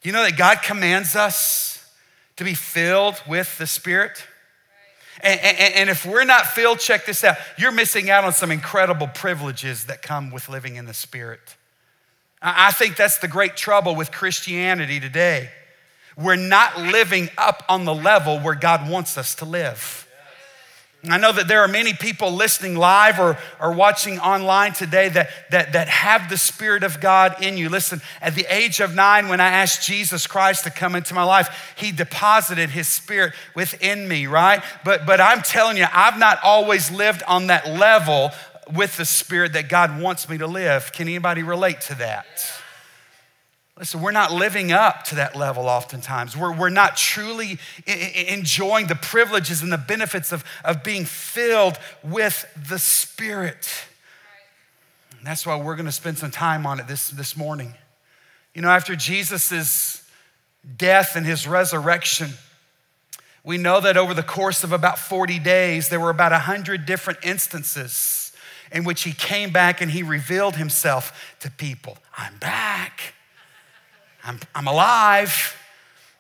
You 0.03 0.13
know 0.13 0.23
that 0.23 0.37
God 0.37 0.63
commands 0.63 1.17
us 1.17 1.85
to 2.37 2.45
be 2.45 2.55
filled 2.55 3.21
with 3.27 3.59
the 3.59 3.67
Spirit? 3.67 4.25
And, 5.23 5.41
and, 5.41 5.75
and, 5.75 5.91
if 5.91 6.05
we're 6.05 6.25
not 6.25 6.47
filled, 6.47 6.81
check 6.81 7.07
this 7.07 7.23
out. 7.23 7.37
You're 7.57 7.73
missing 7.73 8.11
out 8.11 8.25
on 8.25 8.33
some 8.33 8.51
incredible 8.51 9.07
privileges 9.07 9.87
that 9.87 10.03
come 10.03 10.31
with 10.31 10.49
living 10.49 10.77
in 10.77 10.87
the 10.87 10.95
Spirit. 10.95 11.57
I 12.43 12.73
think 12.73 12.97
that's 12.97 13.19
the 13.19 13.29
great 13.29 13.57
trouble 13.57 13.95
with 13.95 14.11
Christianity 14.11 15.01
today. 15.01 15.51
We're 16.17 16.37
not 16.37 16.79
living 16.79 17.31
up 17.39 17.63
on 17.69 17.85
the 17.85 17.95
level 17.95 18.39
where 18.39 18.55
God 18.55 18.91
wants 18.91 19.17
us 19.17 19.35
to 19.37 19.45
live. 19.45 20.04
I 21.13 21.19
know 21.19 21.33
that 21.33 21.49
there 21.49 21.61
are 21.61 21.69
many 21.69 21.93
people 21.93 22.33
listening 22.33 22.77
live 22.77 23.21
or, 23.21 23.37
or 23.61 23.73
watching 23.73 24.19
online 24.19 24.73
today 24.73 25.11
that, 25.11 25.29
that, 25.51 25.75
that 25.75 25.89
have 25.89 26.31
the 26.31 26.39
Spirit 26.39 26.83
of 26.83 27.01
God 27.01 27.43
in 27.43 27.59
you. 27.59 27.69
Listen, 27.69 28.01
at 28.23 28.35
the 28.35 28.47
age 28.49 28.81
of 28.81 28.95
nine, 28.95 29.29
when 29.29 29.39
I 29.41 29.49
asked 29.49 29.87
Jesus 29.87 30.27
Christ 30.27 30.65
to 30.65 30.71
come 30.71 30.95
into 30.95 31.13
my 31.13 31.25
life, 31.25 31.75
He 31.77 31.93
deposited 31.93 32.71
His 32.71 32.89
Spirit 32.89 33.35
within 33.55 34.09
me, 34.09 34.27
right? 34.27 34.63
But, 34.83 35.05
but 35.05 35.21
I'm 35.21 35.43
telling 35.43 35.77
you, 35.77 35.87
I've 35.93 36.19
not 36.19 36.39
always 36.43 36.91
lived 36.91 37.23
on 37.25 37.49
that 37.49 37.69
level 37.69 38.31
with 38.73 38.97
the 38.97 39.05
Spirit 39.05 39.53
that 39.53 39.69
God 39.69 40.01
wants 40.01 40.29
me 40.29 40.39
to 40.39 40.47
live. 40.47 40.91
Can 40.93 41.07
anybody 41.07 41.43
relate 41.43 41.83
to 41.83 41.95
that? 41.97 42.27
Listen, 43.79 44.01
we're 44.03 44.13
not 44.13 44.33
living 44.33 44.71
up 44.71 45.03
to 45.07 45.17
that 45.17 45.35
level 45.35 45.65
oftentimes. 45.65 46.37
We're, 46.37 46.57
we're 46.57 46.69
not 46.69 46.97
truly 46.97 47.59
enjoying 48.29 48.87
the 48.87 48.95
privileges 48.95 49.63
and 49.63 49.73
the 49.73 49.79
benefits 49.79 50.31
of, 50.31 50.45
of 50.65 50.85
being 50.85 51.05
filled 51.05 51.79
with 52.03 52.47
the 52.69 52.79
Spirit. 52.79 53.69
And 55.19 55.27
that's 55.27 55.45
why 55.45 55.57
we're 55.57 55.75
going 55.75 55.87
to 55.87 55.93
spend 55.93 56.19
some 56.19 56.31
time 56.31 56.67
on 56.67 56.79
it 56.79 56.87
this, 56.87 57.09
this 57.11 57.37
morning. 57.37 57.75
You 58.55 58.63
know, 58.63 58.69
after 58.69 58.95
Jesus' 58.95 60.09
death 60.77 61.17
and 61.17 61.27
his 61.27 61.49
resurrection, 61.49 62.31
We 63.45 63.59
know 63.59 63.79
that 63.81 63.99
over 63.99 64.15
the 64.15 64.23
course 64.23 64.65
of 64.65 64.73
about 64.73 64.99
40 64.99 65.39
days, 65.39 65.91
there 65.91 66.01
were 66.01 66.09
about 66.09 66.33
100 66.33 66.87
different 66.87 67.19
instances 67.23 68.33
in 68.73 68.85
which 68.85 69.03
he 69.03 69.13
came 69.13 69.53
back 69.53 69.83
and 69.83 69.91
he 69.91 70.03
revealed 70.03 70.57
himself 70.57 71.37
to 71.41 71.51
people. 71.51 71.99
I'm 72.17 72.39
back. 72.39 73.15
I'm, 74.25 74.41
I'm 74.55 74.67
alive. 74.67 75.57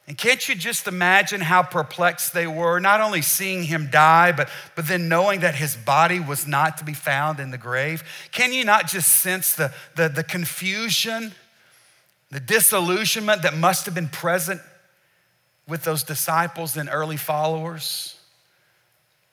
And 0.06 0.18
can't 0.18 0.46
you 0.48 0.54
just 0.54 0.86
imagine 0.86 1.40
how 1.40 1.62
perplexed 1.62 2.34
they 2.34 2.46
were, 2.46 2.78
not 2.78 3.00
only 3.00 3.22
seeing 3.22 3.62
him 3.64 3.88
die, 3.90 4.32
but, 4.32 4.50
but 4.76 4.86
then 4.86 5.08
knowing 5.08 5.40
that 5.40 5.54
his 5.54 5.76
body 5.76 6.20
was 6.20 6.46
not 6.46 6.76
to 6.78 6.84
be 6.84 6.92
found 6.92 7.40
in 7.40 7.50
the 7.50 7.58
grave? 7.58 8.04
Can 8.30 8.52
you 8.52 8.64
not 8.64 8.86
just 8.86 9.10
sense 9.10 9.54
the, 9.54 9.72
the, 9.96 10.10
the 10.10 10.22
confusion, 10.22 11.32
the 12.30 12.40
disillusionment 12.40 13.42
that 13.42 13.56
must 13.56 13.86
have 13.86 13.94
been 13.94 14.10
present 14.10 14.60
with 15.66 15.84
those 15.84 16.02
disciples 16.02 16.76
and 16.76 16.90
early 16.92 17.16
followers? 17.16 18.13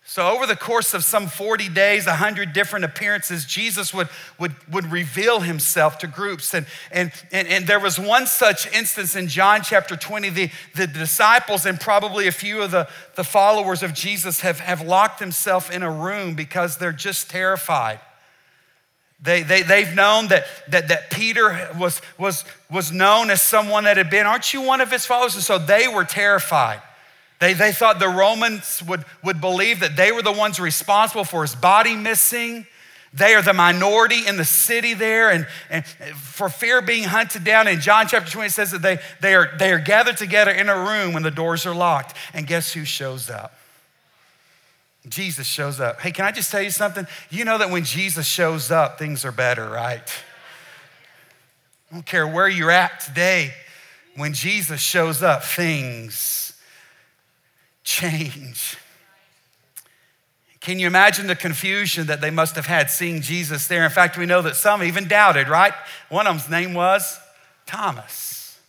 So, 0.03 0.27
over 0.27 0.47
the 0.47 0.55
course 0.55 0.93
of 0.93 1.03
some 1.03 1.27
40 1.27 1.69
days, 1.69 2.07
100 2.07 2.53
different 2.53 2.85
appearances, 2.85 3.45
Jesus 3.45 3.93
would, 3.93 4.09
would, 4.39 4.55
would 4.69 4.91
reveal 4.91 5.41
himself 5.41 5.99
to 5.99 6.07
groups. 6.07 6.53
And, 6.53 6.65
and, 6.91 7.11
and, 7.31 7.47
and 7.47 7.67
there 7.67 7.79
was 7.79 7.99
one 7.99 8.25
such 8.25 8.71
instance 8.73 9.15
in 9.15 9.27
John 9.27 9.61
chapter 9.63 9.95
20. 9.95 10.29
The, 10.29 10.51
the 10.75 10.87
disciples 10.87 11.65
and 11.65 11.79
probably 11.79 12.27
a 12.27 12.31
few 12.31 12.61
of 12.61 12.71
the, 12.71 12.89
the 13.15 13.23
followers 13.23 13.83
of 13.83 13.93
Jesus 13.93 14.41
have, 14.41 14.59
have 14.59 14.81
locked 14.81 15.19
themselves 15.19 15.69
in 15.69 15.83
a 15.83 15.91
room 15.91 16.33
because 16.33 16.77
they're 16.77 16.91
just 16.91 17.29
terrified. 17.29 17.99
They, 19.21 19.43
they, 19.43 19.61
they've 19.61 19.93
known 19.93 20.29
that, 20.29 20.45
that, 20.69 20.87
that 20.87 21.11
Peter 21.11 21.69
was, 21.79 22.01
was, 22.17 22.43
was 22.71 22.91
known 22.91 23.29
as 23.29 23.39
someone 23.39 23.83
that 23.83 23.97
had 23.97 24.09
been, 24.09 24.25
aren't 24.25 24.51
you 24.51 24.61
one 24.61 24.81
of 24.81 24.89
his 24.89 25.05
followers? 25.05 25.35
And 25.35 25.43
so 25.43 25.59
they 25.59 25.87
were 25.87 26.05
terrified. 26.05 26.81
They, 27.41 27.53
they 27.53 27.71
thought 27.71 27.97
the 27.97 28.07
Romans 28.07 28.83
would, 28.83 29.03
would 29.23 29.41
believe 29.41 29.79
that 29.79 29.95
they 29.95 30.11
were 30.11 30.21
the 30.21 30.31
ones 30.31 30.59
responsible 30.59 31.23
for 31.23 31.41
his 31.41 31.55
body 31.55 31.95
missing. 31.95 32.67
They 33.15 33.33
are 33.33 33.41
the 33.41 33.51
minority 33.51 34.27
in 34.27 34.37
the 34.37 34.45
city 34.45 34.93
there, 34.93 35.31
and, 35.31 35.47
and 35.71 35.83
for 35.83 36.49
fear 36.49 36.77
of 36.77 36.85
being 36.85 37.05
hunted 37.05 37.43
down. 37.43 37.67
In 37.67 37.81
John 37.81 38.05
chapter 38.07 38.29
20, 38.31 38.45
it 38.45 38.51
says 38.51 38.69
that 38.69 38.83
they, 38.83 38.99
they, 39.21 39.33
are, 39.33 39.49
they 39.57 39.71
are 39.71 39.79
gathered 39.79 40.17
together 40.17 40.51
in 40.51 40.69
a 40.69 40.77
room 40.77 41.13
when 41.13 41.23
the 41.23 41.31
doors 41.31 41.65
are 41.65 41.73
locked. 41.73 42.15
And 42.31 42.45
guess 42.45 42.73
who 42.73 42.85
shows 42.85 43.27
up? 43.27 43.53
Jesus 45.09 45.47
shows 45.47 45.79
up. 45.79 45.99
Hey, 45.99 46.11
can 46.11 46.25
I 46.25 46.31
just 46.31 46.51
tell 46.51 46.61
you 46.61 46.69
something? 46.69 47.07
You 47.31 47.43
know 47.43 47.57
that 47.57 47.71
when 47.71 47.83
Jesus 47.83 48.27
shows 48.27 48.69
up, 48.69 48.99
things 48.99 49.25
are 49.25 49.31
better, 49.31 49.67
right? 49.67 50.07
I 51.89 51.95
don't 51.95 52.05
care 52.05 52.27
where 52.27 52.47
you're 52.47 52.69
at 52.69 52.99
today. 52.99 53.55
When 54.15 54.33
Jesus 54.33 54.79
shows 54.79 55.23
up, 55.23 55.43
things 55.43 56.40
change. 57.83 58.77
Can 60.59 60.77
you 60.77 60.85
imagine 60.85 61.25
the 61.25 61.35
confusion 61.35 62.07
that 62.07 62.21
they 62.21 62.29
must 62.29 62.55
have 62.55 62.67
had 62.67 62.91
seeing 62.91 63.21
Jesus 63.21 63.67
there? 63.67 63.83
In 63.83 63.89
fact, 63.89 64.17
we 64.17 64.27
know 64.27 64.43
that 64.43 64.55
some 64.55 64.83
even 64.83 65.07
doubted, 65.07 65.49
right? 65.49 65.73
One 66.09 66.27
of 66.27 66.35
them's 66.35 66.49
name 66.49 66.73
was 66.75 67.19
Thomas. 67.65 68.59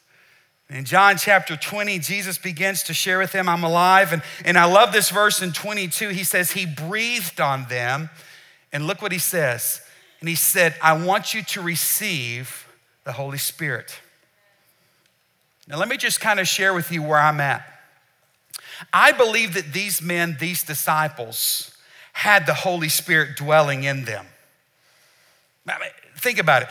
In 0.70 0.86
John 0.86 1.18
chapter 1.18 1.54
20, 1.54 1.98
Jesus 1.98 2.38
begins 2.38 2.82
to 2.84 2.94
share 2.94 3.18
with 3.18 3.32
them, 3.32 3.46
I'm 3.46 3.62
alive. 3.62 4.14
And, 4.14 4.22
and 4.46 4.56
I 4.56 4.64
love 4.64 4.92
this 4.92 5.10
verse 5.10 5.42
in 5.42 5.52
22. 5.52 6.08
He 6.08 6.24
says, 6.24 6.52
He 6.52 6.64
breathed 6.64 7.42
on 7.42 7.66
them. 7.68 8.08
And 8.72 8.86
look 8.86 9.02
what 9.02 9.12
he 9.12 9.18
says. 9.18 9.82
And 10.20 10.30
he 10.30 10.34
said, 10.34 10.74
I 10.80 10.94
want 10.94 11.34
you 11.34 11.42
to 11.42 11.60
receive 11.60 12.66
the 13.04 13.12
Holy 13.12 13.36
Spirit. 13.36 14.00
Now, 15.68 15.76
let 15.76 15.88
me 15.88 15.98
just 15.98 16.20
kind 16.20 16.40
of 16.40 16.48
share 16.48 16.72
with 16.72 16.90
you 16.90 17.02
where 17.02 17.18
I'm 17.18 17.40
at. 17.40 17.71
I 18.92 19.12
believe 19.12 19.54
that 19.54 19.72
these 19.72 20.00
men, 20.00 20.36
these 20.40 20.62
disciples, 20.62 21.76
had 22.12 22.46
the 22.46 22.54
Holy 22.54 22.88
Spirit 22.88 23.36
dwelling 23.36 23.84
in 23.84 24.04
them. 24.04 24.26
I 25.68 25.78
mean, 25.78 25.90
think 26.16 26.38
about 26.38 26.62
it. 26.62 26.68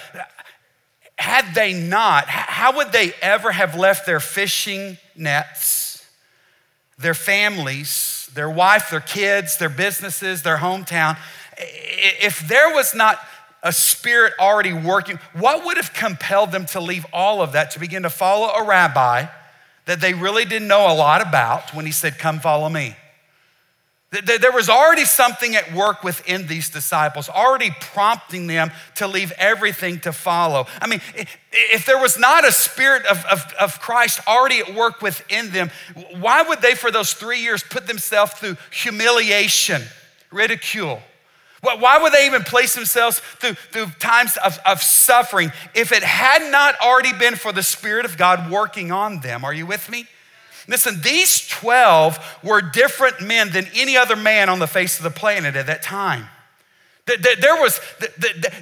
Had 1.17 1.53
they 1.53 1.73
not, 1.73 2.27
how 2.27 2.75
would 2.77 2.91
they 2.91 3.13
ever 3.21 3.51
have 3.51 3.75
left 3.75 4.05
their 4.05 4.19
fishing 4.19 4.97
nets, 5.15 6.07
their 6.97 7.13
families, 7.13 8.29
their 8.33 8.49
wife, 8.49 8.89
their 8.89 9.01
kids, 9.01 9.57
their 9.57 9.69
businesses, 9.69 10.41
their 10.41 10.57
hometown? 10.57 11.17
If 11.57 12.47
there 12.47 12.73
was 12.73 12.95
not 12.95 13.19
a 13.63 13.71
spirit 13.71 14.33
already 14.39 14.73
working, 14.73 15.19
what 15.33 15.63
would 15.65 15.77
have 15.77 15.93
compelled 15.93 16.51
them 16.51 16.65
to 16.67 16.79
leave 16.79 17.05
all 17.13 17.41
of 17.41 17.51
that 17.51 17.71
to 17.71 17.79
begin 17.79 18.03
to 18.03 18.09
follow 18.09 18.47
a 18.47 18.65
rabbi? 18.65 19.27
That 19.85 20.01
they 20.01 20.13
really 20.13 20.45
didn't 20.45 20.67
know 20.67 20.91
a 20.91 20.95
lot 20.95 21.21
about 21.21 21.73
when 21.73 21.85
he 21.85 21.91
said, 21.91 22.17
Come 22.17 22.39
follow 22.39 22.69
me. 22.69 22.95
There 24.11 24.51
was 24.51 24.67
already 24.67 25.05
something 25.05 25.55
at 25.55 25.73
work 25.73 26.03
within 26.03 26.45
these 26.45 26.69
disciples, 26.69 27.29
already 27.29 27.71
prompting 27.79 28.45
them 28.47 28.71
to 28.95 29.07
leave 29.07 29.31
everything 29.37 30.01
to 30.01 30.11
follow. 30.11 30.67
I 30.81 30.87
mean, 30.87 30.99
if 31.53 31.85
there 31.85 31.97
was 31.97 32.19
not 32.19 32.45
a 32.45 32.51
spirit 32.51 33.05
of, 33.05 33.23
of, 33.31 33.53
of, 33.57 33.79
Christ 33.79 34.19
already 34.27 34.59
at 34.59 34.75
work 34.75 35.01
within 35.01 35.51
them, 35.51 35.71
why 36.19 36.41
would 36.41 36.61
they, 36.61 36.75
for 36.75 36.91
those 36.91 37.13
three 37.13 37.39
years, 37.39 37.63
put 37.63 37.87
themselves 37.87 38.33
through 38.33 38.57
humiliation, 38.69 39.81
ridicule? 40.29 41.01
Why 41.61 41.99
would 42.01 42.11
they 42.11 42.25
even 42.25 42.43
place 42.43 42.73
themselves 42.73 43.19
through, 43.39 43.53
through 43.53 43.87
times 43.99 44.35
of, 44.37 44.59
of 44.65 44.81
suffering 44.81 45.51
if 45.75 45.91
it 45.91 46.01
had 46.01 46.51
not 46.51 46.75
already 46.81 47.13
been 47.13 47.35
for 47.35 47.51
the 47.51 47.61
Spirit 47.61 48.03
of 48.03 48.17
God 48.17 48.49
working 48.49 48.91
on 48.91 49.19
them? 49.19 49.45
Are 49.45 49.53
you 49.53 49.67
with 49.67 49.89
me? 49.89 50.07
Listen, 50.67 51.01
these 51.01 51.47
12 51.47 52.39
were 52.43 52.61
different 52.61 53.21
men 53.21 53.51
than 53.51 53.67
any 53.75 53.95
other 53.95 54.15
man 54.15 54.49
on 54.49 54.57
the 54.59 54.67
face 54.67 54.97
of 54.97 55.03
the 55.03 55.11
planet 55.11 55.55
at 55.55 55.67
that 55.67 55.83
time. 55.83 56.27
There 57.05 57.55
was, 57.55 57.79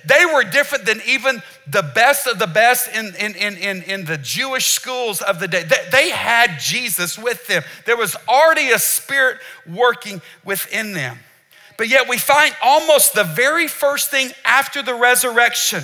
they 0.05 0.25
were 0.25 0.43
different 0.43 0.85
than 0.85 1.01
even 1.05 1.43
the 1.67 1.83
best 1.83 2.25
of 2.25 2.39
the 2.39 2.47
best 2.47 2.89
in, 2.93 3.13
in, 3.15 3.35
in, 3.35 3.83
in, 3.83 4.05
the 4.05 4.17
Jewish 4.17 4.67
schools 4.67 5.21
of 5.21 5.39
the 5.39 5.47
day. 5.47 5.69
They 5.91 6.09
had 6.09 6.59
Jesus 6.59 7.17
with 7.17 7.45
them. 7.47 7.63
There 7.85 7.97
was 7.97 8.15
already 8.27 8.71
a 8.71 8.79
spirit 8.79 9.37
working 9.67 10.21
within 10.43 10.93
them. 10.93 11.19
But 11.79 11.87
yet 11.87 12.09
we 12.09 12.17
find 12.17 12.53
almost 12.61 13.13
the 13.13 13.23
very 13.23 13.69
first 13.69 14.11
thing 14.11 14.31
after 14.43 14.83
the 14.83 14.93
resurrection. 14.93 15.81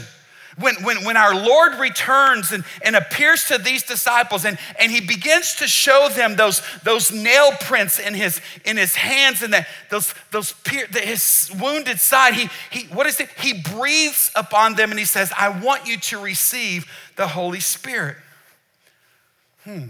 When, 0.59 0.75
when, 0.83 1.05
when 1.05 1.15
our 1.15 1.33
Lord 1.33 1.75
returns 1.75 2.51
and, 2.51 2.65
and 2.83 2.97
appears 2.97 3.45
to 3.45 3.57
these 3.57 3.81
disciples 3.81 4.43
and, 4.43 4.59
and 4.77 4.91
he 4.91 4.99
begins 4.99 5.55
to 5.55 5.67
show 5.67 6.09
them 6.09 6.35
those, 6.35 6.61
those 6.83 7.13
nail 7.13 7.53
prints 7.61 7.97
in 7.97 8.13
his, 8.13 8.41
in 8.65 8.75
his 8.75 8.93
hands 8.95 9.41
and 9.41 9.53
that, 9.53 9.67
those, 9.89 10.13
those 10.31 10.53
his 10.65 11.49
wounded 11.61 12.01
side, 12.01 12.33
he, 12.33 12.49
he, 12.71 12.87
what 12.87 13.07
is 13.07 13.21
it? 13.21 13.29
He 13.39 13.53
breathes 13.53 14.31
upon 14.35 14.75
them 14.75 14.89
and 14.89 14.99
he 14.99 15.05
says, 15.05 15.31
I 15.37 15.47
want 15.47 15.87
you 15.87 15.97
to 15.97 16.19
receive 16.19 16.91
the 17.15 17.27
Holy 17.27 17.61
Spirit. 17.61 18.17
Hmm. 19.63 19.85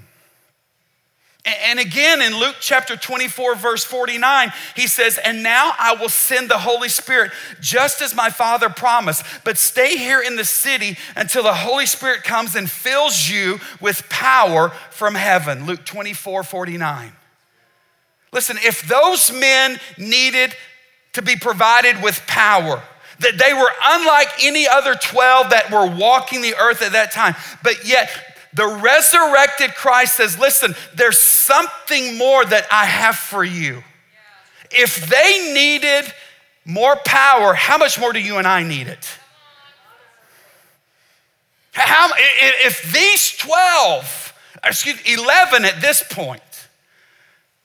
And 1.46 1.80
again 1.80 2.24
in 2.24 2.40
Luke 2.40 2.56
chapter 2.60 2.96
24, 2.96 3.56
verse 3.56 3.84
49, 3.84 4.52
he 4.76 4.88
says, 4.88 5.20
And 5.24 5.44
now 5.44 5.74
I 5.78 5.96
will 5.96 6.10
send 6.10 6.50
the 6.50 6.58
Holy 6.58 6.90
Spirit 6.90 7.32
just 7.62 8.02
as 8.02 8.16
my 8.16 8.32
Father 8.32 8.68
promised. 8.68 9.24
But 9.44 9.60
stay 9.60 9.96
here 9.96 10.22
in 10.22 10.38
the 10.38 10.46
city 10.46 10.98
until 11.16 11.44
the 11.44 11.54
Holy 11.54 11.86
Spirit 11.86 12.24
comes 12.24 12.56
and 12.56 12.70
fills 12.70 13.30
you 13.30 13.60
with 13.80 14.10
power 14.10 14.70
from 14.90 15.14
heaven. 15.14 15.68
Luke 15.68 15.86
24, 15.86 16.42
49. 16.42 17.12
Listen, 18.34 18.58
if 18.64 18.82
those 18.88 19.32
men 19.32 19.80
needed 20.00 20.56
to 21.14 21.22
be 21.22 21.36
provided 21.36 22.02
with 22.02 22.26
power, 22.26 22.82
that 23.20 23.38
they 23.38 23.54
were 23.54 23.72
unlike 23.84 24.28
any 24.42 24.68
other 24.68 24.96
12 24.96 25.52
that 25.52 25.72
were 25.72 25.88
walking 25.88 26.42
the 26.42 26.56
earth 26.56 26.82
at 26.82 26.94
that 26.94 27.12
time, 27.12 27.36
but 27.64 27.88
yet 27.88 28.10
the 28.56 28.80
resurrected 28.82 29.76
Christ 29.76 30.16
says, 30.16 30.40
Listen, 30.40 30.76
there's 30.96 31.20
something 31.20 32.18
more 32.18 32.46
that 32.46 32.66
I 32.72 32.86
have 32.86 33.18
for 33.18 33.44
you. 33.44 33.84
If 34.72 35.10
they 35.10 35.54
needed 35.54 36.12
more 36.64 36.96
power, 37.06 37.54
how 37.54 37.78
much 37.78 38.00
more 38.00 38.14
do 38.14 38.20
you 38.20 38.38
and 38.38 38.48
I 38.48 38.64
need 38.64 38.88
it? 38.88 39.10
How, 41.74 42.10
if 42.16 42.94
these 42.94 43.36
12, 43.38 44.34
excuse 44.64 45.02
11 45.06 45.66
at 45.66 45.82
this 45.82 46.04
point, 46.10 46.42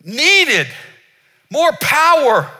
needed 0.04 0.66
more 1.50 1.70
power, 1.80 2.50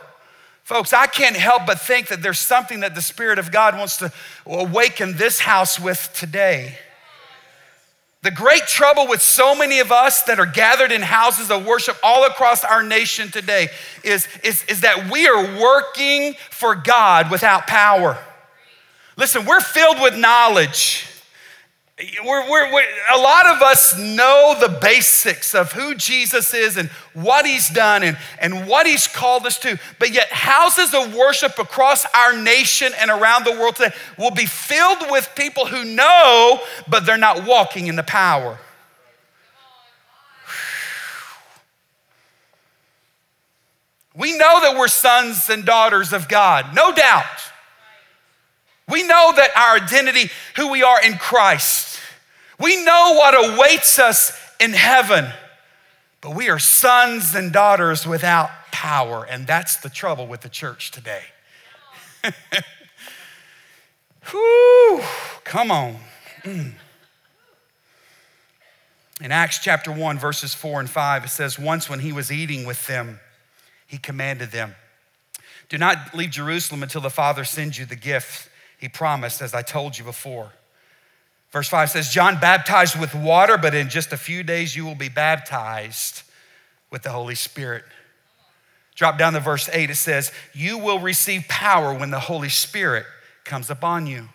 folks, 0.63 0.93
I 0.93 1.07
can't 1.07 1.35
help 1.35 1.65
but 1.65 1.81
think 1.81 2.07
that 2.07 2.21
there's 2.21 2.39
something 2.39 2.79
that 2.79 2.95
the 2.95 3.01
Spirit 3.01 3.39
of 3.39 3.51
God 3.51 3.77
wants 3.77 3.97
to 3.97 4.13
awaken 4.45 5.17
this 5.17 5.41
house 5.41 5.77
with 5.77 6.09
today. 6.13 6.77
The 8.23 8.31
great 8.31 8.67
trouble 8.67 9.07
with 9.07 9.19
so 9.19 9.55
many 9.55 9.79
of 9.79 9.91
us 9.91 10.23
that 10.23 10.39
are 10.39 10.45
gathered 10.45 10.91
in 10.91 11.01
houses 11.01 11.49
of 11.49 11.65
worship 11.65 11.97
all 12.03 12.25
across 12.25 12.63
our 12.63 12.83
nation 12.83 13.31
today 13.31 13.69
is, 14.03 14.27
is, 14.43 14.63
is 14.65 14.81
that 14.81 15.09
we 15.11 15.27
are 15.27 15.59
working 15.59 16.35
for 16.51 16.75
God 16.75 17.31
without 17.31 17.65
power. 17.65 18.19
Listen, 19.17 19.45
we're 19.45 19.59
filled 19.59 19.99
with 20.01 20.15
knowledge. 20.15 21.07
We're, 22.23 22.49
we're, 22.49 22.73
we're, 22.73 22.85
a 23.13 23.17
lot 23.17 23.45
of 23.45 23.61
us 23.61 23.97
know 23.97 24.55
the 24.59 24.77
basics 24.81 25.53
of 25.53 25.71
who 25.71 25.93
Jesus 25.95 26.53
is 26.53 26.77
and 26.77 26.89
what 27.13 27.45
he's 27.45 27.69
done 27.69 28.03
and, 28.03 28.17
and 28.39 28.67
what 28.67 28.87
he's 28.87 29.07
called 29.07 29.45
us 29.45 29.59
to, 29.59 29.79
but 29.99 30.11
yet 30.11 30.27
houses 30.29 30.93
of 30.93 31.13
worship 31.13 31.59
across 31.59 32.05
our 32.15 32.35
nation 32.35 32.93
and 32.99 33.11
around 33.11 33.45
the 33.45 33.51
world 33.51 33.75
today 33.75 33.93
will 34.17 34.31
be 34.31 34.45
filled 34.45 35.11
with 35.11 35.29
people 35.35 35.65
who 35.65 35.83
know, 35.83 36.59
but 36.87 37.05
they're 37.05 37.17
not 37.17 37.45
walking 37.45 37.87
in 37.87 37.95
the 37.95 38.03
power. 38.03 38.57
We 44.15 44.37
know 44.37 44.59
that 44.61 44.75
we're 44.77 44.87
sons 44.87 45.49
and 45.49 45.65
daughters 45.65 46.13
of 46.13 46.27
God, 46.27 46.75
no 46.75 46.91
doubt. 46.91 47.25
We 48.89 49.03
know 49.03 49.31
that 49.35 49.55
our 49.55 49.77
identity, 49.77 50.29
who 50.57 50.69
we 50.69 50.83
are 50.83 51.01
in 51.01 51.17
Christ. 51.17 51.90
We 52.61 52.83
know 52.83 53.13
what 53.15 53.33
awaits 53.33 53.97
us 53.97 54.37
in 54.59 54.73
heaven, 54.73 55.27
but 56.21 56.35
we 56.35 56.49
are 56.49 56.59
sons 56.59 57.33
and 57.33 57.51
daughters 57.51 58.05
without 58.05 58.51
power, 58.71 59.25
and 59.25 59.47
that's 59.47 59.77
the 59.77 59.89
trouble 59.89 60.27
with 60.27 60.41
the 60.41 60.49
church 60.49 60.91
today. 60.91 61.23
Whew, 64.29 65.01
come 65.43 65.71
on. 65.71 65.97
Mm. 66.43 66.73
In 69.21 69.31
Acts 69.31 69.59
chapter 69.59 69.91
1, 69.91 70.19
verses 70.19 70.53
4 70.53 70.81
and 70.81 70.89
5, 70.89 71.25
it 71.25 71.29
says, 71.29 71.57
Once 71.57 71.89
when 71.89 71.99
he 71.99 72.11
was 72.11 72.31
eating 72.31 72.65
with 72.65 72.85
them, 72.87 73.19
he 73.87 73.97
commanded 73.97 74.51
them, 74.51 74.75
Do 75.69 75.77
not 75.77 76.15
leave 76.15 76.31
Jerusalem 76.31 76.83
until 76.83 77.01
the 77.01 77.09
Father 77.09 77.43
sends 77.43 77.77
you 77.77 77.85
the 77.85 77.95
gift 77.95 78.49
he 78.79 78.87
promised, 78.87 79.41
as 79.41 79.53
I 79.53 79.61
told 79.61 79.97
you 79.97 80.03
before. 80.03 80.51
Verse 81.51 81.67
5 81.67 81.89
says, 81.89 82.09
John 82.09 82.39
baptized 82.39 82.99
with 82.99 83.13
water, 83.13 83.57
but 83.57 83.75
in 83.75 83.89
just 83.89 84.13
a 84.13 84.17
few 84.17 84.41
days 84.41 84.75
you 84.75 84.85
will 84.85 84.95
be 84.95 85.09
baptized 85.09 86.23
with 86.89 87.03
the 87.03 87.09
Holy 87.09 87.35
Spirit. 87.35 87.83
Drop 88.95 89.17
down 89.17 89.33
to 89.33 89.39
verse 89.39 89.69
8, 89.71 89.89
it 89.89 89.95
says, 89.95 90.31
You 90.53 90.77
will 90.77 90.99
receive 90.99 91.45
power 91.47 91.93
when 91.93 92.11
the 92.11 92.19
Holy 92.19 92.49
Spirit 92.49 93.05
comes 93.43 93.69
upon 93.69 94.07
you. 94.07 94.29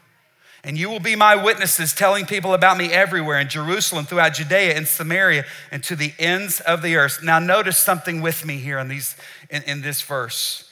And 0.65 0.77
you 0.77 0.91
will 0.91 1.01
be 1.01 1.15
my 1.15 1.37
witnesses, 1.37 1.95
telling 1.95 2.27
people 2.27 2.53
about 2.53 2.77
me 2.77 2.91
everywhere 2.91 3.39
in 3.39 3.49
Jerusalem, 3.49 4.05
throughout 4.05 4.35
Judea 4.35 4.77
and 4.77 4.87
Samaria, 4.87 5.45
and 5.71 5.83
to 5.85 5.95
the 5.95 6.13
ends 6.19 6.61
of 6.61 6.83
the 6.83 6.97
earth. 6.97 7.21
Now, 7.23 7.39
notice 7.39 7.79
something 7.79 8.21
with 8.21 8.45
me 8.45 8.57
here 8.57 8.79
in, 8.79 8.89
these, 8.89 9.17
in, 9.49 9.63
in 9.63 9.83
this 9.83 10.03
verse. 10.03 10.69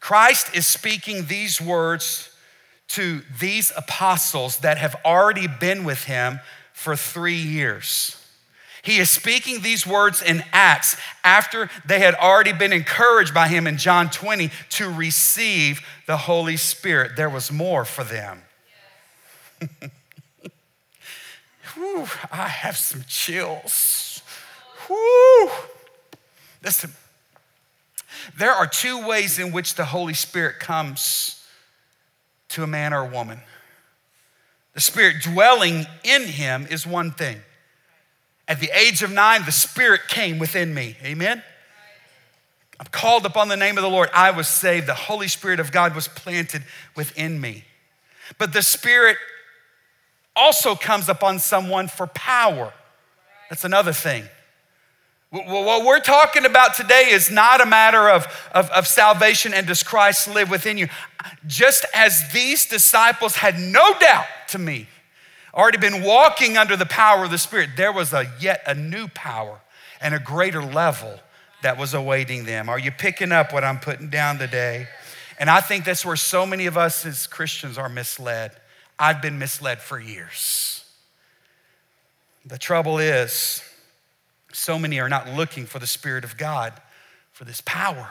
Christ 0.00 0.54
is 0.54 0.66
speaking 0.66 1.26
these 1.26 1.60
words 1.60 2.29
to 2.90 3.22
these 3.38 3.72
apostles 3.76 4.58
that 4.58 4.78
have 4.78 4.96
already 5.04 5.46
been 5.46 5.84
with 5.84 6.04
him 6.04 6.40
for 6.72 6.96
three 6.96 7.36
years. 7.36 8.16
He 8.82 8.98
is 8.98 9.08
speaking 9.08 9.60
these 9.60 9.86
words 9.86 10.20
in 10.22 10.42
Acts 10.52 10.96
after 11.22 11.70
they 11.84 12.00
had 12.00 12.14
already 12.14 12.52
been 12.52 12.72
encouraged 12.72 13.32
by 13.32 13.46
him 13.48 13.66
in 13.66 13.76
John 13.76 14.10
20 14.10 14.50
to 14.70 14.90
receive 14.90 15.86
the 16.06 16.16
Holy 16.16 16.56
Spirit. 16.56 17.12
There 17.16 17.30
was 17.30 17.52
more 17.52 17.84
for 17.84 18.02
them. 18.02 18.42
Whew, 21.74 22.06
I 22.32 22.48
have 22.48 22.76
some 22.76 23.04
chills. 23.06 24.22
Whew. 24.86 25.50
Listen, 26.64 26.92
there 28.36 28.52
are 28.52 28.66
two 28.66 29.06
ways 29.06 29.38
in 29.38 29.52
which 29.52 29.76
the 29.76 29.84
Holy 29.84 30.14
Spirit 30.14 30.58
comes 30.58 31.39
to 32.50 32.62
a 32.62 32.66
man 32.66 32.92
or 32.92 33.00
a 33.00 33.08
woman. 33.08 33.40
The 34.74 34.80
Spirit 34.80 35.22
dwelling 35.22 35.86
in 36.04 36.22
him 36.22 36.66
is 36.70 36.86
one 36.86 37.10
thing. 37.12 37.38
At 38.46 38.60
the 38.60 38.70
age 38.76 39.02
of 39.02 39.10
nine, 39.10 39.42
the 39.44 39.52
Spirit 39.52 40.02
came 40.08 40.38
within 40.38 40.74
me. 40.74 40.96
Amen? 41.04 41.42
I'm 42.78 42.86
called 42.86 43.26
upon 43.26 43.48
the 43.48 43.56
name 43.56 43.76
of 43.76 43.82
the 43.82 43.90
Lord. 43.90 44.08
I 44.14 44.30
was 44.30 44.48
saved. 44.48 44.86
The 44.86 44.94
Holy 44.94 45.28
Spirit 45.28 45.60
of 45.60 45.70
God 45.70 45.94
was 45.94 46.08
planted 46.08 46.62
within 46.96 47.40
me. 47.40 47.64
But 48.38 48.52
the 48.52 48.62
Spirit 48.62 49.18
also 50.34 50.74
comes 50.74 51.08
upon 51.08 51.40
someone 51.40 51.88
for 51.88 52.06
power. 52.06 52.72
That's 53.50 53.64
another 53.64 53.92
thing. 53.92 54.24
What 55.30 55.84
we're 55.84 56.00
talking 56.00 56.44
about 56.44 56.74
today 56.74 57.10
is 57.10 57.30
not 57.30 57.60
a 57.60 57.66
matter 57.66 58.08
of, 58.08 58.26
of, 58.52 58.68
of, 58.70 58.88
salvation 58.88 59.54
and 59.54 59.64
does 59.64 59.84
Christ 59.84 60.26
live 60.26 60.50
within 60.50 60.76
you. 60.76 60.88
Just 61.46 61.86
as 61.94 62.32
these 62.32 62.66
disciples 62.66 63.36
had 63.36 63.56
no 63.56 63.94
doubt 64.00 64.26
to 64.48 64.58
me, 64.58 64.88
already 65.54 65.78
been 65.78 66.02
walking 66.02 66.56
under 66.56 66.76
the 66.76 66.86
power 66.86 67.24
of 67.24 67.30
the 67.30 67.38
Spirit, 67.38 67.70
there 67.76 67.92
was 67.92 68.12
a 68.12 68.26
yet 68.40 68.64
a 68.66 68.74
new 68.74 69.06
power 69.06 69.60
and 70.00 70.16
a 70.16 70.18
greater 70.18 70.64
level 70.64 71.20
that 71.62 71.78
was 71.78 71.94
awaiting 71.94 72.44
them. 72.44 72.68
Are 72.68 72.78
you 72.78 72.90
picking 72.90 73.30
up 73.30 73.52
what 73.52 73.62
I'm 73.62 73.78
putting 73.78 74.10
down 74.10 74.38
today? 74.38 74.88
And 75.38 75.48
I 75.48 75.60
think 75.60 75.84
that's 75.84 76.04
where 76.04 76.16
so 76.16 76.44
many 76.44 76.66
of 76.66 76.76
us 76.76 77.06
as 77.06 77.28
Christians 77.28 77.78
are 77.78 77.88
misled. 77.88 78.50
I've 78.98 79.22
been 79.22 79.38
misled 79.38 79.80
for 79.80 80.00
years. 80.00 80.84
The 82.44 82.58
trouble 82.58 82.98
is, 82.98 83.62
so 84.52 84.78
many 84.78 85.00
are 85.00 85.08
not 85.08 85.28
looking 85.28 85.66
for 85.66 85.78
the 85.78 85.86
Spirit 85.86 86.24
of 86.24 86.36
God 86.36 86.72
for 87.32 87.44
this 87.44 87.60
power. 87.64 88.10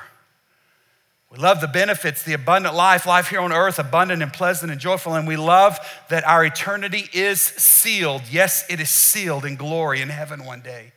We 1.31 1.37
love 1.37 1.61
the 1.61 1.67
benefits, 1.67 2.23
the 2.23 2.33
abundant 2.33 2.73
life, 2.73 3.05
life 3.05 3.27
here 3.27 3.41
on 3.41 3.53
earth, 3.53 3.77
abundant 3.77 4.23
and 4.23 4.33
pleasant 4.33 4.71
and 4.71 4.81
joyful. 4.81 5.13
And 5.13 5.27
we 5.27 5.37
love 5.37 5.77
that 6.09 6.25
our 6.25 6.43
eternity 6.43 7.07
is 7.13 7.39
sealed. 7.39 8.23
Yes, 8.31 8.65
it 8.67 8.79
is 8.79 8.89
sealed 8.89 9.45
in 9.45 9.55
glory 9.55 10.01
in 10.01 10.09
heaven 10.09 10.43
one 10.43 10.61
day. 10.61 10.93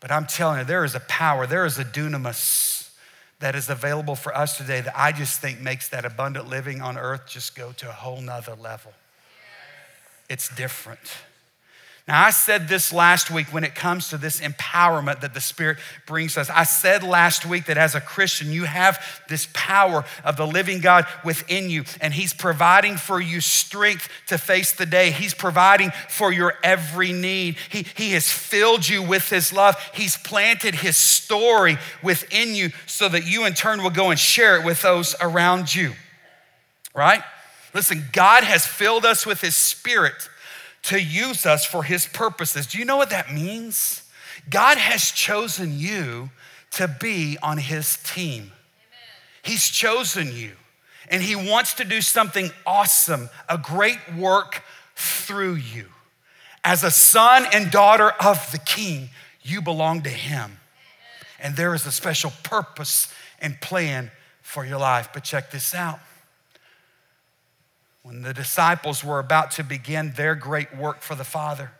But 0.00 0.10
I'm 0.10 0.26
telling 0.26 0.58
you, 0.58 0.64
there 0.64 0.84
is 0.84 0.94
a 0.94 1.00
power, 1.00 1.46
there 1.46 1.64
is 1.64 1.78
a 1.78 1.84
dunamis 1.84 2.90
that 3.38 3.54
is 3.54 3.70
available 3.70 4.14
for 4.14 4.36
us 4.36 4.58
today 4.58 4.82
that 4.82 4.98
I 4.98 5.12
just 5.12 5.40
think 5.40 5.60
makes 5.60 5.88
that 5.88 6.04
abundant 6.04 6.48
living 6.48 6.82
on 6.82 6.98
earth 6.98 7.22
just 7.26 7.54
go 7.54 7.72
to 7.72 7.88
a 7.88 7.92
whole 7.92 8.20
nother 8.20 8.54
level. 8.54 8.92
It's 10.28 10.54
different. 10.54 11.00
Now, 12.10 12.24
I 12.24 12.30
said 12.30 12.66
this 12.66 12.92
last 12.92 13.30
week 13.30 13.52
when 13.52 13.62
it 13.62 13.76
comes 13.76 14.08
to 14.08 14.18
this 14.18 14.40
empowerment 14.40 15.20
that 15.20 15.32
the 15.32 15.40
Spirit 15.40 15.78
brings 16.06 16.36
us. 16.36 16.50
I 16.50 16.64
said 16.64 17.04
last 17.04 17.46
week 17.46 17.66
that 17.66 17.78
as 17.78 17.94
a 17.94 18.00
Christian, 18.00 18.50
you 18.50 18.64
have 18.64 19.00
this 19.28 19.46
power 19.52 20.04
of 20.24 20.36
the 20.36 20.44
living 20.44 20.80
God 20.80 21.06
within 21.24 21.70
you, 21.70 21.84
and 22.00 22.12
He's 22.12 22.32
providing 22.32 22.96
for 22.96 23.20
you 23.20 23.40
strength 23.40 24.08
to 24.26 24.38
face 24.38 24.72
the 24.72 24.86
day. 24.86 25.12
He's 25.12 25.34
providing 25.34 25.92
for 26.08 26.32
your 26.32 26.54
every 26.64 27.12
need. 27.12 27.58
He, 27.68 27.86
he 27.94 28.10
has 28.14 28.28
filled 28.28 28.88
you 28.88 29.04
with 29.04 29.30
His 29.30 29.52
love. 29.52 29.76
He's 29.94 30.16
planted 30.16 30.74
His 30.74 30.96
story 30.96 31.78
within 32.02 32.56
you 32.56 32.70
so 32.86 33.08
that 33.08 33.24
you, 33.24 33.44
in 33.44 33.54
turn, 33.54 33.84
will 33.84 33.90
go 33.90 34.10
and 34.10 34.18
share 34.18 34.58
it 34.58 34.64
with 34.64 34.82
those 34.82 35.14
around 35.20 35.72
you. 35.72 35.92
Right? 36.92 37.22
Listen, 37.72 38.06
God 38.12 38.42
has 38.42 38.66
filled 38.66 39.04
us 39.04 39.24
with 39.24 39.40
His 39.42 39.54
Spirit 39.54 40.28
to 40.82 41.00
use 41.00 41.46
us 41.46 41.64
for 41.64 41.82
his 41.82 42.06
purposes. 42.06 42.66
Do 42.66 42.78
you 42.78 42.84
know 42.84 42.96
what 42.96 43.10
that 43.10 43.32
means? 43.32 44.02
God 44.48 44.78
has 44.78 45.10
chosen 45.10 45.78
you 45.78 46.30
to 46.72 46.88
be 46.88 47.36
on 47.42 47.58
his 47.58 47.98
team. 47.98 48.42
Amen. 48.42 48.52
He's 49.42 49.68
chosen 49.68 50.34
you, 50.34 50.52
and 51.08 51.22
he 51.22 51.36
wants 51.36 51.74
to 51.74 51.84
do 51.84 52.00
something 52.00 52.50
awesome, 52.66 53.28
a 53.48 53.58
great 53.58 53.98
work 54.16 54.62
through 54.96 55.54
you. 55.54 55.86
As 56.62 56.84
a 56.84 56.90
son 56.90 57.46
and 57.52 57.70
daughter 57.70 58.10
of 58.20 58.50
the 58.52 58.58
king, 58.58 59.10
you 59.42 59.62
belong 59.62 60.02
to 60.02 60.10
him. 60.10 60.58
And 61.42 61.56
there 61.56 61.74
is 61.74 61.86
a 61.86 61.92
special 61.92 62.32
purpose 62.42 63.12
and 63.40 63.60
plan 63.60 64.10
for 64.42 64.66
your 64.66 64.78
life. 64.78 65.08
But 65.12 65.24
check 65.24 65.50
this 65.50 65.74
out 65.74 66.00
when 68.02 68.22
the 68.22 68.34
disciples 68.34 69.04
were 69.04 69.18
about 69.18 69.50
to 69.52 69.64
begin 69.64 70.12
their 70.16 70.34
great 70.34 70.74
work 70.76 71.02
for 71.02 71.14
the 71.14 71.24
Father. 71.24 71.70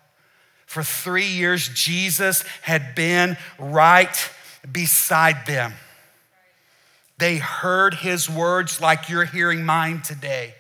For 0.67 0.83
three 0.83 1.27
years, 1.27 1.69
Jesus 1.69 2.45
had 2.63 2.95
been 2.95 3.37
right 3.59 4.31
beside 4.71 5.47
them. 5.47 5.73
They 7.19 7.37
heard 7.37 7.95
his 7.95 8.31
words 8.31 8.81
like 8.81 9.09
you're 9.09 9.25
hearing 9.25 9.65
mine 9.65 10.03
today. 10.03 10.55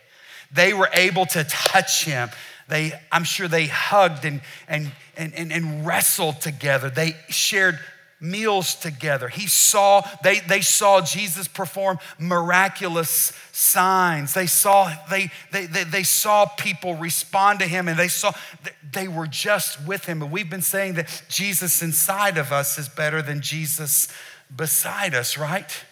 They 0.52 0.72
were 0.72 0.90
able 0.92 1.26
to 1.26 1.44
touch 1.44 2.04
him. 2.04 2.28
They, 2.68 2.92
I'm 3.10 3.24
sure 3.24 3.48
they 3.48 3.66
hugged 3.66 4.24
and, 4.24 4.40
and, 4.68 4.92
and, 5.16 5.52
and, 5.52 5.86
wrestled 5.86 6.40
together. 6.40 6.90
They 6.90 7.16
shared 7.28 7.78
meals 8.20 8.74
together. 8.74 9.28
He 9.28 9.46
saw, 9.46 10.02
they, 10.22 10.40
they 10.40 10.60
saw 10.60 11.00
Jesus 11.00 11.48
perform 11.48 11.98
miraculous 12.18 13.32
signs. 13.52 14.34
They 14.34 14.46
saw, 14.46 14.92
they, 15.08 15.30
they, 15.52 15.66
they, 15.66 15.84
they, 15.84 16.02
saw 16.02 16.46
people 16.46 16.94
respond 16.94 17.60
to 17.60 17.66
him 17.66 17.88
and 17.88 17.98
they 17.98 18.08
saw, 18.08 18.32
they 18.92 19.08
were 19.08 19.26
just 19.26 19.84
with 19.86 20.04
him. 20.04 20.18
But 20.18 20.30
we've 20.30 20.50
been 20.50 20.62
saying 20.62 20.94
that 20.94 21.22
Jesus 21.28 21.82
inside 21.82 22.36
of 22.36 22.52
us 22.52 22.78
is 22.78 22.88
better 22.88 23.22
than 23.22 23.40
Jesus 23.40 24.08
beside 24.54 25.14
us, 25.14 25.38
right? 25.38 25.84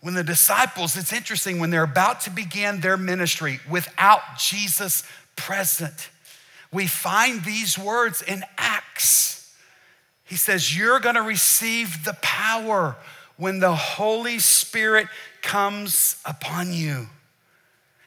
When 0.00 0.14
the 0.14 0.24
disciples, 0.24 0.96
it's 0.96 1.12
interesting, 1.12 1.58
when 1.58 1.70
they're 1.70 1.82
about 1.82 2.20
to 2.22 2.30
begin 2.30 2.80
their 2.80 2.96
ministry 2.96 3.58
without 3.68 4.20
Jesus 4.38 5.02
present, 5.34 6.10
we 6.70 6.86
find 6.86 7.42
these 7.44 7.78
words 7.78 8.20
in 8.20 8.44
Acts. 8.58 9.43
He 10.24 10.36
says, 10.36 10.76
You're 10.76 11.00
gonna 11.00 11.22
receive 11.22 12.04
the 12.04 12.14
power 12.22 12.96
when 13.36 13.60
the 13.60 13.74
Holy 13.74 14.38
Spirit 14.38 15.08
comes 15.42 16.20
upon 16.24 16.72
you. 16.72 17.08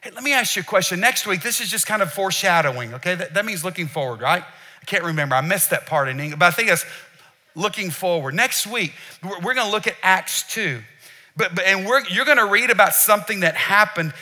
Hey, 0.00 0.10
let 0.10 0.22
me 0.22 0.32
ask 0.32 0.56
you 0.56 0.62
a 0.62 0.64
question. 0.64 1.00
Next 1.00 1.26
week, 1.26 1.42
this 1.42 1.60
is 1.60 1.70
just 1.70 1.86
kind 1.86 2.02
of 2.02 2.12
foreshadowing, 2.12 2.94
okay? 2.94 3.14
That, 3.14 3.34
that 3.34 3.44
means 3.44 3.64
looking 3.64 3.88
forward, 3.88 4.20
right? 4.20 4.42
I 4.42 4.84
can't 4.84 5.04
remember. 5.04 5.34
I 5.34 5.40
missed 5.40 5.70
that 5.70 5.86
part 5.86 6.08
in 6.08 6.20
English, 6.20 6.38
but 6.38 6.46
I 6.46 6.50
think 6.50 6.70
it's 6.70 6.84
looking 7.54 7.90
forward. 7.90 8.34
Next 8.34 8.66
week, 8.66 8.92
we're, 9.22 9.40
we're 9.40 9.54
gonna 9.54 9.70
look 9.70 9.86
at 9.86 9.96
Acts 10.02 10.44
2. 10.54 10.80
But, 11.36 11.54
but 11.54 11.64
and 11.66 11.86
you're 12.10 12.24
gonna 12.24 12.46
read 12.46 12.70
about 12.70 12.94
something 12.94 13.40
that 13.40 13.54
happened 13.54 14.12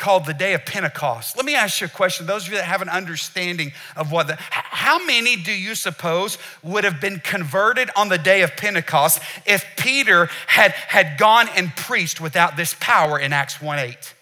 called 0.00 0.24
the 0.24 0.34
day 0.34 0.54
of 0.54 0.64
Pentecost. 0.64 1.36
Let 1.36 1.44
me 1.44 1.54
ask 1.54 1.80
you 1.80 1.86
a 1.86 1.90
question. 1.90 2.26
Those 2.26 2.46
of 2.46 2.52
you 2.52 2.58
that 2.58 2.64
have 2.64 2.80
an 2.80 2.88
understanding 2.88 3.72
of 3.94 4.10
what 4.10 4.28
the, 4.28 4.36
how 4.38 5.04
many 5.04 5.36
do 5.36 5.52
you 5.52 5.74
suppose 5.74 6.38
would 6.62 6.84
have 6.84 7.00
been 7.02 7.20
converted 7.20 7.90
on 7.94 8.08
the 8.08 8.16
day 8.16 8.40
of 8.40 8.56
Pentecost 8.56 9.20
if 9.44 9.64
Peter 9.76 10.30
had, 10.46 10.72
had 10.72 11.18
gone 11.18 11.48
and 11.54 11.76
preached 11.76 12.18
without 12.18 12.56
this 12.56 12.74
power 12.80 13.18
in 13.18 13.34
Acts 13.34 13.60
1 13.60 13.78
8? 13.78 14.14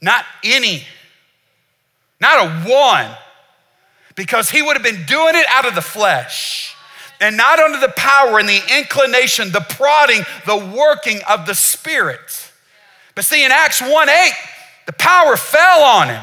Not 0.00 0.24
any, 0.42 0.84
not 2.18 2.46
a 2.46 2.50
one, 2.68 3.14
because 4.14 4.48
he 4.48 4.62
would 4.62 4.74
have 4.74 4.82
been 4.82 5.04
doing 5.04 5.34
it 5.36 5.46
out 5.50 5.66
of 5.66 5.74
the 5.74 5.82
flesh 5.82 6.74
and 7.20 7.36
not 7.36 7.58
under 7.58 7.78
the 7.78 7.92
power 7.94 8.38
and 8.38 8.48
the 8.48 8.62
inclination, 8.78 9.52
the 9.52 9.64
prodding, 9.68 10.22
the 10.46 10.56
working 10.56 11.20
of 11.28 11.44
the 11.44 11.54
Spirit. 11.54 12.45
But 13.16 13.24
see, 13.24 13.44
in 13.44 13.50
Acts 13.50 13.80
1 13.80 14.08
8, 14.08 14.32
the 14.84 14.92
power 14.92 15.36
fell 15.36 15.82
on 15.82 16.08
him. 16.08 16.22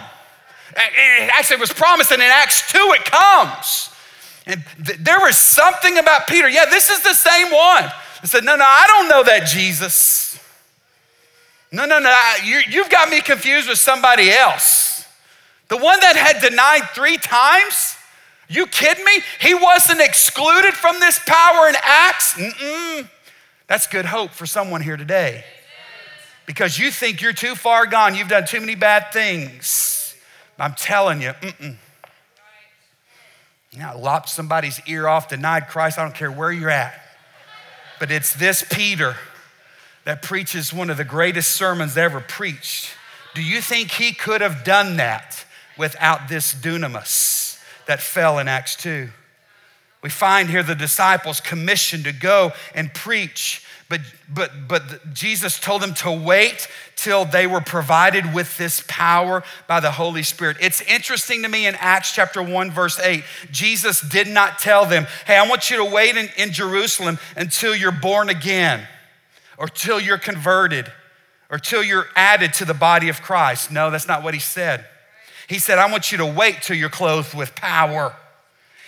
And 0.76 1.32
actually, 1.32 1.56
it 1.56 1.60
was 1.60 1.74
promised, 1.74 2.12
and 2.12 2.22
in 2.22 2.30
Acts 2.30 2.72
2, 2.72 2.78
it 2.94 3.04
comes. 3.04 3.90
And 4.46 4.64
th- 4.86 5.00
there 5.00 5.20
was 5.20 5.36
something 5.36 5.98
about 5.98 6.28
Peter. 6.28 6.48
Yeah, 6.48 6.66
this 6.66 6.90
is 6.90 7.02
the 7.02 7.16
same 7.16 7.48
one. 7.48 7.84
I 7.86 8.26
said, 8.26 8.44
No, 8.44 8.56
no, 8.56 8.64
I 8.66 8.86
don't 8.88 9.10
know 9.10 9.24
that 9.24 9.48
Jesus. 9.48 10.40
No, 11.72 11.86
no, 11.86 11.98
no, 11.98 12.16
you, 12.46 12.62
you've 12.70 12.90
got 12.90 13.10
me 13.10 13.22
confused 13.22 13.68
with 13.68 13.80
somebody 13.80 14.30
else. 14.30 15.06
The 15.70 15.78
one 15.78 16.00
that 16.02 16.16
had 16.16 16.40
denied 16.48 16.90
three 16.94 17.18
times? 17.18 17.96
You 18.48 18.68
kidding 18.68 19.04
me? 19.04 19.22
He 19.40 19.56
wasn't 19.56 20.00
excluded 20.00 20.76
from 20.76 21.00
this 21.00 21.20
power 21.26 21.68
in 21.68 21.76
Acts? 21.82 22.36
Mm-mm. 22.36 23.10
That's 23.66 23.88
good 23.88 24.06
hope 24.06 24.30
for 24.30 24.46
someone 24.46 24.82
here 24.82 24.98
today 24.98 25.44
because 26.46 26.78
you 26.78 26.92
think 26.92 27.22
you're 27.22 27.34
too 27.34 27.56
far 27.56 27.86
gone. 27.86 28.16
You've 28.16 28.30
done 28.30 28.46
too 28.46 28.60
many 28.60 28.76
bad 28.76 29.12
things. 29.14 30.16
I'm 30.60 30.76
telling 30.76 31.22
you, 31.22 31.30
mm-mm. 31.30 31.76
You 33.74 33.80
know, 33.80 33.98
lopped 33.98 34.30
somebody's 34.30 34.80
ear 34.86 35.08
off, 35.08 35.30
denied 35.30 35.68
Christ. 35.68 35.98
I 35.98 36.04
don't 36.04 36.14
care 36.14 36.32
where 36.32 36.52
you're 36.52 36.70
at. 36.70 36.94
But 38.00 38.12
it's 38.12 38.34
this 38.34 38.64
Peter 38.72 39.16
that 40.06 40.22
preaches 40.22 40.72
one 40.72 40.92
of 40.92 40.98
the 40.98 41.04
greatest 41.04 41.52
sermons 41.52 41.98
ever 41.98 42.20
preached. 42.20 42.92
Do 43.34 43.42
you 43.42 43.62
think 43.62 43.90
he 43.90 44.14
could 44.14 44.42
have 44.42 44.64
done 44.64 44.98
that 44.98 45.44
without 45.76 46.28
this 46.28 46.54
dunamis 46.54 47.60
that 47.88 48.00
fell 48.00 48.38
in 48.38 48.48
Acts 48.48 48.76
2? 48.76 49.10
We 50.04 50.10
find 50.10 50.50
here 50.50 50.62
the 50.62 50.76
disciples 50.76 51.40
commissioned 51.40 52.04
to 52.04 52.12
go 52.12 52.52
and 52.76 52.94
preach 52.94 53.63
but, 53.94 54.02
but, 54.28 54.68
but 54.68 55.14
Jesus 55.14 55.60
told 55.60 55.84
them 55.84 55.94
to 55.96 56.12
wait 56.12 56.68
till 56.96 57.26
they 57.26 57.46
were 57.46 57.62
provided 57.62 58.34
with 58.34 58.58
this 58.58 58.84
power 58.88 59.44
by 59.68 59.80
the 59.80 59.92
Holy 59.92 60.24
Spirit. 60.24 60.58
It's 60.60 60.82
interesting 60.82 61.44
to 61.44 61.48
me 61.48 61.68
in 61.68 61.76
Acts 61.76 62.12
chapter 62.12 62.42
1, 62.42 62.72
verse 62.72 63.00
8, 63.00 63.24
Jesus 63.52 64.02
did 64.02 64.28
not 64.28 64.58
tell 64.58 64.88
them, 64.88 65.06
hey, 65.28 65.38
I 65.38 65.48
want 65.48 65.70
you 65.70 65.78
to 65.78 65.86
wait 65.86 66.18
in, 66.18 66.28
in 66.38 66.52
Jerusalem 66.52 67.20
until 67.38 67.76
you're 67.76 67.92
born 67.92 68.30
again, 68.30 68.88
or 69.60 69.68
till 69.68 70.00
you're 70.00 70.18
converted, 70.18 70.92
or 71.52 71.60
till 71.60 71.84
you're 71.84 72.08
added 72.16 72.52
to 72.56 72.66
the 72.66 72.74
body 72.74 73.10
of 73.10 73.22
Christ. 73.22 73.72
No, 73.72 73.92
that's 73.92 74.08
not 74.08 74.24
what 74.24 74.34
he 74.34 74.40
said. 74.40 74.86
He 75.48 75.60
said, 75.60 75.78
I 75.78 75.92
want 75.92 76.12
you 76.12 76.18
to 76.18 76.26
wait 76.26 76.64
till 76.64 76.76
you're 76.76 76.90
clothed 76.90 77.36
with 77.36 77.54
power. 77.56 78.16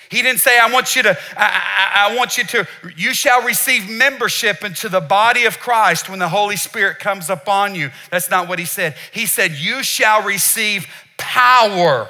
He 0.10 0.22
didn't 0.22 0.40
say, 0.40 0.60
I 0.60 0.72
want 0.72 0.96
you 0.96 1.04
to, 1.04 1.18
I, 1.36 1.62
I, 1.98 2.12
I, 2.12 2.16
want 2.16 2.38
you 2.38 2.44
to, 2.44 2.68
you 2.96 3.14
shall 3.14 3.42
receive 3.42 3.90
membership 3.90 4.64
into 4.64 4.88
the 4.88 5.02
body 5.02 5.46
of 5.46 5.60
Christ 5.60 6.10
when 6.10 6.20
the 6.20 6.30
Holy 6.30 6.56
Spirit 6.56 7.00
comes 7.00 7.30
upon 7.30 7.76
you. 7.76 7.92
That's 8.12 8.30
not 8.30 8.48
what 8.48 8.60
he 8.60 8.66
said. 8.66 8.96
He 9.12 9.26
said, 9.26 9.54
You 9.54 9.84
shall 9.84 10.24
receive 10.24 10.88
power 11.18 12.08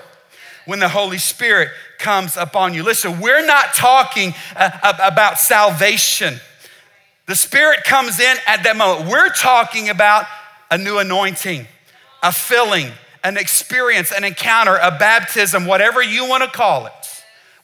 when 0.65 0.79
the 0.79 0.89
Holy 0.89 1.17
Spirit 1.17 1.69
comes 1.99 2.38
upon 2.38 2.73
you. 2.73 2.84
Listen, 2.84 3.19
we're 3.19 3.45
not 3.45 3.73
talking 3.73 4.34
uh, 4.55 4.93
about 5.01 5.39
salvation. 5.39 6.39
The 7.27 7.36
Spirit 7.36 7.84
comes 7.84 8.19
in 8.19 8.38
at 8.45 8.63
that 8.63 8.75
moment. 8.75 9.10
We're 9.10 9.29
talking 9.29 9.89
about 9.89 10.25
a 10.69 10.77
new 10.77 10.97
anointing, 10.99 11.65
a 12.21 12.31
filling, 12.31 12.91
an 13.23 13.38
experience, 13.38 14.12
an 14.12 14.23
encounter, 14.23 14.75
a 14.75 14.91
baptism, 14.91 15.65
whatever 15.65 16.03
you 16.03 16.27
want 16.27 16.43
to 16.43 16.49
call 16.49 16.88
it. 16.88 17.14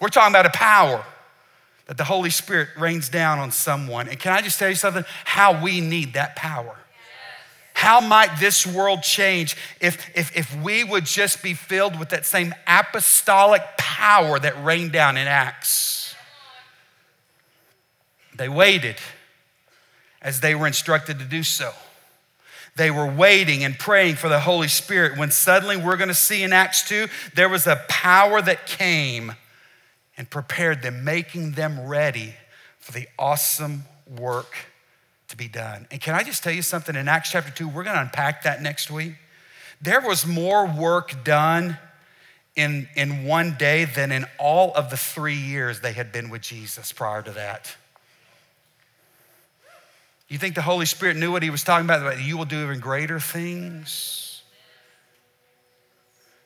We're 0.01 0.09
talking 0.09 0.33
about 0.33 0.47
a 0.47 0.57
power 0.57 1.05
that 1.85 1.95
the 1.95 2.03
Holy 2.03 2.31
Spirit 2.31 2.69
rains 2.77 3.07
down 3.07 3.37
on 3.37 3.51
someone. 3.51 4.09
And 4.09 4.19
can 4.19 4.33
I 4.33 4.41
just 4.41 4.57
tell 4.57 4.67
you 4.67 4.75
something? 4.75 5.05
How 5.25 5.63
we 5.63 5.79
need 5.79 6.13
that 6.13 6.35
power. 6.35 6.75
How 7.73 8.01
might 8.01 8.39
this 8.39 8.65
world 8.65 9.03
change 9.03 9.55
if, 9.79 10.09
if, 10.15 10.35
if 10.35 10.55
we 10.61 10.83
would 10.83 11.05
just 11.05 11.41
be 11.41 11.53
filled 11.53 11.97
with 11.97 12.09
that 12.09 12.25
same 12.25 12.53
apostolic 12.67 13.61
power 13.77 14.39
that 14.39 14.63
rained 14.63 14.91
down 14.91 15.17
in 15.17 15.27
Acts? 15.27 16.15
They 18.35 18.49
waited 18.49 18.95
as 20.21 20.39
they 20.39 20.55
were 20.55 20.67
instructed 20.67 21.19
to 21.19 21.25
do 21.25 21.43
so. 21.43 21.73
They 22.75 22.89
were 22.89 23.07
waiting 23.07 23.63
and 23.63 23.77
praying 23.77 24.15
for 24.15 24.29
the 24.29 24.39
Holy 24.39 24.67
Spirit 24.67 25.17
when 25.17 25.29
suddenly 25.29 25.77
we're 25.77 25.97
going 25.97 26.07
to 26.07 26.13
see 26.13 26.41
in 26.41 26.53
Acts 26.53 26.87
2 26.87 27.07
there 27.35 27.49
was 27.49 27.67
a 27.67 27.83
power 27.87 28.41
that 28.41 28.65
came 28.65 29.33
and 30.21 30.29
prepared 30.29 30.84
them, 30.84 31.03
making 31.03 31.53
them 31.53 31.88
ready 31.88 32.36
for 32.77 32.91
the 32.91 33.07
awesome 33.17 33.86
work 34.07 34.53
to 35.29 35.36
be 35.36 35.47
done. 35.47 35.88
And 35.89 35.99
can 35.99 36.13
I 36.13 36.21
just 36.21 36.43
tell 36.43 36.53
you 36.53 36.62
something? 36.62 36.95
In 36.95 37.07
Acts 37.07 37.31
chapter 37.31 37.49
2, 37.49 37.67
we're 37.67 37.84
going 37.84 37.95
to 37.95 38.03
unpack 38.03 38.43
that 38.43 38.62
next 38.62 38.91
week. 38.91 39.15
There 39.81 39.99
was 39.99 40.27
more 40.27 40.67
work 40.67 41.23
done 41.23 41.79
in, 42.55 42.88
in 42.95 43.23
one 43.23 43.55
day 43.57 43.86
than 43.86 44.12
in 44.12 44.27
all 44.38 44.71
of 44.75 44.91
the 44.91 44.95
three 44.97 45.34
years 45.34 45.79
they 45.79 45.93
had 45.93 46.12
been 46.12 46.29
with 46.29 46.43
Jesus 46.43 46.91
prior 46.91 47.23
to 47.23 47.31
that. 47.31 47.75
You 50.27 50.38
think 50.38 50.53
the 50.53 50.62
Holy 50.62 50.86
Spirit 50.86 51.17
knew 51.17 51.31
what 51.31 51.41
he 51.41 51.49
was 51.49 51.63
talking 51.63 51.88
about? 51.88 52.21
You 52.21 52.38
will 52.38 52.45
do 52.45 52.62
even 52.62 52.79
greater 52.79 53.19
things. 53.19 54.30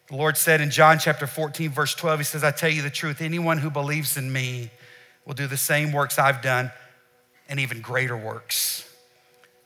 The 0.07 0.15
Lord 0.15 0.37
said 0.37 0.61
in 0.61 0.69
John 0.69 0.99
chapter 0.99 1.25
14, 1.25 1.71
verse 1.71 1.95
12, 1.95 2.19
He 2.19 2.23
says, 2.23 2.43
I 2.43 2.51
tell 2.51 2.69
you 2.69 2.81
the 2.81 2.89
truth, 2.89 3.21
anyone 3.21 3.57
who 3.57 3.69
believes 3.69 4.17
in 4.17 4.31
me 4.31 4.69
will 5.25 5.33
do 5.33 5.47
the 5.47 5.57
same 5.57 5.91
works 5.91 6.19
I've 6.19 6.41
done 6.41 6.71
and 7.49 7.59
even 7.59 7.81
greater 7.81 8.15
works 8.15 8.87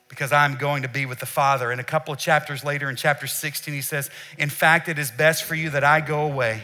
because 0.07 0.31
I'm 0.31 0.55
going 0.55 0.83
to 0.83 0.89
be 0.89 1.05
with 1.05 1.19
the 1.19 1.25
Father. 1.25 1.71
And 1.71 1.81
a 1.81 1.83
couple 1.83 2.13
of 2.13 2.19
chapters 2.19 2.63
later, 2.63 2.89
in 2.89 2.95
chapter 2.95 3.27
16, 3.27 3.73
He 3.73 3.81
says, 3.81 4.09
In 4.37 4.49
fact, 4.49 4.87
it 4.87 4.97
is 4.97 5.11
best 5.11 5.43
for 5.43 5.55
you 5.55 5.69
that 5.71 5.83
I 5.83 5.99
go 5.99 6.21
away 6.25 6.63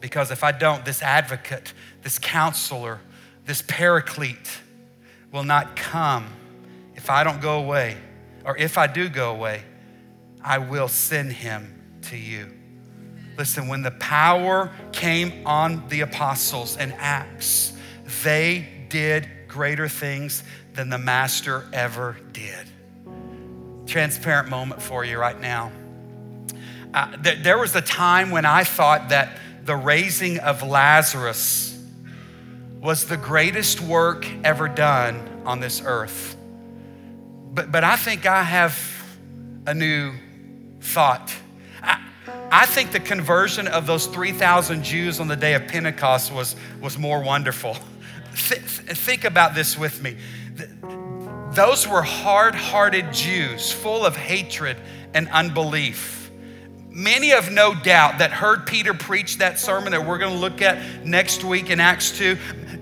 because 0.00 0.30
if 0.30 0.44
I 0.44 0.52
don't, 0.52 0.84
this 0.84 1.02
advocate, 1.02 1.72
this 2.02 2.18
counselor, 2.18 3.00
this 3.46 3.62
paraclete 3.66 4.60
will 5.32 5.44
not 5.44 5.76
come 5.76 6.26
if 6.94 7.10
I 7.10 7.24
don't 7.24 7.40
go 7.40 7.58
away. 7.58 7.96
Or 8.44 8.56
if 8.56 8.78
I 8.78 8.86
do 8.86 9.08
go 9.08 9.30
away, 9.30 9.62
I 10.42 10.58
will 10.58 10.88
send 10.88 11.32
him 11.32 11.77
to 12.08 12.16
you. 12.16 12.52
Listen, 13.36 13.68
when 13.68 13.82
the 13.82 13.92
power 13.92 14.70
came 14.92 15.46
on 15.46 15.88
the 15.88 16.00
apostles 16.00 16.76
in 16.76 16.92
Acts, 16.92 17.72
they 18.24 18.66
did 18.88 19.28
greater 19.46 19.88
things 19.88 20.42
than 20.74 20.90
the 20.90 20.98
master 20.98 21.64
ever 21.72 22.16
did. 22.32 22.66
Transparent 23.86 24.48
moment 24.48 24.82
for 24.82 25.04
you 25.04 25.18
right 25.18 25.40
now. 25.40 25.70
Uh, 26.92 27.16
th- 27.16 27.42
there 27.42 27.58
was 27.58 27.74
a 27.76 27.80
time 27.80 28.30
when 28.30 28.44
I 28.44 28.64
thought 28.64 29.10
that 29.10 29.38
the 29.64 29.76
raising 29.76 30.38
of 30.38 30.62
Lazarus 30.62 31.78
was 32.80 33.06
the 33.06 33.16
greatest 33.16 33.80
work 33.80 34.26
ever 34.42 34.68
done 34.68 35.42
on 35.44 35.60
this 35.60 35.82
earth. 35.84 36.36
But, 37.52 37.70
but 37.70 37.84
I 37.84 37.96
think 37.96 38.26
I 38.26 38.42
have 38.42 38.78
a 39.66 39.74
new 39.74 40.14
thought 40.80 41.34
I 42.50 42.64
think 42.64 42.92
the 42.92 43.00
conversion 43.00 43.68
of 43.68 43.86
those 43.86 44.06
3,000 44.06 44.82
Jews 44.82 45.20
on 45.20 45.28
the 45.28 45.36
day 45.36 45.54
of 45.54 45.66
Pentecost 45.66 46.32
was, 46.32 46.56
was 46.80 46.96
more 46.96 47.22
wonderful. 47.22 47.76
Th- 48.48 48.60
think 48.60 49.24
about 49.24 49.54
this 49.54 49.76
with 49.78 50.02
me. 50.02 50.16
Those 51.52 51.86
were 51.86 52.02
hard 52.02 52.54
hearted 52.54 53.12
Jews, 53.12 53.70
full 53.70 54.06
of 54.06 54.16
hatred 54.16 54.76
and 55.14 55.28
unbelief. 55.28 56.30
many 56.90 57.32
of 57.32 57.50
no 57.50 57.74
doubt 57.74 58.18
that 58.18 58.32
heard 58.32 58.66
Peter 58.66 58.92
preach 58.92 59.38
that 59.38 59.58
sermon 59.58 59.92
that 59.92 60.04
we're 60.04 60.18
going 60.18 60.32
to 60.32 60.38
look 60.38 60.62
at 60.62 61.04
next 61.06 61.44
week 61.44 61.70
in 61.70 61.80
Acts 61.80 62.16
2. 62.18 62.36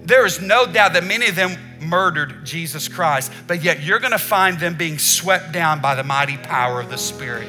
There 0.04 0.24
is 0.24 0.40
no 0.40 0.64
doubt 0.64 0.92
that 0.94 1.04
many 1.04 1.28
of 1.28 1.34
them 1.34 1.58
murdered 1.80 2.44
Jesus 2.44 2.88
Christ, 2.88 3.32
but 3.46 3.62
yet 3.62 3.82
you're 3.82 3.98
going 3.98 4.12
to 4.12 4.18
find 4.18 4.58
them 4.58 4.76
being 4.76 4.98
swept 4.98 5.52
down 5.52 5.80
by 5.80 5.94
the 5.94 6.04
mighty 6.04 6.36
power 6.36 6.80
of 6.80 6.88
the 6.88 6.96
Spirit. 6.96 7.48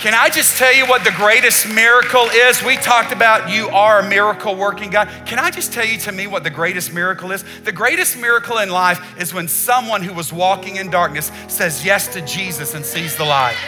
Can 0.00 0.14
I 0.14 0.30
just 0.30 0.56
tell 0.56 0.72
you 0.72 0.86
what 0.86 1.04
the 1.04 1.10
greatest 1.10 1.68
miracle 1.68 2.22
is? 2.22 2.62
We 2.64 2.78
talked 2.78 3.12
about 3.12 3.50
you 3.50 3.68
are 3.68 4.00
a 4.00 4.08
miracle 4.08 4.56
working 4.56 4.88
God. 4.88 5.10
Can 5.26 5.38
I 5.38 5.50
just 5.50 5.74
tell 5.74 5.84
you 5.84 5.98
to 5.98 6.10
me 6.10 6.26
what 6.26 6.42
the 6.42 6.48
greatest 6.48 6.94
miracle 6.94 7.32
is? 7.32 7.44
The 7.64 7.72
greatest 7.72 8.16
miracle 8.16 8.56
in 8.56 8.70
life 8.70 8.98
is 9.20 9.34
when 9.34 9.46
someone 9.46 10.02
who 10.02 10.14
was 10.14 10.32
walking 10.32 10.76
in 10.76 10.88
darkness 10.88 11.30
says 11.48 11.84
yes 11.84 12.08
to 12.14 12.22
Jesus 12.22 12.72
and 12.72 12.82
sees 12.82 13.14
the 13.14 13.26
light. 13.26 13.58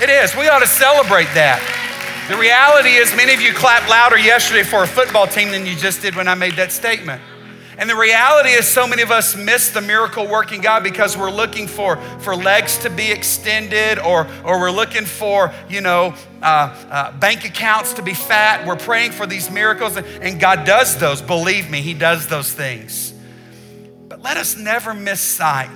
It 0.00 0.08
is. 0.08 0.34
We 0.34 0.48
ought 0.48 0.60
to 0.60 0.66
celebrate 0.66 1.28
that. 1.34 1.60
The 2.30 2.38
reality 2.38 2.94
is, 2.94 3.14
many 3.14 3.34
of 3.34 3.42
you 3.42 3.52
clapped 3.52 3.90
louder 3.90 4.16
yesterday 4.16 4.62
for 4.62 4.84
a 4.84 4.86
football 4.86 5.26
team 5.26 5.50
than 5.50 5.66
you 5.66 5.76
just 5.76 6.00
did 6.00 6.16
when 6.16 6.28
I 6.28 6.34
made 6.34 6.54
that 6.54 6.72
statement. 6.72 7.20
And 7.82 7.90
the 7.90 7.96
reality 7.96 8.50
is, 8.50 8.68
so 8.68 8.86
many 8.86 9.02
of 9.02 9.10
us 9.10 9.34
miss 9.34 9.70
the 9.70 9.80
miracle 9.80 10.28
working 10.28 10.60
God 10.60 10.84
because 10.84 11.16
we're 11.16 11.32
looking 11.32 11.66
for, 11.66 11.96
for 12.20 12.36
legs 12.36 12.78
to 12.78 12.90
be 12.90 13.10
extended 13.10 13.98
or, 13.98 14.28
or 14.44 14.60
we're 14.60 14.70
looking 14.70 15.04
for, 15.04 15.52
you 15.68 15.80
know, 15.80 16.14
uh, 16.42 16.44
uh, 16.44 17.10
bank 17.18 17.44
accounts 17.44 17.94
to 17.94 18.02
be 18.02 18.14
fat. 18.14 18.64
We're 18.64 18.76
praying 18.76 19.10
for 19.10 19.26
these 19.26 19.50
miracles, 19.50 19.96
and 19.96 20.38
God 20.38 20.64
does 20.64 20.96
those. 20.96 21.20
Believe 21.20 21.70
me, 21.70 21.82
He 21.82 21.92
does 21.92 22.28
those 22.28 22.52
things. 22.52 23.12
But 24.06 24.22
let 24.22 24.36
us 24.36 24.56
never 24.56 24.94
miss 24.94 25.20
sight 25.20 25.68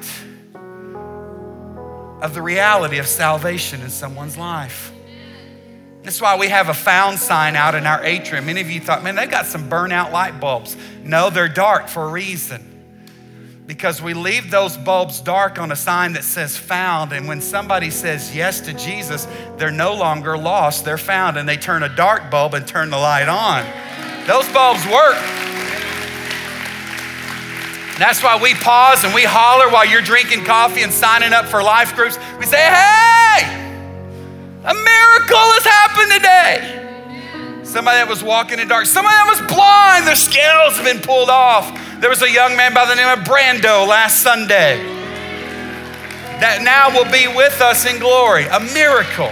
of 2.22 2.34
the 2.34 2.40
reality 2.40 2.98
of 2.98 3.08
salvation 3.08 3.80
in 3.80 3.90
someone's 3.90 4.36
life. 4.36 4.92
That's 6.06 6.20
why 6.20 6.36
we 6.36 6.46
have 6.50 6.68
a 6.68 6.74
found 6.74 7.18
sign 7.18 7.56
out 7.56 7.74
in 7.74 7.84
our 7.84 8.00
atrium. 8.04 8.46
Many 8.46 8.60
of 8.60 8.70
you 8.70 8.80
thought, 8.80 9.02
man, 9.02 9.16
they've 9.16 9.28
got 9.28 9.44
some 9.44 9.68
burnout 9.68 10.12
light 10.12 10.38
bulbs. 10.38 10.76
No, 11.02 11.30
they're 11.30 11.48
dark 11.48 11.88
for 11.88 12.04
a 12.04 12.08
reason. 12.08 13.64
Because 13.66 14.00
we 14.00 14.14
leave 14.14 14.48
those 14.48 14.76
bulbs 14.76 15.20
dark 15.20 15.58
on 15.58 15.72
a 15.72 15.76
sign 15.76 16.12
that 16.12 16.22
says 16.22 16.56
found. 16.56 17.12
And 17.12 17.26
when 17.26 17.40
somebody 17.40 17.90
says 17.90 18.36
yes 18.36 18.60
to 18.60 18.72
Jesus, 18.72 19.26
they're 19.56 19.72
no 19.72 19.94
longer 19.94 20.38
lost, 20.38 20.84
they're 20.84 20.96
found. 20.96 21.38
And 21.38 21.48
they 21.48 21.56
turn 21.56 21.82
a 21.82 21.88
dark 21.88 22.30
bulb 22.30 22.54
and 22.54 22.68
turn 22.68 22.90
the 22.90 22.98
light 22.98 23.26
on. 23.26 23.66
Those 24.28 24.48
bulbs 24.52 24.86
work. 24.86 25.16
That's 27.98 28.22
why 28.22 28.38
we 28.40 28.54
pause 28.54 29.02
and 29.02 29.12
we 29.12 29.24
holler 29.24 29.68
while 29.72 29.84
you're 29.84 30.02
drinking 30.02 30.44
coffee 30.44 30.82
and 30.82 30.92
signing 30.92 31.32
up 31.32 31.46
for 31.46 31.64
life 31.64 31.96
groups. 31.96 32.16
We 32.38 32.46
say, 32.46 32.58
hey! 32.58 33.65
A 34.66 34.74
miracle 34.74 35.46
has 35.54 35.64
happened 35.64 36.10
today. 36.10 37.62
Somebody 37.62 37.98
that 37.98 38.08
was 38.08 38.24
walking 38.24 38.58
in 38.58 38.66
dark, 38.66 38.86
somebody 38.86 39.14
that 39.14 39.28
was 39.30 39.38
blind, 39.46 40.04
their 40.04 40.16
scales 40.16 40.74
have 40.74 40.84
been 40.84 41.00
pulled 41.00 41.30
off. 41.30 41.70
There 42.00 42.10
was 42.10 42.20
a 42.22 42.30
young 42.30 42.56
man 42.56 42.74
by 42.74 42.84
the 42.84 42.96
name 42.96 43.06
of 43.06 43.24
Brando 43.24 43.86
last 43.86 44.24
Sunday 44.24 44.82
that 46.42 46.62
now 46.62 46.90
will 46.90 47.08
be 47.12 47.28
with 47.28 47.60
us 47.60 47.86
in 47.86 48.00
glory. 48.00 48.46
A 48.46 48.58
miracle, 48.58 49.30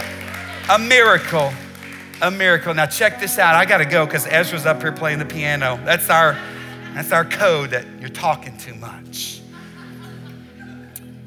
a 0.70 0.78
miracle, 0.78 1.52
a 2.22 2.30
miracle. 2.30 2.72
Now 2.72 2.86
check 2.86 3.18
this 3.18 3.36
out. 3.36 3.56
I 3.56 3.64
got 3.64 3.78
to 3.78 3.86
go 3.86 4.06
because 4.06 4.28
Ezra's 4.28 4.66
up 4.66 4.82
here 4.82 4.92
playing 4.92 5.18
the 5.18 5.26
piano. 5.26 5.80
That's 5.84 6.10
our, 6.10 6.38
that's 6.94 7.10
our 7.10 7.24
code 7.24 7.70
that 7.70 7.84
you're 7.98 8.08
talking 8.08 8.56
too 8.56 8.74
much. 8.76 9.40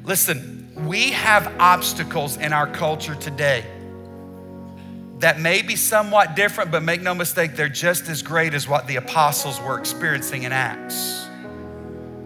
Listen, 0.04 0.66
we 0.86 1.10
have 1.10 1.54
obstacles 1.60 2.38
in 2.38 2.54
our 2.54 2.66
culture 2.66 3.14
today 3.14 3.66
that 5.18 5.40
may 5.40 5.62
be 5.62 5.74
somewhat 5.74 6.36
different, 6.36 6.70
but 6.70 6.82
make 6.82 7.02
no 7.02 7.14
mistake, 7.14 7.56
they're 7.56 7.68
just 7.68 8.08
as 8.08 8.22
great 8.22 8.54
as 8.54 8.68
what 8.68 8.86
the 8.86 8.96
apostles 8.96 9.60
were 9.60 9.78
experiencing 9.78 10.44
in 10.44 10.52
Acts. 10.52 11.26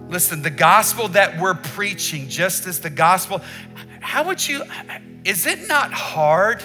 Listen, 0.09 0.43
the 0.43 0.51
gospel 0.51 1.09
that 1.09 1.41
we're 1.41 1.55
preaching, 1.55 2.29
just 2.29 2.67
as 2.67 2.81
the 2.81 2.91
gospel, 2.91 3.41
how 4.01 4.25
would 4.25 4.47
you, 4.47 4.63
is 5.25 5.47
it 5.47 5.67
not 5.69 5.91
hard 5.93 6.63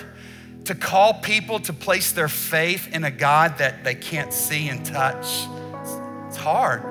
to 0.65 0.75
call 0.75 1.13
people 1.13 1.59
to 1.61 1.71
place 1.71 2.11
their 2.11 2.27
faith 2.27 2.93
in 2.93 3.05
a 3.05 3.11
God 3.11 3.59
that 3.59 3.85
they 3.85 3.95
can't 3.95 4.33
see 4.33 4.67
and 4.67 4.85
touch? 4.85 5.47
It's 6.27 6.35
hard. 6.35 6.83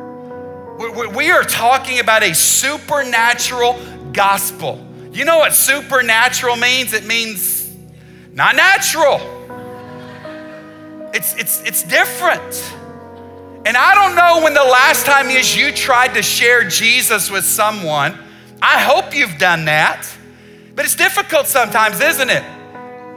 We 1.14 1.30
are 1.30 1.42
talking 1.42 2.00
about 2.00 2.22
a 2.22 2.34
supernatural 2.34 3.78
gospel. 4.12 4.86
You 5.12 5.26
know 5.26 5.38
what 5.38 5.52
supernatural 5.54 6.56
means? 6.56 6.94
It 6.94 7.06
means 7.06 7.55
not 8.36 8.54
natural. 8.54 9.18
It's, 11.14 11.34
it's, 11.36 11.62
it's 11.62 11.82
different. 11.82 12.74
And 13.64 13.76
I 13.76 13.94
don't 13.94 14.14
know 14.14 14.44
when 14.44 14.52
the 14.52 14.62
last 14.62 15.06
time 15.06 15.28
is 15.30 15.56
you 15.56 15.72
tried 15.72 16.14
to 16.14 16.22
share 16.22 16.68
Jesus 16.68 17.30
with 17.30 17.44
someone. 17.44 18.16
I 18.60 18.78
hope 18.78 19.16
you've 19.16 19.38
done 19.38 19.64
that. 19.64 20.06
But 20.74 20.84
it's 20.84 20.94
difficult 20.94 21.46
sometimes, 21.46 22.00
isn't 22.00 22.28
it? 22.28 22.44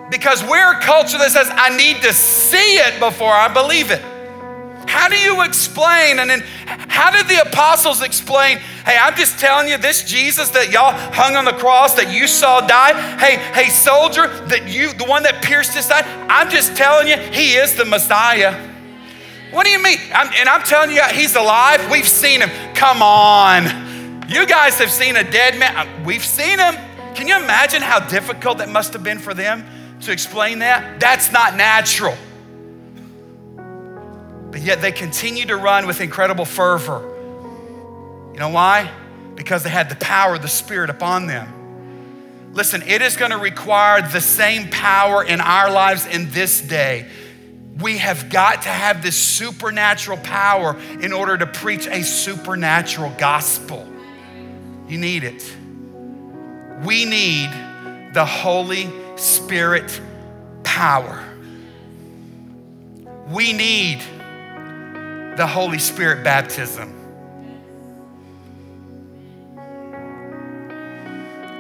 Because 0.09 0.41
we're 0.41 0.79
a 0.79 0.81
culture 0.81 1.17
that 1.17 1.31
says, 1.31 1.49
I 1.51 1.75
need 1.75 2.01
to 2.03 2.13
see 2.13 2.77
it 2.77 2.97
before 3.01 3.33
I 3.33 3.49
believe 3.49 3.91
it. 3.91 4.01
How 4.89 5.07
do 5.07 5.15
you 5.15 5.43
explain? 5.43 6.17
And 6.17 6.27
then 6.27 6.41
how 6.65 7.11
did 7.11 7.27
the 7.27 7.47
apostles 7.47 8.01
explain? 8.01 8.57
Hey, 8.57 8.97
I'm 8.99 9.15
just 9.15 9.37
telling 9.37 9.67
you, 9.67 9.77
this 9.77 10.03
Jesus 10.03 10.49
that 10.49 10.71
y'all 10.71 10.93
hung 11.13 11.35
on 11.35 11.45
the 11.45 11.53
cross 11.53 11.93
that 11.93 12.11
you 12.11 12.25
saw 12.25 12.59
die. 12.59 12.99
Hey, 13.19 13.35
hey, 13.53 13.69
soldier, 13.69 14.27
that 14.47 14.67
you, 14.67 14.91
the 14.93 15.05
one 15.05 15.21
that 15.23 15.43
pierced 15.43 15.75
his 15.75 15.85
side, 15.85 16.05
I'm 16.27 16.49
just 16.49 16.75
telling 16.75 17.07
you, 17.07 17.17
he 17.17 17.53
is 17.53 17.75
the 17.75 17.85
Messiah. 17.85 18.67
What 19.51 19.65
do 19.65 19.69
you 19.69 19.81
mean? 19.81 19.99
I'm, 20.11 20.33
and 20.35 20.49
I'm 20.49 20.63
telling 20.63 20.89
you, 20.89 21.03
he's 21.03 21.35
alive. 21.35 21.91
We've 21.91 22.07
seen 22.09 22.41
him. 22.41 22.49
Come 22.73 23.03
on. 23.03 23.65
You 24.27 24.47
guys 24.47 24.79
have 24.79 24.91
seen 24.91 25.17
a 25.17 25.23
dead 25.23 25.59
man. 25.59 25.75
Uh, 25.77 26.03
we've 26.03 26.25
seen 26.25 26.57
him. 26.57 26.73
Can 27.13 27.27
you 27.27 27.37
imagine 27.37 27.83
how 27.83 27.99
difficult 27.99 28.57
that 28.57 28.69
must 28.69 28.93
have 28.93 29.03
been 29.03 29.19
for 29.19 29.35
them 29.35 29.65
to 30.01 30.11
explain 30.11 30.59
that? 30.59 30.99
That's 30.99 31.31
not 31.31 31.55
natural. 31.55 32.17
But 34.51 34.61
yet 34.61 34.81
they 34.81 34.91
continued 34.91 35.49
to 35.49 35.57
run 35.57 35.85
with 35.87 36.01
incredible 36.01 36.45
fervor. 36.45 37.01
You 38.33 38.39
know 38.39 38.49
why? 38.49 38.89
Because 39.35 39.63
they 39.63 39.69
had 39.69 39.89
the 39.89 39.95
power 39.95 40.35
of 40.35 40.41
the 40.41 40.47
Spirit 40.47 40.89
upon 40.89 41.27
them. 41.27 42.51
Listen, 42.53 42.81
it 42.81 43.01
is 43.01 43.15
going 43.15 43.31
to 43.31 43.37
require 43.37 44.01
the 44.01 44.21
same 44.21 44.69
power 44.69 45.23
in 45.23 45.39
our 45.39 45.69
lives 45.71 46.05
in 46.07 46.31
this 46.31 46.61
day. 46.61 47.07
We 47.79 47.99
have 47.99 48.29
got 48.29 48.63
to 48.63 48.69
have 48.69 49.03
this 49.03 49.15
supernatural 49.15 50.17
power 50.17 50.75
in 51.01 51.13
order 51.13 51.37
to 51.37 51.45
preach 51.45 51.87
a 51.87 52.03
supernatural 52.03 53.13
gospel. 53.17 53.87
You 54.87 54.97
need 54.97 55.23
it. 55.23 55.55
We 56.83 57.05
need 57.05 57.51
the 58.13 58.25
Holy 58.25 58.89
Spirit 59.15 60.01
power. 60.63 61.23
We 63.29 63.53
need 63.53 64.01
the 65.39 65.47
Holy 65.47 65.79
Spirit 65.79 66.21
baptism. 66.21 66.93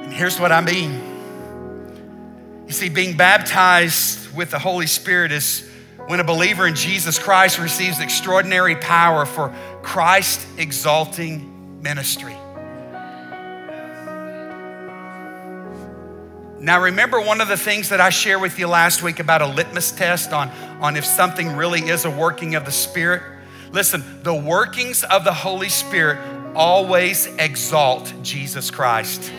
And 0.03 0.11
here's 0.11 0.37
what 0.37 0.51
I 0.51 0.59
mean. 0.59 1.01
You 2.67 2.73
see, 2.73 2.89
being 2.89 3.15
baptized 3.15 4.35
with 4.35 4.51
the 4.51 4.59
Holy 4.59 4.85
Spirit 4.85 5.31
is 5.31 5.65
when 6.07 6.19
a 6.19 6.25
believer 6.25 6.67
in 6.67 6.75
Jesus 6.75 7.17
Christ 7.17 7.57
receives 7.57 8.01
extraordinary 8.01 8.75
power 8.75 9.25
for 9.25 9.55
Christ 9.81 10.45
exalting 10.57 11.81
ministry. 11.81 12.35
Now, 16.59 16.81
remember 16.81 17.21
one 17.21 17.39
of 17.39 17.47
the 17.47 17.55
things 17.55 17.87
that 17.87 18.01
I 18.01 18.09
shared 18.09 18.41
with 18.41 18.59
you 18.59 18.67
last 18.67 19.01
week 19.03 19.21
about 19.21 19.41
a 19.41 19.47
litmus 19.47 19.93
test 19.93 20.33
on, 20.33 20.49
on 20.81 20.97
if 20.97 21.05
something 21.05 21.55
really 21.55 21.79
is 21.79 22.03
a 22.03 22.11
working 22.11 22.55
of 22.55 22.65
the 22.65 22.73
Spirit? 22.73 23.38
Listen, 23.71 24.03
the 24.23 24.33
workings 24.33 25.03
of 25.03 25.23
the 25.23 25.33
Holy 25.33 25.69
Spirit 25.69 26.17
always 26.55 27.27
exalt 27.37 28.11
Jesus 28.23 28.71
Christ. 28.71 29.31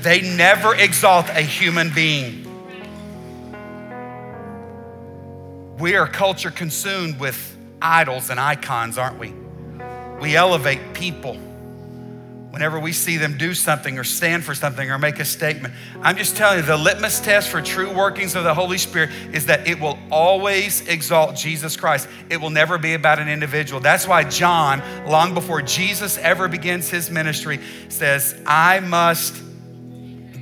They 0.00 0.20
never 0.20 0.74
exalt 0.74 1.28
a 1.28 1.42
human 1.42 1.92
being. 1.92 2.40
We 5.78 5.96
are 5.96 6.06
culture 6.06 6.50
consumed 6.50 7.18
with 7.18 7.56
idols 7.80 8.30
and 8.30 8.38
icons, 8.38 8.98
aren't 8.98 9.18
we? 9.18 9.34
We 10.20 10.36
elevate 10.36 10.94
people 10.94 11.36
whenever 12.52 12.78
we 12.78 12.92
see 12.92 13.16
them 13.16 13.38
do 13.38 13.54
something 13.54 13.98
or 13.98 14.04
stand 14.04 14.44
for 14.44 14.54
something 14.54 14.90
or 14.90 14.98
make 14.98 15.18
a 15.18 15.24
statement. 15.24 15.72
I'm 16.02 16.18
just 16.18 16.36
telling 16.36 16.58
you, 16.58 16.64
the 16.66 16.76
litmus 16.76 17.18
test 17.18 17.48
for 17.48 17.62
true 17.62 17.90
workings 17.90 18.34
of 18.34 18.44
the 18.44 18.52
Holy 18.52 18.76
Spirit 18.76 19.08
is 19.32 19.46
that 19.46 19.66
it 19.66 19.80
will 19.80 19.98
always 20.10 20.86
exalt 20.86 21.34
Jesus 21.34 21.78
Christ. 21.78 22.10
It 22.28 22.36
will 22.36 22.50
never 22.50 22.76
be 22.76 22.92
about 22.92 23.18
an 23.18 23.28
individual. 23.28 23.80
That's 23.80 24.06
why 24.06 24.24
John, 24.24 24.82
long 25.08 25.32
before 25.32 25.62
Jesus 25.62 26.18
ever 26.18 26.46
begins 26.46 26.90
his 26.90 27.10
ministry, 27.10 27.58
says, 27.88 28.38
I 28.46 28.80
must 28.80 29.42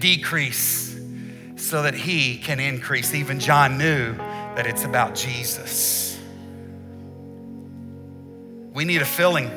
decrease 0.00 0.98
so 1.54 1.82
that 1.82 1.94
he 1.94 2.38
can 2.38 2.58
increase. 2.58 3.14
Even 3.14 3.38
John 3.38 3.78
knew 3.78 4.14
that 4.14 4.66
it's 4.66 4.82
about 4.82 5.14
Jesus. 5.14 6.18
We 8.74 8.84
need 8.84 9.00
a 9.00 9.06
filling, 9.06 9.48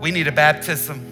we 0.00 0.10
need 0.10 0.28
a 0.28 0.32
baptism, 0.32 1.04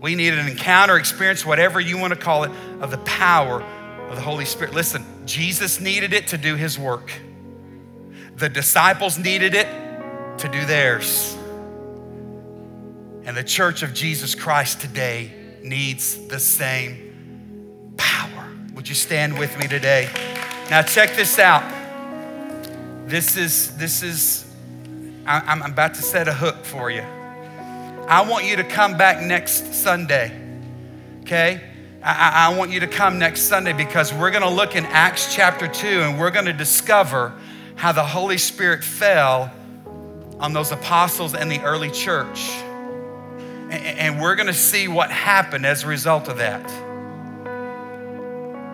we 0.00 0.14
need 0.14 0.34
an 0.34 0.48
encounter, 0.48 0.96
experience, 0.96 1.46
whatever 1.46 1.80
you 1.80 1.98
want 1.98 2.12
to 2.12 2.18
call 2.18 2.44
it, 2.44 2.50
of 2.80 2.90
the 2.90 2.98
power 2.98 3.62
of 4.08 4.16
the 4.16 4.22
Holy 4.22 4.44
Spirit. 4.44 4.74
Listen, 4.74 5.04
Jesus 5.24 5.80
needed 5.80 6.12
it 6.12 6.28
to 6.28 6.38
do 6.38 6.56
his 6.56 6.78
work, 6.78 7.12
the 8.36 8.48
disciples 8.48 9.18
needed 9.18 9.54
it 9.54 9.68
to 10.38 10.48
do 10.48 10.64
theirs. 10.64 11.36
And 13.24 13.36
the 13.36 13.44
church 13.44 13.84
of 13.84 13.94
Jesus 13.94 14.34
Christ 14.34 14.80
today 14.80 15.30
needs 15.62 16.26
the 16.26 16.40
same 16.40 17.94
power. 17.96 18.48
Would 18.74 18.88
you 18.88 18.96
stand 18.96 19.38
with 19.38 19.56
me 19.58 19.68
today? 19.68 20.08
Now, 20.70 20.82
check 20.82 21.14
this 21.14 21.38
out. 21.38 21.62
This 23.06 23.36
is, 23.36 23.76
this 23.76 24.02
is, 24.02 24.52
I'm 25.24 25.62
about 25.62 25.94
to 25.94 26.02
set 26.02 26.26
a 26.26 26.32
hook 26.32 26.64
for 26.64 26.90
you. 26.90 27.04
I 28.08 28.28
want 28.28 28.44
you 28.44 28.56
to 28.56 28.64
come 28.64 28.96
back 28.96 29.22
next 29.22 29.74
Sunday, 29.74 30.32
okay? 31.22 31.60
I, 32.02 32.48
I 32.48 32.56
want 32.56 32.72
you 32.72 32.80
to 32.80 32.88
come 32.88 33.18
next 33.18 33.42
Sunday 33.42 33.72
because 33.72 34.12
we're 34.12 34.32
going 34.32 34.42
to 34.42 34.50
look 34.50 34.74
in 34.74 34.84
Acts 34.86 35.32
chapter 35.32 35.68
2 35.68 35.86
and 35.86 36.18
we're 36.18 36.32
going 36.32 36.46
to 36.46 36.52
discover 36.52 37.32
how 37.76 37.92
the 37.92 38.02
Holy 38.02 38.38
Spirit 38.38 38.82
fell 38.82 39.52
on 40.40 40.52
those 40.52 40.72
apostles 40.72 41.34
and 41.34 41.50
the 41.50 41.60
early 41.62 41.90
church. 41.90 42.50
And 43.70 44.20
we're 44.20 44.34
going 44.34 44.48
to 44.48 44.52
see 44.52 44.88
what 44.88 45.10
happened 45.10 45.64
as 45.64 45.84
a 45.84 45.86
result 45.86 46.28
of 46.28 46.38
that. 46.38 46.68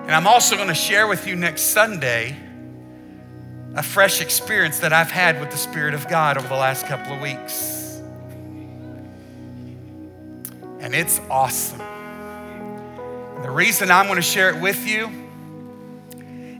And 0.06 0.10
I'm 0.10 0.26
also 0.26 0.56
going 0.56 0.68
to 0.68 0.74
share 0.74 1.06
with 1.06 1.26
you 1.26 1.36
next 1.36 1.62
Sunday 1.62 2.34
a 3.74 3.82
fresh 3.82 4.22
experience 4.22 4.78
that 4.78 4.94
I've 4.94 5.10
had 5.10 5.38
with 5.38 5.50
the 5.50 5.58
Spirit 5.58 5.92
of 5.92 6.08
God 6.08 6.38
over 6.38 6.48
the 6.48 6.54
last 6.54 6.86
couple 6.86 7.12
of 7.12 7.20
weeks. 7.20 7.77
And 10.80 10.94
it's 10.94 11.20
awesome. 11.30 11.78
The 13.42 13.50
reason 13.50 13.90
I'm 13.90 14.06
going 14.06 14.16
to 14.16 14.22
share 14.22 14.50
it 14.50 14.60
with 14.60 14.86
you 14.86 15.10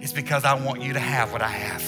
is 0.01 0.13
because 0.13 0.45
I 0.45 0.55
want 0.55 0.83
you 0.83 0.93
to 0.93 1.01
have 1.01 1.33
what 1.33 1.43
I 1.43 1.49
have. 1.49 1.83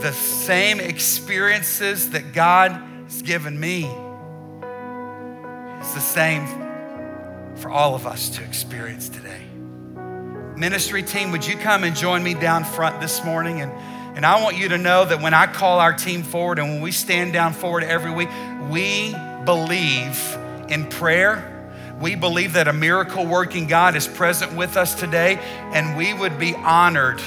The 0.00 0.12
same 0.12 0.80
experiences 0.80 2.10
that 2.10 2.32
God 2.32 2.72
has 3.06 3.22
given 3.22 3.58
me 3.58 3.88
it's 5.84 5.92
the 5.92 6.00
same 6.00 6.46
for 7.56 7.68
all 7.68 7.94
of 7.94 8.06
us 8.06 8.30
to 8.30 8.42
experience 8.42 9.10
today. 9.10 9.42
Ministry 10.56 11.02
team, 11.02 11.30
would 11.30 11.46
you 11.46 11.58
come 11.58 11.84
and 11.84 11.94
join 11.94 12.22
me 12.22 12.32
down 12.32 12.64
front 12.64 13.02
this 13.02 13.22
morning? 13.22 13.60
And, 13.60 13.70
and 14.16 14.24
I 14.24 14.42
want 14.42 14.56
you 14.56 14.70
to 14.70 14.78
know 14.78 15.04
that 15.04 15.20
when 15.20 15.34
I 15.34 15.46
call 15.46 15.80
our 15.80 15.92
team 15.92 16.22
forward 16.22 16.58
and 16.58 16.70
when 16.70 16.80
we 16.80 16.90
stand 16.90 17.34
down 17.34 17.52
forward 17.52 17.84
every 17.84 18.10
week, 18.10 18.30
we 18.70 19.14
believe 19.44 20.38
in 20.68 20.86
prayer. 20.86 21.50
We 22.00 22.14
believe 22.14 22.54
that 22.54 22.68
a 22.68 22.72
miracle 22.72 23.24
working 23.24 23.66
God 23.66 23.94
is 23.94 24.08
present 24.08 24.54
with 24.54 24.76
us 24.76 24.94
today, 24.94 25.36
and 25.72 25.96
we 25.96 26.12
would 26.12 26.38
be 26.38 26.54
honored. 26.54 27.20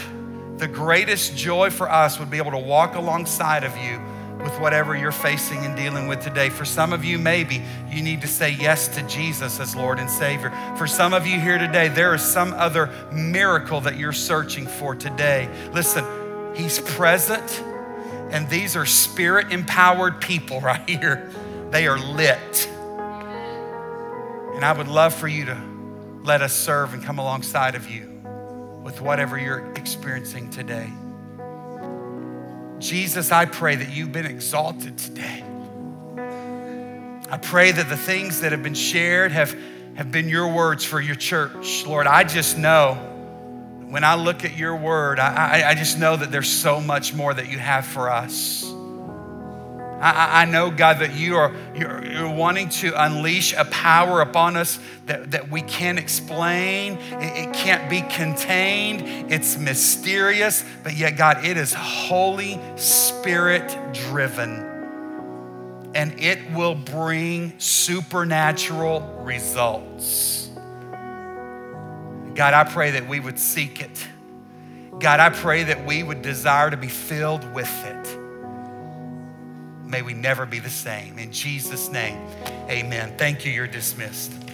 The 0.58 0.68
greatest 0.68 1.38
joy 1.38 1.70
for 1.70 1.90
us 1.90 2.20
would 2.20 2.30
be 2.30 2.38
able 2.38 2.52
to 2.52 2.58
walk 2.58 2.96
alongside 2.96 3.64
of 3.64 3.78
you 3.78 4.02
with 4.44 4.60
whatever 4.60 4.96
you're 4.96 5.12
facing 5.12 5.66
and 5.66 5.76
dealing 5.76 6.08
with 6.08 6.22
today. 6.22 6.50
For 6.50 6.66
some 6.66 6.94
of 6.94 7.04
you, 7.04 7.18
maybe 7.18 7.62
you 7.90 8.02
need 8.02 8.22
to 8.22 8.28
say 8.28 8.52
yes 8.52 8.88
to 8.90 9.02
Jesus 9.04 9.60
as 9.60 9.76
Lord 9.76 10.00
and 10.00 10.10
Savior. 10.10 10.52
For 10.78 10.88
some 10.88 11.14
of 11.14 11.26
you 11.26 11.40
here 11.40 11.58
today, 11.58 11.88
there 11.88 12.14
is 12.14 12.22
some 12.22 12.54
other 12.54 12.90
miracle 13.12 13.82
that 13.82 13.98
you're 13.98 14.14
searching 14.14 14.68
for 14.68 14.96
today. 14.96 15.50
Listen, 15.74 16.06
He's 16.56 16.80
present, 16.80 17.64
and 18.32 18.50
these 18.50 18.76
are 18.76 18.86
spirit 18.86 19.52
empowered 19.52 20.22
people 20.22 20.60
right 20.62 20.88
here. 20.88 21.32
They 21.72 21.88
are 21.88 22.00
lit. 22.00 22.68
And 24.56 24.66
I 24.66 24.74
would 24.76 24.88
love 24.88 25.14
for 25.14 25.28
you 25.28 25.46
to 25.46 25.62
let 26.24 26.42
us 26.42 26.54
serve 26.54 26.94
and 26.94 27.04
come 27.04 27.20
alongside 27.20 27.76
of 27.76 27.90
you 27.90 28.22
with 28.84 29.02
whatever 29.02 29.38
you're 29.38 29.72
experiencing 29.74 30.50
today. 30.50 30.90
Jesus, 32.80 33.32
I 33.32 33.46
pray 33.46 33.76
that 33.76 33.90
you've 33.90 34.12
been 34.12 34.26
exalted 34.26 34.98
today. 34.98 35.44
I 37.30 37.38
pray 37.38 37.72
that 37.72 37.90
the 37.90 37.98
things 37.98 38.42
that 38.42 38.52
have 38.52 38.64
been 38.64 38.74
shared 38.74 39.32
have, 39.32 39.56
have 39.96 40.12
been 40.12 40.30
your 40.30 40.48
words 40.48 40.86
for 40.86 41.02
your 41.02 41.16
church. 41.16 41.86
Lord, 41.86 42.08
I 42.08 42.24
just 42.24 42.58
know 42.58 42.94
when 43.90 44.04
I 44.04 44.16
look 44.16 44.46
at 44.46 44.58
your 44.58 44.76
word, 44.76 45.20
I, 45.20 45.62
I, 45.62 45.70
I 45.70 45.76
just 45.76 46.00
know 46.00 46.16
that 46.16 46.32
there's 46.32 46.50
so 46.50 46.80
much 46.80 47.14
more 47.14 47.34
that 47.34 47.50
you 47.50 47.58
have 47.58 47.86
for 47.86 48.10
us. 48.10 48.64
I, 50.00 50.44
I 50.44 50.46
know, 50.46 50.70
God, 50.70 51.00
that 51.00 51.16
you 51.16 51.38
are 51.38 51.52
you're, 51.76 52.06
you're, 52.06 52.30
wanting 52.30 52.70
to 52.70 52.94
unleash 53.04 53.54
a 53.54 53.66
power 53.66 54.22
upon 54.22 54.56
us 54.56 54.80
that, 55.08 55.32
that 55.32 55.50
we 55.50 55.62
can't 55.62 55.98
explain. 55.98 56.98
It, 57.14 57.50
it 57.50 57.54
can't 57.54 57.90
be 57.90 58.02
contained. 58.02 59.32
It's 59.32 59.58
mysterious, 59.58 60.64
but 60.84 60.96
yet, 60.96 61.18
God, 61.18 61.44
it 61.44 61.58
is 61.58 61.74
Holy 61.74 62.60
Spirit 62.76 63.76
driven. 63.94 64.66
And 65.96 66.20
it 66.20 66.52
will 66.52 66.76
bring 66.76 67.60
supernatural 67.60 69.02
results. 69.24 70.50
God, 72.36 72.54
I 72.54 72.66
pray 72.66 72.92
that 72.92 73.08
we 73.08 73.20
would 73.20 73.40
seek 73.40 73.82
it. 73.82 74.08
God, 75.00 75.20
I 75.20 75.30
pray 75.30 75.64
that 75.64 75.88
we 75.88 76.04
would 76.04 76.22
desire 76.22 76.70
to 76.70 76.78
be 76.78 76.88
filled 76.88 77.52
with 77.56 77.86
it. 77.86 78.27
May 79.88 80.02
we 80.02 80.14
never 80.14 80.46
be 80.46 80.60
the 80.60 80.70
same. 80.70 81.18
In 81.18 81.32
Jesus' 81.32 81.90
name, 81.90 82.20
amen. 82.70 83.14
Thank 83.18 83.46
you. 83.46 83.52
You're 83.52 83.68
dismissed. 83.68 84.47